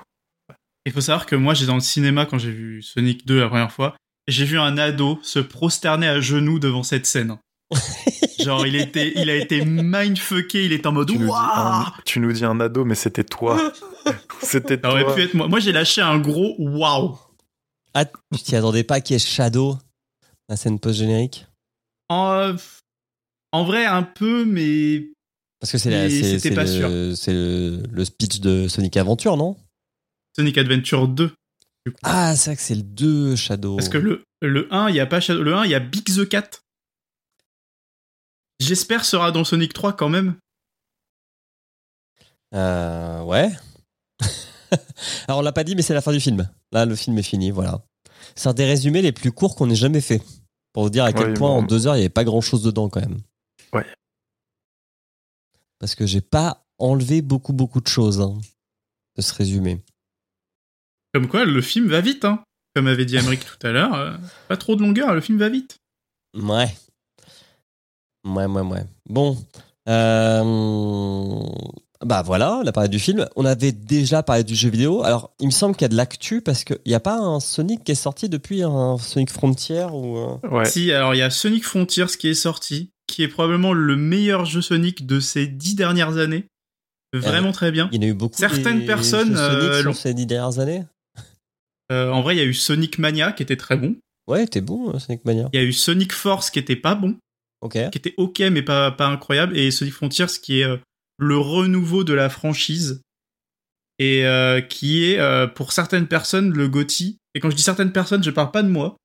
Il 0.86 0.92
faut 0.92 1.00
savoir 1.00 1.26
que 1.26 1.34
moi, 1.34 1.52
j'étais 1.52 1.66
dans 1.66 1.74
le 1.74 1.80
cinéma 1.80 2.26
quand 2.26 2.38
j'ai 2.38 2.52
vu 2.52 2.80
Sonic 2.80 3.26
2 3.26 3.40
la 3.40 3.48
première 3.48 3.72
fois. 3.72 3.96
J'ai 4.28 4.44
vu 4.44 4.56
un 4.58 4.78
ado 4.78 5.18
se 5.22 5.40
prosterner 5.40 6.06
à 6.06 6.20
genoux 6.20 6.60
devant 6.60 6.84
cette 6.84 7.06
scène. 7.06 7.36
Genre, 8.38 8.64
il, 8.66 8.76
était, 8.76 9.12
il 9.16 9.28
a 9.28 9.34
été 9.34 9.64
mindfucké, 9.64 10.64
il 10.64 10.72
est 10.72 10.86
en 10.86 10.92
mode 10.92 11.08
Tu 11.08 11.18
nous, 11.18 11.34
un, 11.34 11.92
tu 12.04 12.20
nous 12.20 12.32
dis 12.32 12.44
un 12.44 12.60
ado, 12.60 12.84
mais 12.84 12.94
c'était 12.94 13.24
toi. 13.24 13.72
c'était 14.42 14.78
Ça 14.80 14.90
aurait 14.90 15.02
toi. 15.02 15.14
pu 15.16 15.22
être 15.22 15.34
moi. 15.34 15.48
Moi, 15.48 15.58
j'ai 15.58 15.72
lâché 15.72 16.00
un 16.02 16.18
gros 16.18 16.54
waouh. 16.58 17.18
Ah, 17.92 18.04
tu 18.04 18.42
t'y 18.44 18.54
attendais 18.54 18.84
pas 18.84 19.00
qu'il 19.00 19.14
y 19.14 19.16
ait 19.16 19.18
Shadow 19.18 19.76
La 20.48 20.56
scène 20.56 20.78
post-générique? 20.78 21.46
En, 22.08 22.54
en 23.50 23.64
vrai, 23.64 23.86
un 23.86 24.04
peu, 24.04 24.44
mais 24.44 25.08
Parce 25.58 25.72
que 25.72 25.78
c'est 25.78 25.90
le, 25.90 27.14
c'est 27.16 27.32
le, 27.32 27.82
le 27.90 28.04
speech 28.04 28.38
de 28.38 28.68
Sonic 28.68 28.96
Adventure, 28.96 29.36
non? 29.36 29.56
Sonic 30.36 30.58
Adventure 30.58 31.08
2. 31.08 31.34
Ah, 32.02 32.34
c'est 32.36 32.50
vrai 32.50 32.56
que 32.56 32.62
c'est 32.62 32.74
le 32.74 32.82
2 32.82 33.36
Shadow. 33.36 33.76
Parce 33.76 33.88
que 33.88 33.98
le, 33.98 34.24
le 34.42 34.72
1, 34.74 34.90
il 34.90 34.96
y 34.96 35.00
a 35.00 35.06
pas 35.06 35.20
Shadow- 35.20 35.42
le 35.42 35.54
1, 35.54 35.64
il 35.64 35.70
y 35.70 35.74
a 35.74 35.80
Big 35.80 36.04
the 36.04 36.28
Cat. 36.28 36.50
J'espère 38.60 39.04
sera 39.04 39.30
dans 39.32 39.44
Sonic 39.44 39.72
3 39.72 39.94
quand 39.94 40.08
même. 40.08 40.36
Euh, 42.54 43.22
ouais. 43.22 43.50
Alors 45.28 45.40
on 45.40 45.42
l'a 45.42 45.52
pas 45.52 45.64
dit, 45.64 45.74
mais 45.76 45.82
c'est 45.82 45.94
la 45.94 46.00
fin 46.02 46.12
du 46.12 46.20
film. 46.20 46.48
Là, 46.72 46.84
le 46.86 46.96
film 46.96 47.16
est 47.18 47.22
fini, 47.22 47.50
voilà. 47.50 47.82
C'est 48.34 48.48
un 48.48 48.54
des 48.54 48.64
résumés 48.64 49.02
les 49.02 49.12
plus 49.12 49.32
courts 49.32 49.54
qu'on 49.56 49.70
ait 49.70 49.74
jamais 49.76 50.00
fait. 50.00 50.22
Pour 50.72 50.82
vous 50.84 50.90
dire 50.90 51.04
à 51.04 51.12
quel 51.12 51.28
Ouais, 51.28 51.34
point 51.34 51.50
bon. 51.50 51.58
en 51.58 51.62
deux 51.62 51.86
heures, 51.86 51.94
il 51.94 52.00
n'y 52.00 52.04
avait 52.04 52.08
pas 52.10 52.24
grand 52.24 52.40
chose 52.40 52.62
dedans 52.62 52.88
quand 52.88 53.00
même. 53.00 53.18
Ouais. 53.72 53.86
Parce 55.78 55.94
que 55.94 56.06
j'ai 56.06 56.20
pas 56.20 56.66
enlevé 56.78 57.22
beaucoup, 57.22 57.52
beaucoup 57.52 57.80
de 57.80 57.86
choses 57.88 58.20
hein, 58.20 58.34
de 59.16 59.22
ce 59.22 59.32
résumé. 59.34 59.82
Comme 61.16 61.28
quoi, 61.28 61.44
le 61.46 61.62
film 61.62 61.86
va 61.88 62.00
vite, 62.02 62.26
hein. 62.26 62.42
Comme 62.74 62.88
avait 62.88 63.06
dit 63.06 63.16
Amérique 63.16 63.46
tout 63.46 63.66
à 63.66 63.72
l'heure, 63.72 63.94
euh, 63.94 64.12
pas 64.48 64.58
trop 64.58 64.76
de 64.76 64.82
longueur, 64.82 65.14
le 65.14 65.22
film 65.22 65.38
va 65.38 65.48
vite. 65.48 65.78
Ouais. 66.34 66.68
Ouais, 68.28 68.44
ouais, 68.44 68.60
ouais. 68.60 68.84
Bon. 69.08 69.38
Euh, 69.88 71.42
Bah 72.04 72.20
voilà, 72.20 72.56
on 72.62 72.66
a 72.66 72.72
parlé 72.72 72.90
du 72.90 72.98
film. 72.98 73.26
On 73.36 73.46
avait 73.46 73.72
déjà 73.72 74.22
parlé 74.22 74.44
du 74.44 74.54
jeu 74.54 74.68
vidéo. 74.68 75.02
Alors, 75.04 75.32
il 75.40 75.46
me 75.46 75.50
semble 75.52 75.74
qu'il 75.74 75.82
y 75.82 75.86
a 75.86 75.88
de 75.88 75.96
l'actu 75.96 76.42
parce 76.42 76.64
qu'il 76.64 76.76
n'y 76.86 76.92
a 76.94 77.00
pas 77.00 77.16
un 77.18 77.40
Sonic 77.40 77.82
qui 77.84 77.92
est 77.92 77.94
sorti 77.94 78.28
depuis 78.28 78.62
un 78.62 78.98
Sonic 78.98 79.30
Frontier 79.30 79.86
ou. 79.90 80.18
euh, 80.18 80.36
Ouais. 80.50 80.66
Si, 80.66 80.92
alors 80.92 81.14
il 81.14 81.18
y 81.18 81.22
a 81.22 81.30
Sonic 81.30 81.64
Frontiers 81.64 82.14
qui 82.18 82.28
est 82.28 82.34
sorti, 82.34 82.90
qui 83.06 83.22
est 83.22 83.28
probablement 83.28 83.72
le 83.72 83.96
meilleur 83.96 84.44
jeu 84.44 84.60
Sonic 84.60 85.06
de 85.06 85.18
ces 85.20 85.46
dix 85.46 85.74
dernières 85.74 86.18
années. 86.18 86.44
Vraiment 87.14 87.52
très 87.52 87.70
bien. 87.70 87.88
Il 87.92 87.96
y 87.96 87.98
en 88.04 88.08
a 88.08 88.10
eu 88.10 88.14
beaucoup. 88.14 88.36
Certaines 88.36 88.80
des 88.80 88.86
personnes, 88.86 89.28
jeux 89.30 89.36
Sonic 89.36 89.62
euh, 89.70 89.80
sur 89.80 89.96
ces 89.96 90.12
dix 90.12 90.26
dernières 90.26 90.58
années. 90.58 90.84
Euh, 91.92 92.10
en 92.10 92.22
vrai, 92.22 92.34
il 92.34 92.38
y 92.38 92.42
a 92.42 92.44
eu 92.44 92.54
Sonic 92.54 92.98
Mania 92.98 93.32
qui 93.32 93.42
était 93.42 93.56
très 93.56 93.76
bon. 93.76 93.96
Ouais, 94.26 94.46
t'es 94.46 94.60
bon, 94.60 94.94
euh, 94.94 94.98
Sonic 94.98 95.24
Mania. 95.24 95.48
Il 95.52 95.60
y 95.60 95.62
a 95.62 95.64
eu 95.64 95.72
Sonic 95.72 96.12
Force 96.12 96.50
qui 96.50 96.58
était 96.58 96.76
pas 96.76 96.94
bon, 96.94 97.16
Ok. 97.60 97.72
qui 97.90 97.98
était 97.98 98.14
ok 98.16 98.40
mais 98.40 98.62
pas, 98.62 98.90
pas 98.90 99.06
incroyable. 99.06 99.56
Et 99.56 99.70
Sonic 99.70 99.94
Frontiers 99.94 100.26
qui 100.42 100.60
est 100.60 100.64
euh, 100.64 100.78
le 101.18 101.38
renouveau 101.38 102.02
de 102.04 102.12
la 102.12 102.28
franchise. 102.28 103.02
Et 103.98 104.26
euh, 104.26 104.60
qui 104.60 105.04
est 105.04 105.18
euh, 105.18 105.46
pour 105.46 105.72
certaines 105.72 106.06
personnes 106.06 106.52
le 106.52 106.68
GOTY. 106.68 107.16
Et 107.34 107.40
quand 107.40 107.48
je 107.50 107.56
dis 107.56 107.62
certaines 107.62 107.92
personnes, 107.92 108.22
je 108.22 108.30
parle 108.30 108.50
pas 108.50 108.62
de 108.62 108.68
moi. 108.68 108.96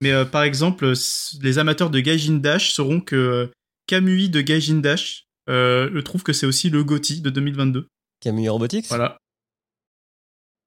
Mais 0.00 0.12
euh, 0.12 0.24
par 0.24 0.44
exemple, 0.44 0.92
les 1.40 1.58
amateurs 1.58 1.90
de 1.90 1.98
Gaijin 1.98 2.34
Dash 2.38 2.72
sauront 2.72 3.00
que 3.00 3.50
Kamui 3.88 4.28
de 4.28 4.40
Gaijin 4.40 4.78
Dash 4.80 5.24
le 5.48 6.00
trouve 6.02 6.22
que 6.22 6.32
c'est 6.32 6.46
aussi 6.46 6.70
le 6.70 6.84
GOTY 6.84 7.20
de 7.20 7.30
2022. 7.30 7.88
Camille 8.20 8.48
Robotics? 8.48 8.86
Voilà. 8.86 9.16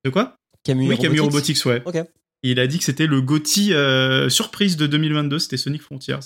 De 0.03 0.09
quoi? 0.09 0.35
Camille 0.65 0.89
Oui, 0.89 0.97
Kamui 0.97 1.19
Robotics, 1.21 1.63
ouais. 1.65 1.81
Et 2.43 2.51
il 2.51 2.59
a 2.59 2.67
dit 2.67 2.77
que 2.79 2.83
c'était 2.83 3.07
le 3.07 3.21
GOTY 3.21 3.73
euh, 3.73 4.27
surprise 4.29 4.75
de 4.77 4.85
2022, 4.87 5.39
c'était 5.39 5.57
Sonic 5.57 5.81
Frontiers. 5.81 6.19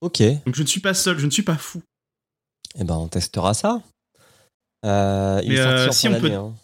Ok. 0.00 0.20
Eh 0.20 0.36
Donc 0.46 0.54
je 0.54 0.62
ne 0.62 0.66
suis 0.66 0.80
pas 0.80 0.94
seul, 0.94 1.18
je 1.18 1.26
ne 1.26 1.30
suis 1.30 1.42
pas 1.42 1.56
fou. 1.56 1.82
ben, 2.78 2.94
on 2.94 3.08
testera 3.08 3.52
ça. 3.52 3.82
Euh, 4.86 5.40
il 5.42 5.50
Mais, 5.50 5.54
est 5.56 5.62
sorti 5.62 5.78
euh, 5.82 5.88
en 5.88 5.92
si 5.92 6.06
fin 6.08 6.14
on 6.14 6.20
peut- 6.20 6.32
hein. 6.32 6.54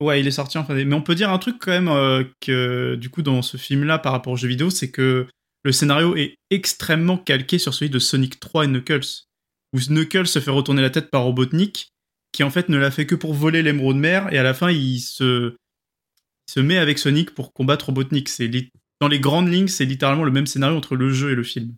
Ouais, 0.00 0.20
il 0.20 0.26
est 0.26 0.30
sorti 0.32 0.56
en 0.58 0.64
fin 0.64 0.72
d'année. 0.72 0.84
Mais 0.86 0.94
on 0.94 1.02
peut 1.02 1.14
dire 1.14 1.30
un 1.30 1.38
truc 1.38 1.56
quand 1.60 1.70
même 1.78 2.26
que 2.40 2.94
du 2.96 3.08
coup 3.10 3.22
dans 3.22 3.40
ce 3.42 3.56
film-là 3.56 3.98
par 3.98 4.12
rapport 4.12 4.32
aux 4.32 4.36
jeux 4.36 4.48
vidéo, 4.48 4.70
c'est 4.70 4.90
que 4.90 5.26
le 5.64 5.72
scénario 5.72 6.16
est 6.16 6.34
extrêmement 6.50 7.18
calqué 7.18 7.58
sur 7.58 7.72
celui 7.74 7.90
de 7.90 7.98
Sonic 8.00 8.40
3 8.40 8.64
et 8.64 8.68
Knuckles, 8.68 9.06
où 9.74 9.78
Knuckles 9.78 10.26
se 10.26 10.40
fait 10.40 10.50
retourner 10.50 10.82
la 10.82 10.90
tête 10.90 11.08
par 11.10 11.22
Robotnik, 11.22 11.90
qui 12.32 12.42
en 12.42 12.50
fait 12.50 12.68
ne 12.68 12.78
l'a 12.78 12.90
fait 12.90 13.06
que 13.06 13.14
pour 13.14 13.32
voler 13.34 13.62
l'émeraude 13.62 13.96
mer, 13.96 14.32
et 14.32 14.38
à 14.38 14.42
la 14.42 14.54
fin 14.54 14.70
il 14.72 14.98
se, 14.98 15.54
se 16.52 16.60
met 16.60 16.76
avec 16.76 16.98
Sonic 16.98 17.34
pour 17.34 17.54
combattre 17.54 17.86
Robotnik. 17.86 18.28
C'est 18.28 18.50
dans 19.00 19.08
les 19.08 19.20
grandes 19.20 19.48
lignes, 19.48 19.68
c'est 19.68 19.86
littéralement 19.86 20.24
le 20.24 20.30
même 20.30 20.46
scénario 20.46 20.76
entre 20.76 20.96
le 20.96 21.10
jeu 21.10 21.32
et 21.32 21.34
le 21.34 21.44
film. 21.44 21.74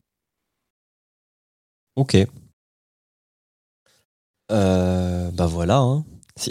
Ok. 1.95 2.17
Euh, 4.51 5.31
bah 5.31 5.47
voilà. 5.47 5.79
hein. 5.79 6.05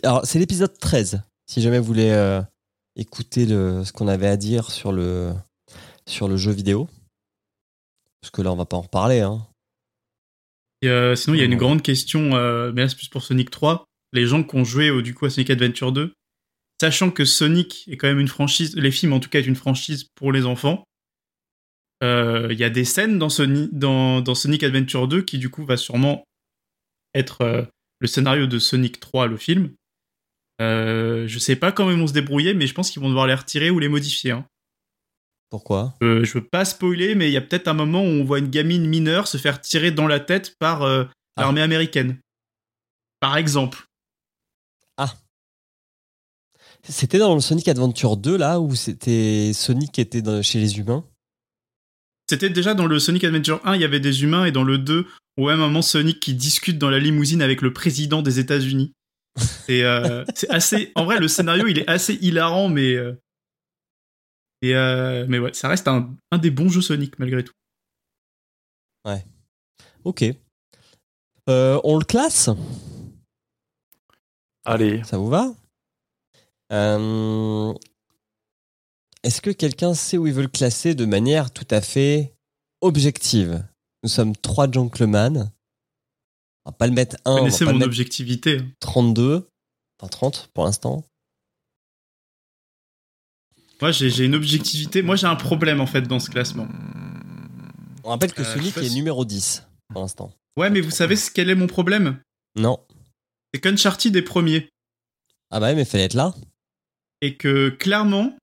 Alors, 0.03 0.26
c'est 0.26 0.39
l'épisode 0.39 0.78
13. 0.80 1.21
Si 1.47 1.61
jamais 1.61 1.80
vous 1.80 1.86
voulez 1.86 2.11
euh, 2.11 2.41
écouter 2.95 3.45
le, 3.45 3.84
ce 3.84 3.91
qu'on 3.91 4.07
avait 4.07 4.28
à 4.28 4.38
dire 4.38 4.71
sur 4.71 4.93
le, 4.93 5.34
sur 6.07 6.30
le 6.30 6.38
jeu 6.38 6.51
vidéo. 6.53 6.88
Parce 8.21 8.32
que 8.32 8.41
là, 8.41 8.53
on 8.53 8.55
va 8.55 8.65
pas 8.65 8.78
en 8.78 8.82
reparler. 8.82 9.19
Hein. 9.19 9.45
Et 10.82 10.88
euh, 10.88 11.17
sinon, 11.17 11.36
il 11.36 11.39
y 11.39 11.43
a 11.43 11.45
une 11.45 11.57
grande 11.57 11.82
question, 11.82 12.36
euh, 12.36 12.71
mais 12.74 12.84
là 12.84 12.89
c'est 12.89 12.95
plus 12.95 13.09
pour 13.09 13.21
Sonic 13.21 13.49
3. 13.49 13.84
Les 14.13 14.26
gens 14.26 14.43
qui 14.43 14.55
ont 14.55 14.63
joué 14.63 14.91
au, 14.91 15.01
du 15.01 15.13
coup 15.13 15.26
à 15.26 15.30
Sonic 15.30 15.49
Adventure 15.49 15.91
2, 15.91 16.13
sachant 16.84 17.11
que 17.11 17.23
Sonic 17.25 17.86
est 17.88 17.97
quand 17.97 18.07
même 18.07 18.19
une 18.19 18.27
franchise, 18.27 18.75
les 18.75 18.91
films 18.91 19.13
en 19.13 19.19
tout 19.19 19.29
cas 19.29 19.39
est 19.39 19.45
une 19.47 19.55
franchise 19.55 20.05
pour 20.15 20.31
les 20.31 20.45
enfants, 20.45 20.84
euh, 22.03 22.49
il 22.51 22.59
y 22.59 22.63
a 22.63 22.69
des 22.69 22.84
scènes 22.86 23.17
dans, 23.17 23.29
Soni- 23.29 23.69
dans, 23.71 24.19
dans 24.21 24.36
Sonic 24.36 24.63
Adventure 24.63 25.07
2 25.07 25.21
qui 25.21 25.38
du 25.38 25.49
coup 25.49 25.65
va 25.65 25.77
sûrement 25.77 26.23
être 27.13 27.41
euh, 27.41 27.63
le 27.99 28.07
scénario 28.07 28.47
de 28.47 28.59
Sonic 28.59 28.99
3, 28.99 29.27
le 29.27 29.38
film. 29.38 29.71
Euh, 30.61 31.25
je 31.27 31.39
sais 31.39 31.55
pas 31.55 31.71
comment 31.71 31.91
ils 31.91 31.97
vont 31.97 32.07
se 32.07 32.13
débrouiller, 32.13 32.53
mais 32.53 32.67
je 32.67 32.73
pense 32.73 32.91
qu'ils 32.91 33.01
vont 33.01 33.07
devoir 33.09 33.27
les 33.27 33.34
retirer 33.34 33.69
ou 33.69 33.79
les 33.79 33.88
modifier. 33.89 34.31
hein. 34.31 34.45
Pourquoi? 35.49 35.95
Euh, 36.03 36.23
je 36.25 36.34
veux 36.34 36.43
pas 36.45 36.65
spoiler, 36.65 37.15
mais 37.15 37.29
il 37.29 37.34
y 37.34 37.38
a 37.38 37.41
peut-être 37.41 37.67
un 37.67 37.73
moment 37.73 38.01
où 38.01 38.07
on 38.07 38.23
voit 38.23 38.39
une 38.39 38.49
gamine 38.49 38.86
mineure 38.88 39.27
se 39.27 39.38
faire 39.38 39.61
tirer 39.61 39.91
dans 39.91 40.07
la 40.07 40.19
tête 40.19 40.55
par 40.59 40.81
Ah. 40.84 41.09
l'armée 41.38 41.61
américaine. 41.61 42.19
Par 43.19 43.38
exemple. 43.38 43.86
C'était 46.88 47.17
dans 47.17 47.34
le 47.34 47.39
Sonic 47.41 47.67
Adventure 47.67 48.17
2, 48.17 48.38
là, 48.38 48.59
où 48.59 48.75
c'était 48.75 49.51
Sonic 49.53 49.91
qui 49.93 50.01
était 50.01 50.21
dans- 50.21 50.41
chez 50.41 50.59
les 50.59 50.77
humains? 50.79 51.05
C'était 52.29 52.49
déjà 52.49 52.73
dans 52.73 52.86
le 52.86 52.99
Sonic 52.99 53.23
Adventure 53.23 53.61
1, 53.65 53.75
il 53.75 53.81
y 53.81 53.86
avait 53.86 53.99
des 53.99 54.23
humains, 54.23 54.45
et 54.45 54.51
dans 54.51 54.63
le 54.63 54.77
2, 54.77 55.07
au 55.38 55.47
même 55.47 55.59
moment, 55.59 55.81
Sonic 55.81 56.19
qui 56.19 56.34
discute 56.34 56.77
dans 56.77 56.89
la 56.89 56.99
limousine 56.99 57.41
avec 57.41 57.61
le 57.61 57.71
président 57.73 58.21
des 58.21 58.39
États-Unis. 58.39 58.93
Et 59.67 59.84
euh, 59.84 60.23
c'est 60.36 60.49
assez. 60.49 60.91
En 60.95 61.05
vrai, 61.05 61.19
le 61.19 61.27
scénario, 61.27 61.65
il 61.67 61.79
est 61.79 61.89
assez 61.89 62.13
hilarant, 62.15 62.69
mais. 62.69 62.93
euh, 62.95 63.13
et 64.61 64.75
euh, 64.75 65.25
mais 65.27 65.39
ouais, 65.39 65.53
ça 65.53 65.67
reste 65.69 65.88
un, 65.88 66.15
un 66.31 66.38
des 66.38 66.51
bons 66.51 66.69
jeux 66.69 66.81
Sonic, 66.81 67.17
malgré 67.17 67.43
tout. 67.43 67.53
Ok. 70.05 70.23
Euh, 71.49 71.79
on 71.84 71.97
le 71.97 72.03
classe? 72.05 72.49
Allez, 74.65 75.01
Ça 75.03 75.17
vous 75.17 75.29
va? 75.29 75.53
Euh, 76.74 77.74
Est-ce 79.24 79.41
que 79.41 79.51
quelqu'un 79.51 79.93
sait 79.93 80.17
où 80.17 80.28
il 80.28 80.34
veut 80.34 80.41
le 80.41 80.47
classer 80.47 80.95
de 80.95 81.05
manière 81.05 81.51
tout 81.51 81.67
à 81.71 81.82
fait 81.82 82.34
objective? 82.82 83.63
Nous 84.03 84.09
sommes 84.09 84.36
trois 84.36 84.69
gentlemen. 84.69 85.51
On 86.65 86.71
va 86.71 86.76
pas 86.78 86.88
le 86.88 86.93
mettre 86.93 87.17
1, 87.26 87.32
on 87.32 87.34
va 87.36 87.39
Connaissez 87.41 87.65
le 87.65 87.71
mon 87.71 87.78
mettre 87.78 87.88
objectivité. 87.88 88.57
hein. 88.59 88.67
32, 88.80 89.47
enfin 89.99 90.09
30 90.09 90.49
pour 90.53 90.65
l'instant. 90.65 91.03
Moi, 93.82 93.91
j'ai 93.91 94.24
une 94.26 94.36
objectivité. 94.36 95.01
Moi, 95.01 95.15
j'ai 95.17 95.28
un 95.28 95.36
problème, 95.36 95.82
en 95.82 95.88
fait, 95.88 96.03
dans 96.03 96.19
ce 96.19 96.30
classement. 96.30 96.67
On 98.05 98.09
rappelle 98.09 98.34
que 98.34 98.41
Euh, 98.41 98.45
sais 98.45 98.71
pas 98.71 98.82
est 98.86 98.89
numéro 98.93 99.26
10 99.26 99.63
pour 99.89 100.01
l'instant. 100.01 100.32
Ouais, 100.57 100.69
mais 100.69 100.80
vous 100.82 100.91
savez 100.91 101.15
ce- 101.17 101.30
quel 101.32 101.49
est 101.49 101.55
mon 101.55 101.67
problème? 101.67 102.21
Non. 102.55 102.80
C'est 103.53 103.59
qu'Uncharted 103.59 104.15
est 104.15 104.21
premier. 104.21 104.69
Ah 105.51 105.59
bah 105.59 105.67
ouais, 105.67 105.76
mais 105.76 105.86
fallait 105.86 106.05
être 106.05 106.13
là. 106.13 106.34
Et 107.24 107.38
que, 107.38 107.69
clairement, 107.69 108.38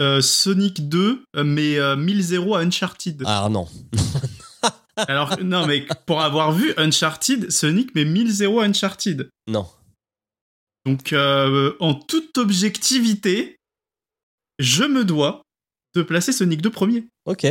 euh, 0.00 0.22
Sonic 0.22 0.88
2 0.88 1.22
euh, 1.36 1.44
met 1.44 1.78
euh, 1.78 1.94
1000 1.94 2.34
à 2.54 2.58
Uncharted. 2.60 3.22
Ah 3.26 3.48
non. 3.50 3.68
Alors, 4.96 5.38
non, 5.42 5.66
mais 5.66 5.86
pour 6.06 6.22
avoir 6.22 6.52
vu 6.52 6.72
Uncharted, 6.78 7.50
Sonic 7.50 7.94
met 7.94 8.06
1000 8.06 8.42
à 8.44 8.62
Uncharted. 8.62 9.28
Non. 9.46 9.68
Donc, 10.86 11.12
euh, 11.12 11.76
en 11.80 11.94
toute 11.94 12.38
objectivité, 12.38 13.56
je 14.58 14.84
me 14.84 15.04
dois 15.04 15.42
de 15.94 16.00
placer 16.02 16.32
Sonic 16.32 16.62
2 16.62 16.70
premier. 16.70 17.04
Ok. 17.26 17.46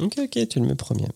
Ok, 0.00 0.14
ok, 0.18 0.48
tu 0.48 0.58
le 0.58 0.66
mets 0.66 0.74
premier. 0.74 1.06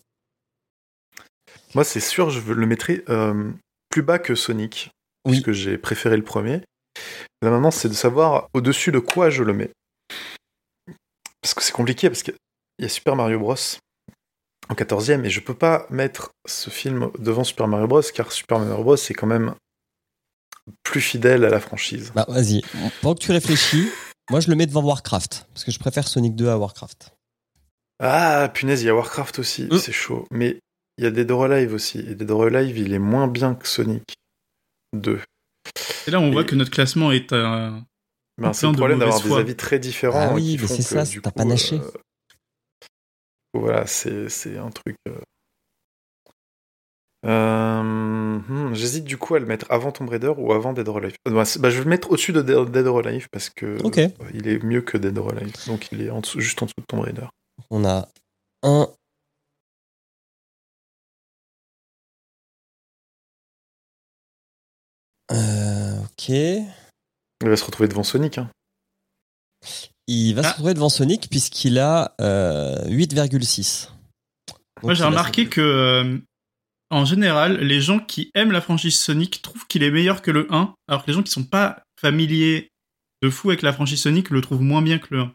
moi 1.75 1.83
c'est 1.83 2.01
sûr, 2.01 2.31
je 2.31 2.53
le 2.53 2.67
mettrai 2.67 3.03
euh, 3.09 3.51
plus 3.89 4.03
bas 4.03 4.21
que 4.21 4.37
Sonic, 4.37 4.91
Oui. 5.25 5.33
puisque 5.41 5.51
j'ai 5.53 5.79
préféré 5.79 6.17
le 6.17 6.25
premier. 6.25 6.63
Là 7.43 7.51
maintenant, 7.51 7.71
c'est 7.71 7.89
de 7.89 7.95
savoir 7.95 8.49
au-dessus 8.55 8.93
de 8.93 8.99
quoi 8.99 9.31
je 9.31 9.43
le 9.43 9.53
mets. 9.53 9.71
Parce 11.41 11.55
que 11.55 11.63
c'est 11.63 11.73
compliqué, 11.73 12.09
parce 12.09 12.23
qu'il 12.23 12.35
y 12.79 12.85
a 12.85 12.89
Super 12.89 13.17
Mario 13.17 13.39
Bros. 13.41 13.57
en 14.69 14.75
14e, 14.75 15.25
et 15.25 15.31
je 15.31 15.41
peux 15.41 15.55
pas 15.55 15.87
mettre 15.91 16.31
ce 16.47 16.71
film 16.71 17.11
devant 17.19 17.43
Super 17.45 17.67
Mario 17.69 17.87
Bros, 17.89 18.03
car 18.15 18.31
Super 18.31 18.59
Mario 18.61 18.83
Bros 18.85 18.97
c'est 18.97 19.15
quand 19.15 19.27
même 19.27 19.55
plus 20.85 21.01
fidèle 21.01 21.45
à 21.45 21.51
la 21.51 21.59
franchise. 21.61 22.13
Bah 22.15 22.27
vas-y. 22.29 22.63
Pendant 23.01 23.17
que 23.17 23.21
tu 23.25 23.33
réfléchis, 23.33 23.89
moi 24.31 24.39
je 24.39 24.49
le 24.49 24.55
mets 24.55 24.67
devant 24.67 24.83
Warcraft. 24.85 25.47
Parce 25.53 25.65
que 25.65 25.73
je 25.73 25.79
préfère 25.81 26.07
Sonic 26.07 26.37
2 26.37 26.49
à 26.49 26.57
Warcraft. 26.59 27.13
Ah, 27.99 28.49
punaise, 28.55 28.83
il 28.83 28.87
y 28.87 28.89
a 28.89 28.95
Warcraft 28.95 29.41
aussi, 29.41 29.65
Mm. 29.65 29.79
c'est 29.79 29.93
chaud. 29.93 30.27
Mais 30.31 30.59
il 30.99 31.05
y 31.05 31.07
a 31.09 31.11
Dead 31.11 31.29
or 31.33 31.45
Alive 31.45 31.75
aussi, 31.75 31.99
et 31.99 32.15
Dead 32.15 32.31
or 32.31 32.45
Alive, 32.45 32.79
il 32.79 32.93
est 32.93 32.99
moins 33.01 33.27
bien 33.27 33.57
que 33.57 33.67
Sonic 33.67 34.15
2. 34.93 35.21
Et 36.07 36.11
là, 36.11 36.21
on 36.21 36.29
Et- 36.29 36.33
voit 36.33 36.45
que 36.45 36.55
notre 36.55 36.71
classement 36.71 37.13
est 37.13 37.33
un. 37.33 37.85
Ben, 38.39 38.53
c'est 38.53 38.67
le 38.67 38.73
de 38.73 38.77
problème 38.79 38.99
d'avoir 38.99 39.21
des 39.21 39.33
avis 39.33 39.55
très 39.57 39.79
différents. 39.79 40.31
Ah 40.31 40.35
oui, 40.35 40.57
mais 40.61 40.67
c'est 40.67 40.83
ça, 40.83 41.05
du 41.05 41.21
t'as 41.21 41.31
coup, 41.31 41.37
pas 41.39 41.45
naché. 41.45 41.79
euh, 41.81 41.91
Voilà, 43.55 43.87
c'est 43.87 44.29
c'est 44.29 44.57
un 44.59 44.71
truc. 44.71 44.97
euh. 45.09 45.15
Euh, 47.25 47.83
hmm, 47.83 48.75
J'hésite 48.75 49.05
du 49.05 49.17
coup 49.17 49.35
à 49.37 49.39
le 49.39 49.47
mettre 49.47 49.67
avant 49.71 49.93
Tomb 49.93 50.09
Raider 50.09 50.33
ou 50.37 50.53
avant 50.53 50.73
Dead 50.73 50.89
or 50.89 50.97
Alive? 50.99 51.15
Euh, 51.29 51.31
bah, 51.31 51.45
c'est- 51.45 51.61
bah, 51.61 51.71
je 51.71 51.79
vais 51.79 51.85
le 51.85 51.91
mettre 51.91 52.11
au-dessus 52.11 52.33
de 52.33 52.43
Dead 52.43 52.87
or 52.87 52.99
Alive 52.99 53.29
parce 53.31 53.49
que 53.49 53.67
euh, 53.67 54.09
il 54.35 54.49
est 54.49 54.63
mieux 54.65 54.81
que 54.83 54.97
Dead 54.99 55.17
or 55.19 55.31
Alive. 55.31 55.53
Donc 55.69 55.89
il 55.93 56.03
est 56.03 56.11
en 56.11 56.21
dessous- 56.21 56.41
juste 56.41 56.61
en 56.63 56.67
dessous 56.67 56.81
de 56.81 56.85
Tomb 56.87 57.01
Raider. 57.01 57.27
On 57.71 57.85
a 57.85 58.09
un. 58.65 58.89
Ok. 66.29 66.67
Il 67.45 67.49
va 67.49 67.57
se 67.57 67.65
retrouver 67.65 67.89
devant 67.89 68.03
Sonic. 68.05 68.39
Hein. 68.39 68.51
Il 70.07 70.35
va 70.35 70.43
Ah. 70.43 70.45
se 70.45 70.49
retrouver 70.51 70.75
devant 70.75 70.89
Sonic 70.89 71.29
puisqu'il 71.31 71.79
a 71.79 72.15
euh, 72.21 72.85
8,6. 72.89 73.89
Donc, 74.49 74.59
Moi, 74.83 74.95
j'ai 74.95 75.05
remarqué 75.05 75.49
que, 75.49 75.61
euh, 75.61 76.19
en 76.91 77.05
général, 77.05 77.59
les 77.59 77.81
gens 77.81 77.99
qui 77.99 78.31
aiment 78.35 78.53
la 78.53 78.61
franchise 78.61 78.99
Sonic 79.01 79.43
trouvent 79.43 79.67
qu'il 79.67 79.83
est 79.83 79.91
meilleur 79.91 80.23
que 80.23 80.31
le 80.31 80.47
1, 80.53 80.75
alors 80.89 81.03
que 81.05 81.09
les 81.11 81.15
gens 81.15 81.23
qui 81.23 81.31
sont 81.33 81.45
pas 81.45 81.83
familiers 82.01 82.69
de 83.23 83.31
fou 83.31 83.51
avec 83.51 83.63
la 83.63 83.73
franchise 83.73 84.01
Sonic 84.03 84.31
le 84.31 84.41
trouvent 84.41 84.63
moins 84.63 84.83
bien 84.83 84.99
que 84.99 85.07
le 85.15 85.21
1. 85.21 85.35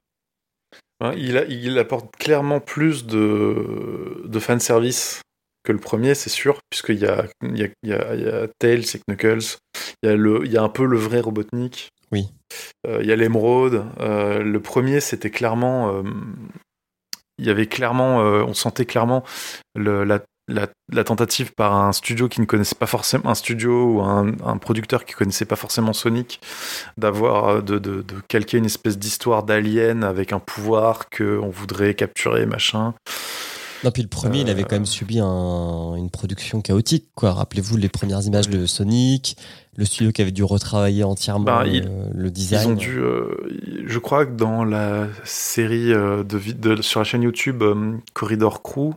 Hein, 0.99 1.13
il, 1.17 1.37
a- 1.37 1.45
il 1.45 1.77
apporte 1.77 2.15
clairement 2.17 2.59
plus 2.59 3.05
de, 3.05 4.23
de 4.25 4.39
fanservice 4.39 5.21
que 5.67 5.73
le 5.73 5.79
premier, 5.79 6.15
c'est 6.15 6.29
sûr, 6.29 6.59
puisqu'il 6.69 6.99
y 6.99 7.05
a, 7.05 7.25
il 7.43 7.57
y, 7.57 7.63
a, 7.63 7.67
il 7.83 7.89
y, 7.89 7.93
a, 7.93 8.15
il 8.15 8.21
y 8.23 8.27
a 8.29 8.47
Tails 8.57 8.85
et 8.95 9.01
Knuckles, 9.05 9.57
il 10.01 10.09
y, 10.09 10.11
a 10.11 10.15
le, 10.15 10.45
il 10.45 10.51
y 10.51 10.55
a 10.57 10.63
un 10.63 10.69
peu 10.69 10.85
le 10.85 10.95
vrai 10.97 11.19
Robotnik, 11.19 11.89
Oui. 12.13 12.29
Euh, 12.87 12.99
il 13.01 13.07
y 13.07 13.11
a 13.11 13.17
l'émeraude. 13.17 13.83
Euh, 13.99 14.41
le 14.41 14.59
premier, 14.61 15.01
c'était 15.01 15.29
clairement. 15.29 15.93
euh, 15.93 16.03
il 17.37 17.45
y 17.45 17.49
avait 17.49 17.67
clairement. 17.67 18.19
on 18.19 18.53
sentait 18.53 18.85
clairement 18.85 19.23
le- 19.75 20.05
la, 20.05 20.21
la- 20.47 20.67
la 20.91 21.03
tentative 21.03 21.51
par 21.53 21.73
un 21.75 21.91
studio 21.91 22.29
qui 22.29 22.39
ne 22.39 22.45
connaissait 22.45 22.75
pas 22.79 22.87
forcément. 22.87 23.29
Un 23.29 23.35
studio 23.35 23.95
ou 23.95 24.01
un, 24.01 24.31
un 24.45 24.57
producteur 24.57 25.03
qui 25.03 25.13
connaissait 25.13 25.45
pas 25.45 25.57
forcément 25.57 25.91
Sonic, 25.91 26.39
d'avoir. 26.97 27.61
De, 27.61 27.77
de, 27.77 28.01
de 28.01 28.15
calquer 28.29 28.57
une 28.57 28.65
espèce 28.65 28.97
d'histoire 28.97 29.43
d'alien 29.43 30.05
avec 30.05 30.31
un 30.31 30.39
pouvoir 30.39 31.09
qu'on 31.09 31.49
voudrait 31.49 31.93
capturer, 31.93 32.45
machin. 32.45 32.93
Non, 33.83 33.91
puis 33.91 34.01
le 34.01 34.07
premier, 34.07 34.41
il 34.41 34.49
avait 34.49 34.63
quand 34.63 34.75
même 34.75 34.85
subi 34.85 35.19
un- 35.19 35.95
une 35.95 36.09
production 36.09 36.61
chaotique, 36.61 37.09
quoi. 37.15 37.33
Rappelez-vous 37.33 37.77
les 37.77 37.89
premières 37.89 38.21
images 38.25 38.49
de 38.49 38.65
Sonic, 38.65 39.37
le 39.75 39.85
studio 39.85 40.11
qui 40.11 40.21
avait 40.21 40.31
dû 40.31 40.43
retravailler 40.43 41.03
entièrement 41.03 41.45
Ben, 41.45 41.63
le, 42.13 42.31
design. 42.31 42.69
Ils 42.69 42.71
ont 42.71 42.75
dû. 42.75 42.97
euh, 42.99 43.27
je 43.85 43.99
crois 43.99 44.25
que 44.25 44.31
dans 44.31 44.63
la 44.63 45.07
série 45.23 45.93
euh, 45.93 46.23
de, 46.23 46.39
de- 46.53 46.81
sur 46.81 46.99
la 46.99 47.03
chaîne 47.03 47.21
YouTube 47.21 47.61
euh, 47.61 47.97
Corridor 48.13 48.63
Crew, 48.63 48.93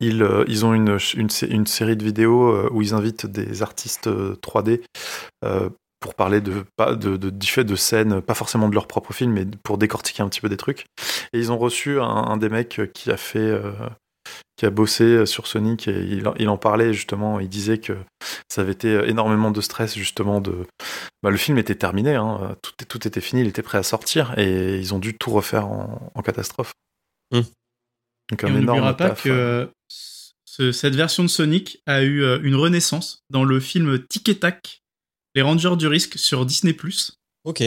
Ils, 0.00 0.22
euh, 0.22 0.44
ils 0.46 0.66
ont 0.66 0.74
une, 0.74 0.98
une, 1.16 1.28
une 1.48 1.66
série 1.66 1.96
de 1.96 2.04
vidéos 2.04 2.68
où 2.70 2.82
ils 2.82 2.92
invitent 2.92 3.24
des 3.26 3.62
artistes 3.62 4.08
3D 4.42 4.82
euh, 5.44 5.70
pour 6.00 6.14
parler 6.14 6.40
de, 6.40 6.64
pas 6.76 6.94
de, 6.94 7.16
de, 7.16 7.30
de, 7.30 7.62
de 7.62 7.76
scènes, 7.76 8.20
pas 8.20 8.34
forcément 8.34 8.68
de 8.68 8.74
leur 8.74 8.86
propre 8.86 9.12
film, 9.12 9.32
mais 9.32 9.46
pour 9.62 9.78
décortiquer 9.78 10.22
un 10.22 10.28
petit 10.28 10.40
peu 10.40 10.48
des 10.48 10.56
trucs. 10.56 10.86
Et 11.32 11.38
ils 11.38 11.52
ont 11.52 11.58
reçu 11.58 12.00
un, 12.00 12.04
un 12.04 12.36
des 12.36 12.48
mecs 12.48 12.80
qui 12.92 13.10
a 13.10 13.16
fait 13.16 13.60
qui 14.56 14.64
a 14.64 14.70
bossé 14.70 15.26
sur 15.26 15.46
Sonic 15.46 15.86
et 15.88 15.98
il, 15.98 16.24
il, 16.38 16.48
en 16.48 16.56
parlait 16.56 16.92
justement. 16.92 17.40
Il 17.40 17.48
disait 17.48 17.78
que 17.78 17.96
ça 18.48 18.62
avait 18.62 18.72
été 18.72 18.92
énormément 19.08 19.50
de 19.50 19.60
stress 19.60 19.96
justement. 19.96 20.40
De, 20.40 20.66
bah, 21.22 21.30
le 21.30 21.36
film 21.36 21.58
était 21.58 21.74
terminé, 21.74 22.14
hein, 22.14 22.56
tout, 22.62 22.72
tout, 22.88 23.06
était 23.06 23.20
fini, 23.20 23.42
il 23.42 23.48
était 23.48 23.62
prêt 23.62 23.78
à 23.78 23.82
sortir 23.82 24.36
et 24.38 24.78
ils 24.78 24.94
ont 24.94 24.98
dû 24.98 25.14
tout 25.14 25.30
refaire 25.30 25.66
en, 25.66 26.10
en 26.14 26.22
catastrophe. 26.22 26.72
Mmh. 27.32 27.40
Donc 28.30 28.44
un 28.44 28.48
et 28.48 28.50
on 28.50 28.54
n'oubliera 28.54 28.96
pas 28.96 29.10
taf, 29.10 29.22
que 29.22 29.70
ce, 29.88 30.72
cette 30.72 30.94
version 30.94 31.22
de 31.22 31.28
Sonic 31.28 31.82
a 31.86 32.02
eu 32.02 32.24
une 32.42 32.54
renaissance 32.54 33.20
dans 33.30 33.44
le 33.44 33.60
film 33.60 34.04
Tic 34.06 34.28
et 34.28 34.38
Tac, 34.38 34.82
les 35.36 35.42
Rangers 35.42 35.76
du 35.76 35.86
risque 35.86 36.18
sur 36.18 36.46
Disney+. 36.46 36.74
Ok. 37.44 37.60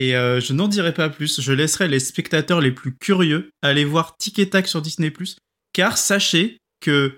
Et 0.00 0.16
euh, 0.16 0.40
je 0.40 0.52
n'en 0.52 0.68
dirai 0.68 0.92
pas 0.92 1.08
plus, 1.08 1.40
je 1.40 1.52
laisserai 1.52 1.88
les 1.88 2.00
spectateurs 2.00 2.60
les 2.60 2.72
plus 2.72 2.94
curieux 2.96 3.50
aller 3.62 3.84
voir 3.84 4.16
Tic 4.16 4.38
et 4.38 4.50
Tac 4.50 4.68
sur 4.68 4.82
Disney+, 4.82 5.12
car 5.72 5.96
sachez 5.96 6.58
que 6.80 7.16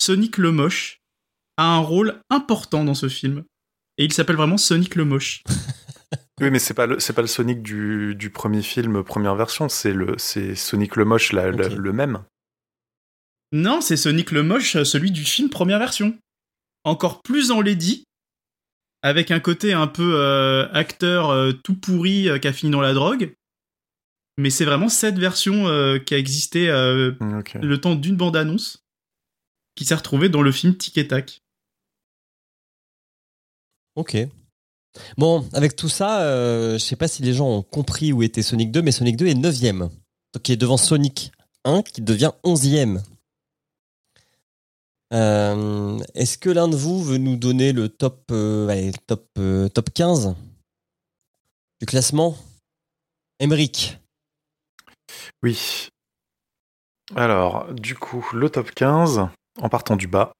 Sonic 0.00 0.38
le 0.38 0.50
Moche 0.50 0.98
a 1.58 1.74
un 1.74 1.78
rôle 1.78 2.20
important 2.30 2.84
dans 2.84 2.94
ce 2.94 3.08
film. 3.08 3.44
Et 3.98 4.04
il 4.04 4.12
s'appelle 4.12 4.36
vraiment 4.36 4.56
Sonic 4.56 4.94
le 4.94 5.04
Moche. 5.04 5.42
oui, 6.40 6.50
mais 6.50 6.58
c'est 6.58 6.74
pas 6.74 6.86
le 6.86 7.00
c'est 7.00 7.12
pas 7.12 7.22
le 7.22 7.28
Sonic 7.28 7.62
du, 7.62 8.14
du, 8.14 8.30
premier 8.30 8.62
film, 8.62 9.04
première 9.04 9.34
version, 9.34 9.68
c'est 9.68 9.92
le 9.92 10.14
c'est 10.16 10.54
Sonic 10.54 10.96
le 10.96 11.04
Moche, 11.04 11.32
la, 11.32 11.48
okay. 11.48 11.68
le, 11.68 11.76
le 11.76 11.92
même. 11.92 12.24
Non, 13.52 13.82
c'est 13.82 13.98
Sonic 13.98 14.30
le 14.30 14.42
Moche, 14.42 14.82
celui 14.84 15.10
du 15.10 15.24
film 15.24 15.50
première 15.50 15.78
version. 15.78 16.16
Encore 16.84 17.20
plus 17.20 17.50
enlaidi, 17.50 18.04
avec 19.02 19.30
un 19.30 19.40
côté 19.40 19.72
un 19.72 19.86
peu 19.86 20.14
euh, 20.16 20.68
acteur 20.72 21.30
euh, 21.30 21.52
tout 21.52 21.74
pourri 21.74 22.28
euh, 22.28 22.38
qui 22.38 22.48
a 22.48 22.52
fini 22.52 22.70
dans 22.70 22.80
la 22.80 22.92
drogue. 22.92 23.34
Mais 24.36 24.50
c'est 24.50 24.64
vraiment 24.64 24.88
cette 24.88 25.18
version 25.18 25.68
euh, 25.68 25.98
qui 25.98 26.14
a 26.14 26.18
existé 26.18 26.70
okay. 26.72 27.58
le 27.58 27.80
temps 27.80 27.94
d'une 27.94 28.16
bande-annonce 28.16 28.84
qui 29.74 29.84
s'est 29.84 29.94
retrouvée 29.94 30.28
dans 30.28 30.42
le 30.42 30.52
film 30.52 30.76
Tic 30.76 30.96
et 30.98 31.08
Tac. 31.08 31.42
Ok. 33.96 34.16
Bon, 35.18 35.46
avec 35.52 35.76
tout 35.76 35.88
ça, 35.88 36.22
je 36.72 36.78
sais 36.78 36.96
pas 36.96 37.06
si 37.06 37.22
les 37.22 37.34
gens 37.34 37.48
ont 37.48 37.62
compris 37.62 38.12
où 38.12 38.22
était 38.22 38.42
Sonic 38.42 38.72
2, 38.72 38.82
mais 38.82 38.92
Sonic 38.92 39.16
2 39.16 39.26
est 39.26 39.34
9ème. 39.34 39.90
Donc 40.32 40.48
il 40.48 40.52
est 40.52 40.56
devant 40.56 40.76
Sonic 40.76 41.32
1 41.64 41.82
qui 41.82 42.00
devient 42.00 42.32
11ème. 42.44 43.02
Euh, 45.12 45.98
Est-ce 46.14 46.38
que 46.38 46.50
l'un 46.50 46.68
de 46.68 46.76
vous 46.76 47.02
veut 47.02 47.18
nous 47.18 47.36
donner 47.36 47.72
le 47.72 47.88
top, 47.88 48.22
euh, 48.30 48.92
top, 49.06 49.26
euh, 49.38 49.68
top 49.68 49.90
15 49.92 50.34
du 51.80 51.86
classement? 51.86 52.36
Emeric 53.40 53.98
Oui. 55.42 55.88
Alors, 57.16 57.72
du 57.72 57.96
coup, 57.96 58.24
le 58.32 58.50
top 58.50 58.70
15, 58.70 59.26
en 59.60 59.68
partant 59.68 59.96
du 59.96 60.06
bas. 60.06 60.32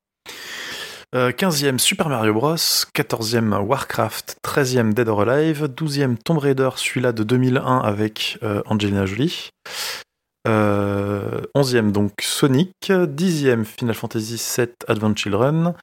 Euh, 1.12 1.32
15e 1.32 1.78
Super 1.78 2.08
Mario 2.08 2.32
Bros, 2.34 2.54
14e 2.54 3.58
Warcraft, 3.62 4.36
13e 4.44 4.92
Dead 4.92 5.08
or 5.08 5.22
Alive, 5.22 5.64
12e 5.64 6.16
Tomb 6.16 6.38
Raider, 6.38 6.70
celui-là 6.76 7.10
de 7.10 7.24
2001 7.24 7.78
avec 7.78 8.38
euh, 8.44 8.62
Angelina 8.66 9.06
Jolie, 9.06 9.50
euh, 10.48 11.42
11e 11.56 11.92
donc 11.92 12.12
Sonic, 12.22 12.72
10e 12.88 13.64
Final 13.64 13.94
Fantasy 13.94 14.36
VII 14.56 14.68
Advent 14.88 15.14
Children, 15.14 15.74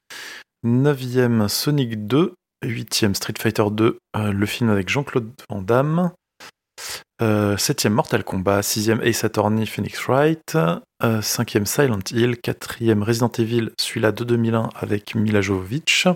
9e 0.66 1.48
Sonic 1.48 2.06
2, 2.06 2.34
8e 2.64 3.14
Street 3.14 3.34
Fighter 3.38 3.70
2, 3.70 3.98
euh, 4.16 4.32
le 4.32 4.46
film 4.46 4.70
avec 4.70 4.88
Jean-Claude 4.88 5.30
Van 5.48 5.62
Damme, 5.62 6.10
euh, 7.20 7.56
7e 7.56 7.90
Mortal 7.90 8.24
Kombat, 8.24 8.62
6e 8.62 9.00
Ace 9.02 9.24
Attorney 9.24 9.66
Phoenix 9.66 10.06
Wright, 10.06 10.56
euh, 11.02 11.20
5e 11.20 11.64
Silent 11.64 11.98
Hill, 12.12 12.36
4e 12.36 13.02
Resident 13.02 13.32
Evil, 13.38 13.70
celui-là 13.78 14.12
de 14.12 14.24
2001 14.24 14.70
avec 14.74 15.14
Mila 15.14 15.40
Jovovich, 15.40 16.06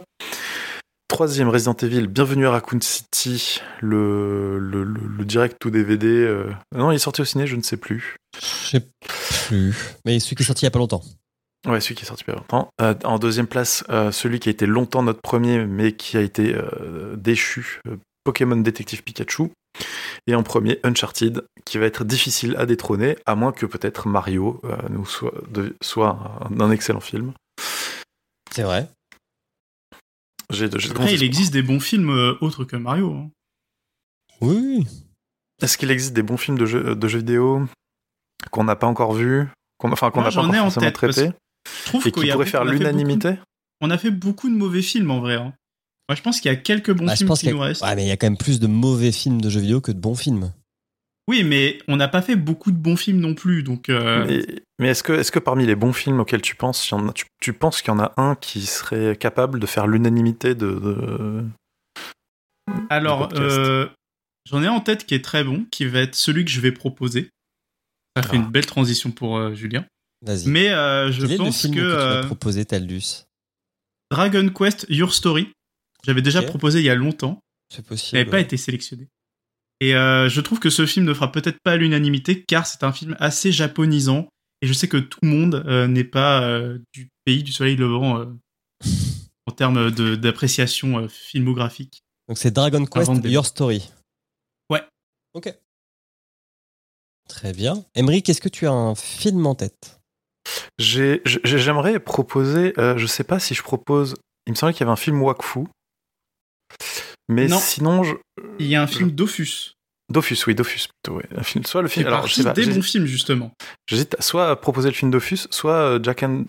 troisième 1.12 1.50
Resident 1.50 1.74
Evil, 1.74 2.06
Bienvenue 2.06 2.46
à 2.46 2.52
Raccoon 2.52 2.80
City, 2.80 3.60
le, 3.82 4.58
le, 4.58 4.82
le, 4.82 5.00
le 5.18 5.24
direct 5.26 5.62
ou 5.66 5.70
DVD. 5.70 6.06
Euh... 6.06 6.50
Non, 6.74 6.90
il 6.90 6.94
est 6.94 6.98
sorti 6.98 7.20
au 7.20 7.26
ciné, 7.26 7.46
je 7.46 7.54
ne 7.54 7.60
sais 7.60 7.76
plus. 7.76 8.16
Je 8.40 8.46
sais 8.46 8.86
plus. 9.46 9.76
Mais 10.06 10.18
celui 10.20 10.36
qui 10.36 10.42
est 10.42 10.46
sorti 10.46 10.64
il 10.64 10.66
y 10.66 10.68
a 10.68 10.70
pas 10.70 10.78
longtemps. 10.78 11.02
Ouais, 11.68 11.82
celui 11.82 11.96
qui 11.96 12.04
est 12.04 12.08
sorti 12.08 12.24
il 12.26 12.30
y 12.30 12.32
a 12.32 12.36
pas 12.36 12.40
longtemps. 12.40 12.70
Euh, 12.80 12.94
en 13.04 13.18
deuxième 13.18 13.46
place, 13.46 13.84
euh, 13.90 14.10
celui 14.10 14.40
qui 14.40 14.48
a 14.48 14.52
été 14.52 14.64
longtemps 14.64 15.02
notre 15.02 15.20
premier, 15.20 15.66
mais 15.66 15.92
qui 15.92 16.16
a 16.16 16.22
été 16.22 16.56
déchu, 17.14 17.82
Pokémon 18.24 18.56
Détective 18.56 19.02
Pikachu. 19.02 19.50
Et 20.26 20.34
en 20.34 20.42
premier, 20.42 20.80
Uncharted, 20.82 21.44
qui 21.66 21.76
va 21.76 21.84
être 21.84 22.04
difficile 22.04 22.56
à 22.56 22.64
détrôner, 22.64 23.18
à 23.26 23.34
moins 23.34 23.52
que 23.52 23.66
peut-être 23.66 24.08
Mario 24.08 24.62
nous 24.88 25.04
soit, 25.04 25.34
de, 25.50 25.76
soit 25.82 26.38
un 26.58 26.70
excellent 26.70 27.00
film. 27.00 27.34
C'est 28.50 28.62
vrai. 28.62 28.88
J'ai 30.53 30.68
de, 30.68 30.78
Après, 30.90 31.14
il 31.14 31.22
existe 31.22 31.53
des 31.53 31.62
bons 31.62 31.80
films 31.80 32.11
euh, 32.11 32.34
autres 32.40 32.64
que 32.64 32.76
Mario. 32.76 33.12
Hein. 33.12 33.30
Oui. 34.40 34.86
Est-ce 35.62 35.78
qu'il 35.78 35.90
existe 35.90 36.12
des 36.12 36.22
bons 36.22 36.36
films 36.36 36.59
de 36.59 36.66
jeux, 36.66 36.94
de 36.94 37.09
jeux 37.09 37.18
vidéo 37.18 37.66
qu'on 38.50 38.64
n'a 38.64 38.76
pas 38.76 38.86
encore 38.86 39.12
vus, 39.12 39.48
qu'on, 39.78 39.92
enfin 39.92 40.11
qu'on 40.11 40.22
n'a 40.22 40.30
pas 40.30 40.42
encore 40.42 40.55
forcément 40.55 40.86
tête, 40.86 40.94
traités, 40.94 41.30
et 41.94 42.12
qui 42.12 42.26
pourraient 42.30 42.46
faire 42.46 42.64
l'unanimité 42.64 43.34
On 43.80 43.90
a 43.90 43.98
fait 43.98 44.11
beaucoup 44.11 44.48
de 44.48 44.55
mauvais 44.55 44.82
films 44.82 45.11
en 45.11 45.20
vrai. 45.20 45.34
Hein. 45.34 45.55
Moi, 46.09 46.16
je 46.16 46.22
pense 46.22 46.40
qu'il 46.40 46.50
y 46.50 46.55
a 46.55 46.57
quelques 46.57 46.92
bons 46.92 47.07
bah, 47.07 47.16
films 47.16 47.32
qui 47.34 47.48
nous 47.50 47.61
restent. 47.61 47.82
Ouais, 47.82 47.94
mais 47.94 48.05
il 48.05 48.09
y 48.09 48.11
a 48.11 48.16
quand 48.16 48.26
même 48.26 48.36
plus 48.36 48.59
de 48.59 48.66
mauvais 48.66 49.12
films 49.12 49.40
de 49.40 49.48
jeux 49.48 49.61
vidéo 49.61 49.80
que 49.80 49.92
de 49.92 50.00
bons 50.00 50.16
films. 50.16 50.53
Oui, 51.29 51.45
mais 51.45 51.79
on 51.89 51.97
n'a 51.97 52.09
pas 52.09 52.23
fait 52.23 52.37
beaucoup 52.37 52.73
de 52.73 52.77
bons 52.77 52.97
films 52.97 53.20
non 53.20 53.35
plus, 53.35 53.62
donc. 53.62 53.89
Euh... 53.89 54.25
Mais, 54.27 54.45
mais 54.79 54.89
est-ce 54.89 55.03
que, 55.03 55.12
est-ce 55.12 55.31
que 55.31 55.39
parmi 55.39 55.66
les 55.66 55.77
bons 55.77 55.93
films 55.93 56.20
auxquels 56.20 56.43
tu 56.43 56.57
penses, 56.57 56.89
y 56.89 56.95
en 56.95 57.09
a, 57.09 57.12
tu, 57.12 57.27
tu, 57.41 57.53
penses 57.53 57.81
qu'il 57.81 57.93
y 57.93 57.97
en 57.97 58.01
a 58.01 58.12
un 58.16 58.35
qui 58.35 58.66
serait 58.66 59.16
capable 59.16 59.61
de 59.61 59.66
faire 59.66 59.87
l'unanimité 59.87 60.55
de, 60.55 60.73
de, 60.73 61.45
Alors, 62.91 63.29
euh, 63.35 63.87
j'en 64.51 64.62
ai 64.62 64.68
en 64.68 64.81
tête 64.81 65.07
qui 65.07 65.14
est 65.14 65.25
très 65.25 65.45
bon, 65.45 65.64
qui 65.70 65.85
va 65.85 66.01
être 66.01 66.16
celui 66.16 66.45
que 66.45 66.51
je 66.51 66.61
vais 66.61 66.73
proposer. 66.73 67.31
Ça 68.16 68.23
ah. 68.25 68.29
fait 68.29 68.37
une 68.37 68.51
belle 68.51 68.66
transition 68.66 69.12
pour 69.12 69.37
euh, 69.37 69.55
Julien. 69.55 69.87
Vas-y. 70.23 70.49
Mais 70.49 70.70
euh, 70.70 71.12
je 71.12 71.27
Quel 71.27 71.39
pense 71.39 71.64
est 71.64 71.68
le 71.68 71.75
film 71.75 71.85
que, 71.85 71.93
que 71.93 72.03
tu 72.03 72.20
vas 72.20 72.27
proposer, 72.27 72.64
Taldus? 72.64 73.25
Dragon 74.11 74.49
Quest 74.49 74.87
Your 74.89 75.14
Story. 75.14 75.49
J'avais 76.05 76.23
déjà 76.23 76.43
proposé 76.43 76.81
il 76.81 76.85
y 76.85 76.91
a 76.91 76.95
longtemps. 76.97 77.41
C'est 77.73 77.83
Il 77.83 77.85
possible. 77.85 78.18
n'avait 78.18 78.31
pas 78.31 78.41
été 78.41 78.57
sélectionné. 78.57 79.09
Et 79.83 79.97
euh, 79.97 80.28
je 80.28 80.41
trouve 80.41 80.61
que 80.61 80.70
ce 80.70 80.87
film 80.87 81.05
ne 81.07 81.12
fera 81.12 81.33
peut-être 81.33 81.59
pas 81.64 81.74
l'unanimité 81.76 82.45
car 82.45 82.68
c'est 82.68 82.85
un 82.85 82.93
film 82.93 83.16
assez 83.18 83.51
japonisant. 83.51 84.28
Et 84.61 84.68
je 84.68 84.72
sais 84.72 84.87
que 84.87 84.97
tout 84.97 85.18
le 85.22 85.28
monde 85.28 85.64
euh, 85.66 85.89
n'est 85.89 86.05
pas 86.05 86.45
euh, 86.45 86.78
du 86.95 87.09
pays 87.24 87.43
du 87.43 87.51
soleil 87.51 87.74
levant 87.74 88.20
euh, 88.20 88.26
en 89.49 89.51
termes 89.53 89.91
d'appréciation 89.91 91.01
euh, 91.01 91.09
filmographique. 91.09 92.05
Donc 92.28 92.39
c'est 92.39 92.53
Dragon 92.53 92.85
Quest 92.85 93.09
Avant 93.09 93.18
de 93.18 93.28
Your 93.28 93.45
Story. 93.45 93.91
Ouais. 94.70 94.85
Ok. 95.35 95.53
Très 97.28 97.53
bien. 97.53 97.85
Emmerich, 97.97 98.28
est-ce 98.28 98.41
que 98.41 98.49
tu 98.49 98.68
as 98.68 98.72
un 98.72 98.95
film 98.95 99.45
en 99.47 99.57
tête? 99.57 100.01
J'ai- 100.78 101.22
j'ai- 101.24 101.41
J'aimerais 101.59 101.99
proposer, 101.99 102.72
euh, 102.78 102.97
je 102.99 103.07
sais 103.07 103.24
pas 103.24 103.41
si 103.41 103.55
je 103.55 103.62
propose, 103.64 104.14
il 104.47 104.53
me 104.53 104.55
semblait 104.57 104.74
qu'il 104.74 104.83
y 104.83 104.85
avait 104.85 104.93
un 104.93 104.97
film 104.97 105.20
Wakfu. 105.22 105.66
Mais 107.33 107.49
Non. 107.49 107.59
sinon, 107.59 108.03
je... 108.05 108.14
Il 108.59 108.66
y 108.66 108.74
a 108.76 108.83
un 108.83 108.87
film 108.87 109.11
Dofus. 109.11 109.72
Dofus, 110.11 110.37
oui, 110.47 110.55
Dofus 110.55 110.89
plutôt. 110.89 111.16
Ouais. 111.18 111.28
Un 111.37 111.43
film, 111.43 111.64
soit 111.64 111.83
le 111.83 111.89
film. 111.89 112.07
Alors, 112.07 112.26
je 112.26 112.35
sais 112.35 112.43
partie 112.43 112.45
pas. 112.45 112.53
des 112.55 112.62
j'hésite- 112.64 112.80
bons 112.83 112.87
films, 112.87 113.07
justement. 113.07 113.53
J'hésite 113.89 114.16
à 114.18 114.22
soit 114.22 114.51
à 114.51 114.57
proposer 114.57 114.89
le 114.89 114.95
film 114.95 115.11
Dofus, 115.11 115.47
soit 115.51 115.74
euh, 115.74 116.01
Jack 116.03 116.22
and, 116.22 116.45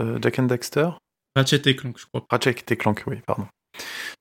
euh, 0.00 0.18
Jack 0.20 0.38
and 0.38 0.44
Dexter. 0.44 0.88
Ratchet 1.36 1.62
et 1.66 1.76
Clank, 1.76 1.98
je 1.98 2.06
crois. 2.06 2.24
Ratchet 2.30 2.56
et 2.68 2.76
Clank, 2.76 3.04
oui, 3.06 3.16
pardon. 3.26 3.46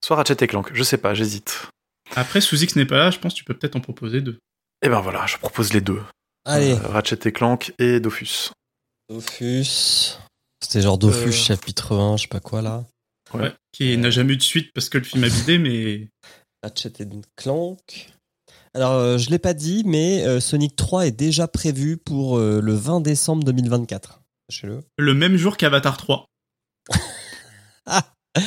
Soit 0.03 0.17
Ratchet 0.17 0.35
et 0.43 0.47
Clank, 0.47 0.69
je 0.73 0.83
sais 0.83 0.97
pas, 0.97 1.13
j'hésite. 1.13 1.67
Après, 2.15 2.41
sous 2.41 2.61
X 2.61 2.75
n'est 2.75 2.85
pas 2.85 2.97
là, 2.97 3.09
je 3.11 3.17
pense 3.19 3.33
que 3.33 3.37
tu 3.39 3.43
peux 3.45 3.53
peut-être 3.55 3.75
en 3.77 3.79
proposer 3.81 4.21
deux. 4.21 4.37
Et 4.83 4.89
ben 4.89 4.99
voilà, 4.99 5.25
je 5.25 5.37
propose 5.37 5.73
les 5.73 5.81
deux. 5.81 6.01
Allez, 6.43 6.73
Euh, 6.73 6.87
Ratchet 6.89 7.17
et 7.27 7.31
Clank 7.31 7.73
et 7.79 7.99
Dofus. 7.99 8.51
Dofus. 9.09 10.17
C'était 10.61 10.81
genre 10.81 10.97
Dofus 10.97 11.29
Euh. 11.29 11.31
chapitre 11.31 11.95
1, 11.95 12.17
je 12.17 12.23
sais 12.23 12.27
pas 12.27 12.39
quoi 12.39 12.61
là. 12.61 12.85
Ouais. 13.43 13.53
Qui 13.71 13.97
n'a 13.97 14.09
jamais 14.09 14.33
eu 14.33 14.37
de 14.37 14.41
suite 14.43 14.71
parce 14.73 14.89
que 14.89 14.97
le 14.97 15.03
film 15.03 15.23
a 15.23 15.29
bidé, 15.29 15.57
mais 15.59 16.09
Ratchet 16.63 16.93
et 16.99 17.07
Clank. 17.35 18.11
Alors, 18.73 18.91
euh, 18.93 19.17
je 19.17 19.29
l'ai 19.29 19.39
pas 19.39 19.53
dit, 19.53 19.83
mais 19.85 20.25
euh, 20.25 20.39
Sonic 20.41 20.75
3 20.75 21.07
est 21.07 21.11
déjà 21.11 21.47
prévu 21.47 21.95
pour 21.97 22.37
euh, 22.37 22.59
le 22.61 22.73
20 22.73 22.99
décembre 23.01 23.43
2024. 23.45 24.21
Sachez-le. 24.49 24.81
le 24.97 25.13
même 25.13 25.37
jour 25.37 25.57
qu'Avatar 25.57 25.97
3. 25.97 26.25
Ah. 27.87 28.03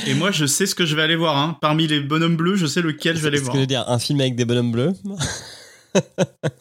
Et 0.06 0.14
moi, 0.14 0.32
je 0.32 0.44
sais 0.46 0.66
ce 0.66 0.74
que 0.74 0.84
je 0.84 0.96
vais 0.96 1.02
aller 1.02 1.14
voir. 1.16 1.38
Hein. 1.38 1.56
Parmi 1.62 1.86
les 1.86 2.00
bonhommes 2.00 2.36
bleus, 2.36 2.56
je 2.56 2.66
sais 2.66 2.82
lequel 2.82 3.16
je 3.16 3.22
vais 3.22 3.28
aller 3.28 3.38
C'est 3.38 3.44
ce 3.44 3.44
voir. 3.44 3.52
que 3.54 3.58
je 3.58 3.62
veux 3.62 3.66
dire, 3.68 3.88
un 3.88 3.98
film 4.00 4.20
avec 4.20 4.34
des 4.36 4.44
bonhommes 4.44 4.72
bleus. 4.72 4.92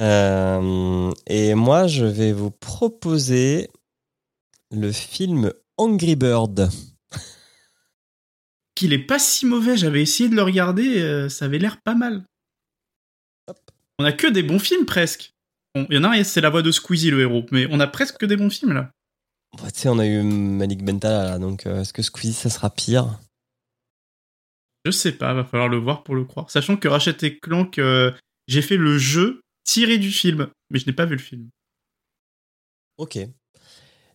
Euh, 0.00 1.12
et 1.26 1.54
moi, 1.54 1.86
je 1.86 2.04
vais 2.04 2.32
vous 2.32 2.50
proposer 2.50 3.68
le 4.72 4.90
film 4.90 5.52
Angry 5.76 6.16
Bird. 6.16 6.70
Qu'il 8.82 8.92
est 8.92 8.98
pas 8.98 9.20
si 9.20 9.46
mauvais, 9.46 9.76
j'avais 9.76 10.02
essayé 10.02 10.28
de 10.28 10.34
le 10.34 10.42
regarder, 10.42 11.00
euh, 11.02 11.28
ça 11.28 11.44
avait 11.44 11.60
l'air 11.60 11.80
pas 11.82 11.94
mal. 11.94 12.24
On 14.00 14.04
a 14.04 14.10
que 14.10 14.26
des 14.26 14.42
bons 14.42 14.58
films 14.58 14.86
presque. 14.86 15.30
Bon, 15.72 15.86
il 15.88 15.94
y 15.94 15.98
en 16.00 16.02
a 16.02 16.08
un, 16.08 16.24
c'est 16.24 16.40
la 16.40 16.50
voix 16.50 16.62
de 16.62 16.72
Squeezie 16.72 17.12
le 17.12 17.20
héros, 17.20 17.46
mais 17.52 17.68
on 17.70 17.78
a 17.78 17.86
presque 17.86 18.16
que 18.16 18.26
des 18.26 18.36
bons 18.36 18.50
films 18.50 18.72
là. 18.72 18.90
Bah, 19.56 19.70
tu 19.70 19.82
sais, 19.82 19.88
on 19.88 20.00
a 20.00 20.06
eu 20.08 20.20
Malik 20.24 20.84
Bentala 20.84 21.22
là, 21.22 21.38
donc 21.38 21.64
euh, 21.64 21.82
est-ce 21.82 21.92
que 21.92 22.02
Squeezie 22.02 22.32
ça 22.32 22.50
sera 22.50 22.70
pire? 22.70 23.20
Je 24.84 24.90
sais 24.90 25.12
pas, 25.12 25.32
va 25.32 25.44
falloir 25.44 25.68
le 25.68 25.76
voir 25.76 26.02
pour 26.02 26.16
le 26.16 26.24
croire. 26.24 26.50
Sachant 26.50 26.76
que 26.76 26.88
Ratchet 26.88 27.18
et 27.22 27.38
Clank, 27.38 27.78
euh, 27.78 28.10
j'ai 28.48 28.62
fait 28.62 28.76
le 28.76 28.98
jeu 28.98 29.42
tiré 29.62 29.98
du 29.98 30.10
film, 30.10 30.48
mais 30.70 30.80
je 30.80 30.86
n'ai 30.86 30.92
pas 30.92 31.06
vu 31.06 31.14
le 31.14 31.22
film. 31.22 31.48
Ok. 32.98 33.16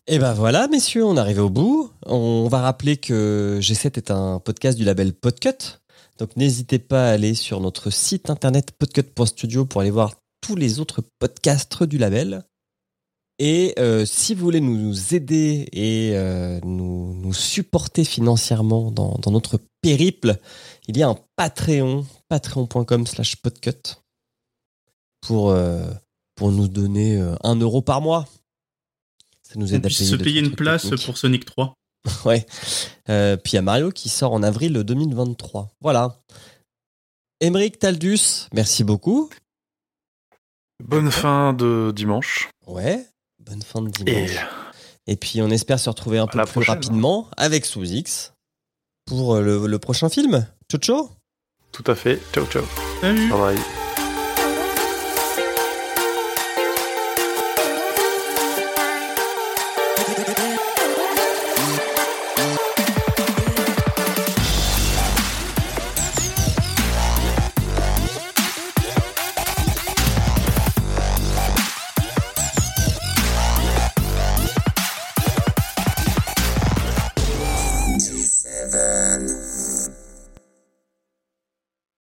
Et 0.09 0.19
ben 0.19 0.33
voilà, 0.33 0.69
messieurs, 0.69 1.05
on 1.05 1.17
est 1.17 1.19
arrivé 1.19 1.41
au 1.41 1.49
bout. 1.49 1.91
On 2.05 2.47
va 2.47 2.61
rappeler 2.61 2.95
que 2.95 3.59
G7 3.61 3.97
est 3.97 4.09
un 4.09 4.39
podcast 4.39 4.77
du 4.77 4.85
label 4.85 5.11
Podcut. 5.13 5.81
Donc 6.17 6.37
n'hésitez 6.37 6.79
pas 6.79 7.09
à 7.09 7.11
aller 7.11 7.35
sur 7.35 7.59
notre 7.59 7.89
site 7.89 8.29
internet 8.29 8.71
podcut.studio 8.71 9.65
pour 9.65 9.81
aller 9.81 9.91
voir 9.91 10.13
tous 10.39 10.55
les 10.55 10.79
autres 10.79 11.03
podcasts 11.19 11.83
du 11.83 11.97
label. 11.97 12.43
Et 13.37 13.73
euh, 13.79 14.05
si 14.05 14.33
vous 14.33 14.45
voulez 14.45 14.61
nous 14.61 15.13
aider 15.13 15.67
et 15.73 16.11
euh, 16.15 16.61
nous, 16.63 17.33
supporter 17.33 18.05
financièrement 18.05 18.91
dans, 18.91 19.17
dans, 19.21 19.31
notre 19.31 19.59
périple, 19.81 20.37
il 20.87 20.97
y 20.97 21.03
a 21.03 21.09
un 21.09 21.17
Patreon, 21.35 22.05
patreon.com 22.29 23.05
slash 23.05 23.35
podcut, 23.35 23.99
pour, 25.19 25.49
euh, 25.49 25.91
pour 26.35 26.53
nous 26.53 26.69
donner 26.69 27.21
un 27.43 27.55
euro 27.55 27.81
par 27.81 27.99
mois. 27.99 28.25
Nous 29.57 29.73
aide 29.73 29.85
à 29.85 29.89
payer 29.89 30.05
se 30.05 30.15
payer 30.15 30.39
une 30.39 30.55
place 30.55 30.83
techniques. 30.83 31.05
pour 31.05 31.17
Sonic 31.17 31.45
3. 31.45 31.73
ouais. 32.25 32.45
Euh, 33.09 33.35
puis 33.37 33.53
il 33.53 33.55
y 33.55 33.59
a 33.59 33.63
Mario 33.63 33.91
qui 33.91 34.07
sort 34.07 34.31
en 34.31 34.43
avril 34.43 34.73
2023. 34.73 35.69
Voilà. 35.81 36.19
Émeric 37.41 37.79
Taldus, 37.79 38.47
merci 38.53 38.83
beaucoup. 38.83 39.29
Bonne 40.83 41.11
fin 41.11 41.53
de 41.53 41.91
dimanche. 41.95 42.49
Ouais, 42.67 43.05
bonne 43.39 43.61
fin 43.61 43.81
de 43.81 43.89
dimanche. 43.89 44.31
Et, 45.07 45.11
Et 45.11 45.15
puis 45.15 45.41
on 45.41 45.49
espère 45.49 45.79
se 45.79 45.89
retrouver 45.89 46.19
un 46.19 46.27
peu 46.27 46.39
plus 46.39 46.51
prochaine, 46.51 46.75
rapidement 46.75 47.29
avec 47.35 47.65
Sous-X 47.65 48.33
pour 49.05 49.37
le, 49.37 49.65
le, 49.65 49.79
prochain 49.79 50.09
film. 50.09 50.47
Ciao 50.69 50.79
ciao 50.79 51.09
Tout 51.71 51.83
à 51.87 51.95
fait. 51.95 52.21
Ciao 52.33 52.45
ciao. 52.45 52.63
Salut. 53.01 53.29
Bye 53.29 53.55
bye. 53.55 53.86